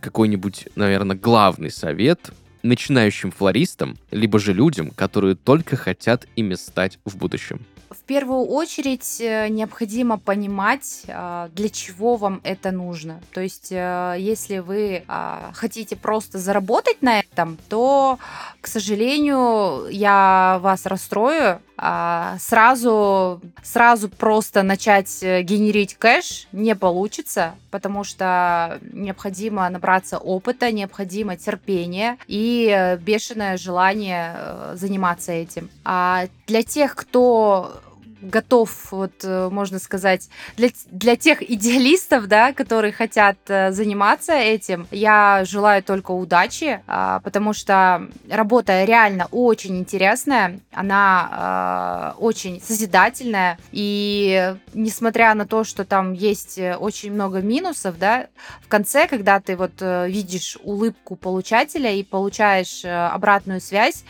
какой-нибудь, 0.00 0.68
наверное, 0.74 1.16
главный 1.16 1.70
совет 1.70 2.32
начинающим 2.62 3.30
флористам, 3.30 3.96
либо 4.10 4.38
же 4.38 4.52
людям, 4.52 4.90
которые 4.90 5.34
только 5.34 5.76
хотят 5.76 6.26
ими 6.36 6.54
стать 6.54 6.98
в 7.04 7.16
будущем. 7.16 7.64
В 7.90 7.98
первую 8.06 8.46
очередь 8.46 9.20
э, 9.20 9.48
необходимо 9.48 10.16
понимать, 10.16 11.02
а, 11.08 11.48
для 11.56 11.68
чего 11.68 12.14
вам 12.14 12.40
это 12.44 12.70
нужно. 12.70 13.20
То 13.32 13.40
есть, 13.40 13.72
э, 13.72 14.14
если 14.16 14.58
вы 14.58 15.02
а, 15.08 15.50
хотите 15.54 15.96
просто 15.96 16.38
заработать 16.38 17.02
на 17.02 17.18
этом, 17.18 17.58
то, 17.68 18.20
к 18.60 18.68
сожалению, 18.68 19.88
я 19.90 20.60
вас 20.62 20.86
расстрою. 20.86 21.60
А, 21.82 22.36
Сразу, 22.38 23.40
сразу 23.62 24.10
просто 24.10 24.62
начать 24.62 25.22
э, 25.22 25.40
генерить 25.40 25.94
кэш 25.94 26.46
не 26.52 26.76
получится, 26.76 27.54
потому 27.70 28.04
что 28.04 28.78
необходимо 28.92 29.66
набраться 29.70 30.18
опыта, 30.18 30.70
необходимо 30.72 31.38
терпение 31.38 32.18
и 32.26 32.70
э, 32.70 32.98
бешеное 32.98 33.56
желание 33.56 34.34
э, 34.36 34.74
заниматься 34.76 35.32
этим. 35.32 35.70
А 35.82 36.26
для 36.50 36.64
тех, 36.64 36.96
кто 36.96 37.80
готов, 38.20 38.92
вот 38.92 39.12
э, 39.22 39.48
можно 39.50 39.78
сказать, 39.78 40.28
для, 40.56 40.68
для 40.90 41.16
тех 41.16 41.42
идеалистов, 41.42 42.26
да, 42.26 42.52
которые 42.52 42.92
хотят 42.92 43.38
э, 43.48 43.72
заниматься 43.72 44.34
этим, 44.34 44.86
я 44.90 45.44
желаю 45.44 45.82
только 45.82 46.10
удачи, 46.10 46.82
а, 46.86 47.20
потому 47.20 47.52
что 47.52 48.08
работа 48.28 48.84
реально 48.84 49.26
очень 49.30 49.78
интересная, 49.78 50.60
она 50.72 52.14
э, 52.16 52.20
очень 52.20 52.60
созидательная, 52.60 53.58
и 53.72 54.54
несмотря 54.74 55.34
на 55.34 55.46
то, 55.46 55.64
что 55.64 55.84
там 55.84 56.12
есть 56.12 56.58
очень 56.58 57.12
много 57.12 57.40
минусов, 57.40 57.98
да, 57.98 58.26
в 58.62 58.68
конце, 58.68 59.06
когда 59.06 59.40
ты 59.40 59.56
вот 59.56 59.72
видишь 59.80 60.58
улыбку 60.62 61.16
получателя 61.16 61.92
и 61.92 62.02
получаешь 62.02 62.84
обратную 62.84 63.60
связь 63.60 64.04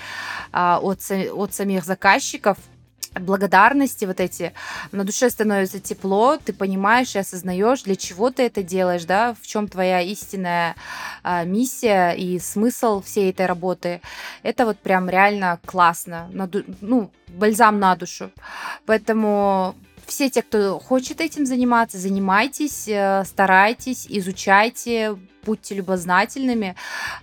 а, 0.52 0.78
от, 0.80 1.00
от 1.11 1.54
самих 1.54 1.84
заказчиков, 1.84 2.58
благодарности 3.14 4.04
вот 4.04 4.20
эти, 4.20 4.52
на 4.92 5.04
душе 5.04 5.30
становится 5.30 5.80
тепло, 5.80 6.36
ты 6.36 6.52
понимаешь 6.52 7.14
и 7.14 7.18
осознаешь, 7.18 7.82
для 7.82 7.96
чего 7.96 8.30
ты 8.30 8.44
это 8.44 8.62
делаешь, 8.62 9.04
да, 9.04 9.34
в 9.40 9.46
чем 9.46 9.68
твоя 9.68 10.00
истинная 10.00 10.76
а, 11.22 11.44
миссия 11.44 12.12
и 12.12 12.38
смысл 12.38 13.02
всей 13.02 13.30
этой 13.30 13.46
работы. 13.46 14.00
Это 14.42 14.64
вот 14.64 14.78
прям 14.78 15.08
реально 15.08 15.58
классно, 15.66 16.28
на, 16.32 16.48
ну, 16.80 17.11
бальзам 17.28 17.78
на 17.78 17.96
душу. 17.96 18.30
Поэтому 18.86 19.74
все 20.11 20.28
те, 20.28 20.42
кто 20.42 20.78
хочет 20.78 21.20
этим 21.20 21.46
заниматься, 21.46 21.98
занимайтесь, 21.98 22.86
э, 22.86 23.24
старайтесь, 23.24 24.06
изучайте, 24.08 25.16
будьте 25.44 25.74
любознательными, 25.74 26.74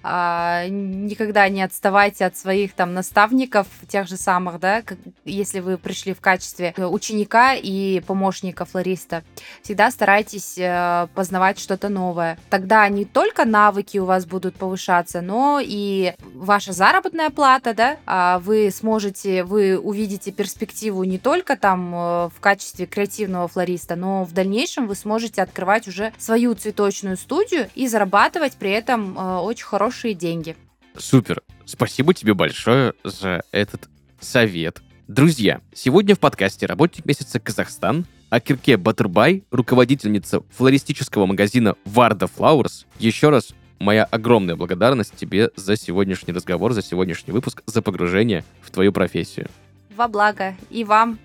а, 0.04 0.68
никогда 0.68 1.48
не 1.50 1.62
отставайте 1.62 2.26
от 2.26 2.38
своих 2.38 2.74
там 2.74 2.94
наставников, 2.94 3.68
тех 3.88 4.08
же 4.08 4.18
самых, 4.18 4.60
да, 4.60 4.84
если 5.26 5.60
вы 5.60 5.78
пришли 5.78 6.14
в 6.14 6.22
качестве 6.22 6.74
ученика 6.78 7.54
и 7.54 8.02
помощника 8.02 8.66
флориста. 8.66 9.24
Всегда 9.62 9.92
старайтесь 9.92 10.58
э, 10.58 11.08
познавать 11.14 11.60
что-то 11.60 11.90
новое. 11.90 12.38
Тогда 12.50 12.88
не 12.90 13.06
только 13.06 13.46
навыки 13.46 13.98
у 13.98 14.06
вас 14.06 14.26
будут 14.26 14.56
повышаться, 14.56 15.22
но 15.22 15.60
и 15.64 16.14
ваша 16.34 16.74
заработная 16.74 17.30
плата, 17.30 17.74
да, 17.74 17.98
а 18.06 18.40
вы 18.40 18.72
сможете, 18.72 19.44
вы 19.44 19.78
увидите 19.78 20.32
перспективу 20.32 21.04
не 21.04 21.18
только 21.18 21.56
там 21.56 21.94
э, 21.94 22.30
в 22.30 22.40
качестве 22.40 22.77
креативного 22.86 23.48
флориста, 23.48 23.96
но 23.96 24.24
в 24.24 24.34
дальнейшем 24.34 24.88
вы 24.88 24.96
сможете 24.96 25.42
открывать 25.42 25.88
уже 25.88 26.14
свою 26.18 26.54
цветочную 26.54 27.18
студию 27.18 27.70
и 27.76 27.88
зарабатывать 27.88 28.28
зарабатывать 28.28 28.58
при 28.58 28.72
этом 28.72 29.18
э, 29.18 29.38
очень 29.40 29.66
хорошие 29.66 30.14
деньги. 30.14 30.56
Супер. 30.98 31.42
Спасибо 31.66 32.14
тебе 32.14 32.34
большое 32.34 32.94
за 33.04 33.44
этот 33.52 33.90
совет. 34.20 34.82
Друзья, 35.08 35.62
сегодня 35.74 36.16
в 36.16 36.20
подкасте 36.20 36.66
«Работник 36.66 37.06
месяца 37.06 37.40
Казахстан» 37.40 38.06
о 38.30 38.40
Кирке 38.40 38.78
Батырбай, 38.78 39.44
руководительница 39.52 40.42
флористического 40.56 41.26
магазина 41.26 41.76
Варда 41.86 42.26
Flowers. 42.26 42.86
Еще 43.00 43.30
раз 43.30 43.54
моя 43.80 44.04
огромная 44.04 44.56
благодарность 44.56 45.16
тебе 45.16 45.52
за 45.56 45.78
сегодняшний 45.78 46.34
разговор, 46.34 46.74
за 46.74 46.82
сегодняшний 46.82 47.32
выпуск, 47.32 47.62
за 47.66 47.82
погружение 47.82 48.44
в 48.62 48.72
твою 48.72 48.92
профессию. 48.92 49.48
Во 49.96 50.08
благо. 50.08 50.56
И 50.70 50.84
вам 50.84 51.20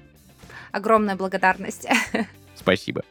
огромная 0.72 1.16
благодарность. 1.16 1.86
Спасибо. 2.54 3.02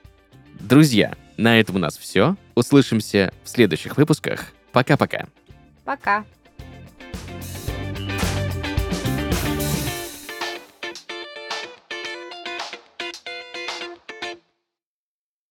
Друзья, 0.59 1.15
на 1.37 1.59
этом 1.59 1.77
у 1.77 1.79
нас 1.79 1.97
все. 1.97 2.35
Услышимся 2.55 3.33
в 3.43 3.49
следующих 3.49 3.97
выпусках. 3.97 4.47
Пока-пока. 4.71 5.27
Пока. 5.85 6.19
-пока. 6.19 6.23
Пока. 6.23 6.40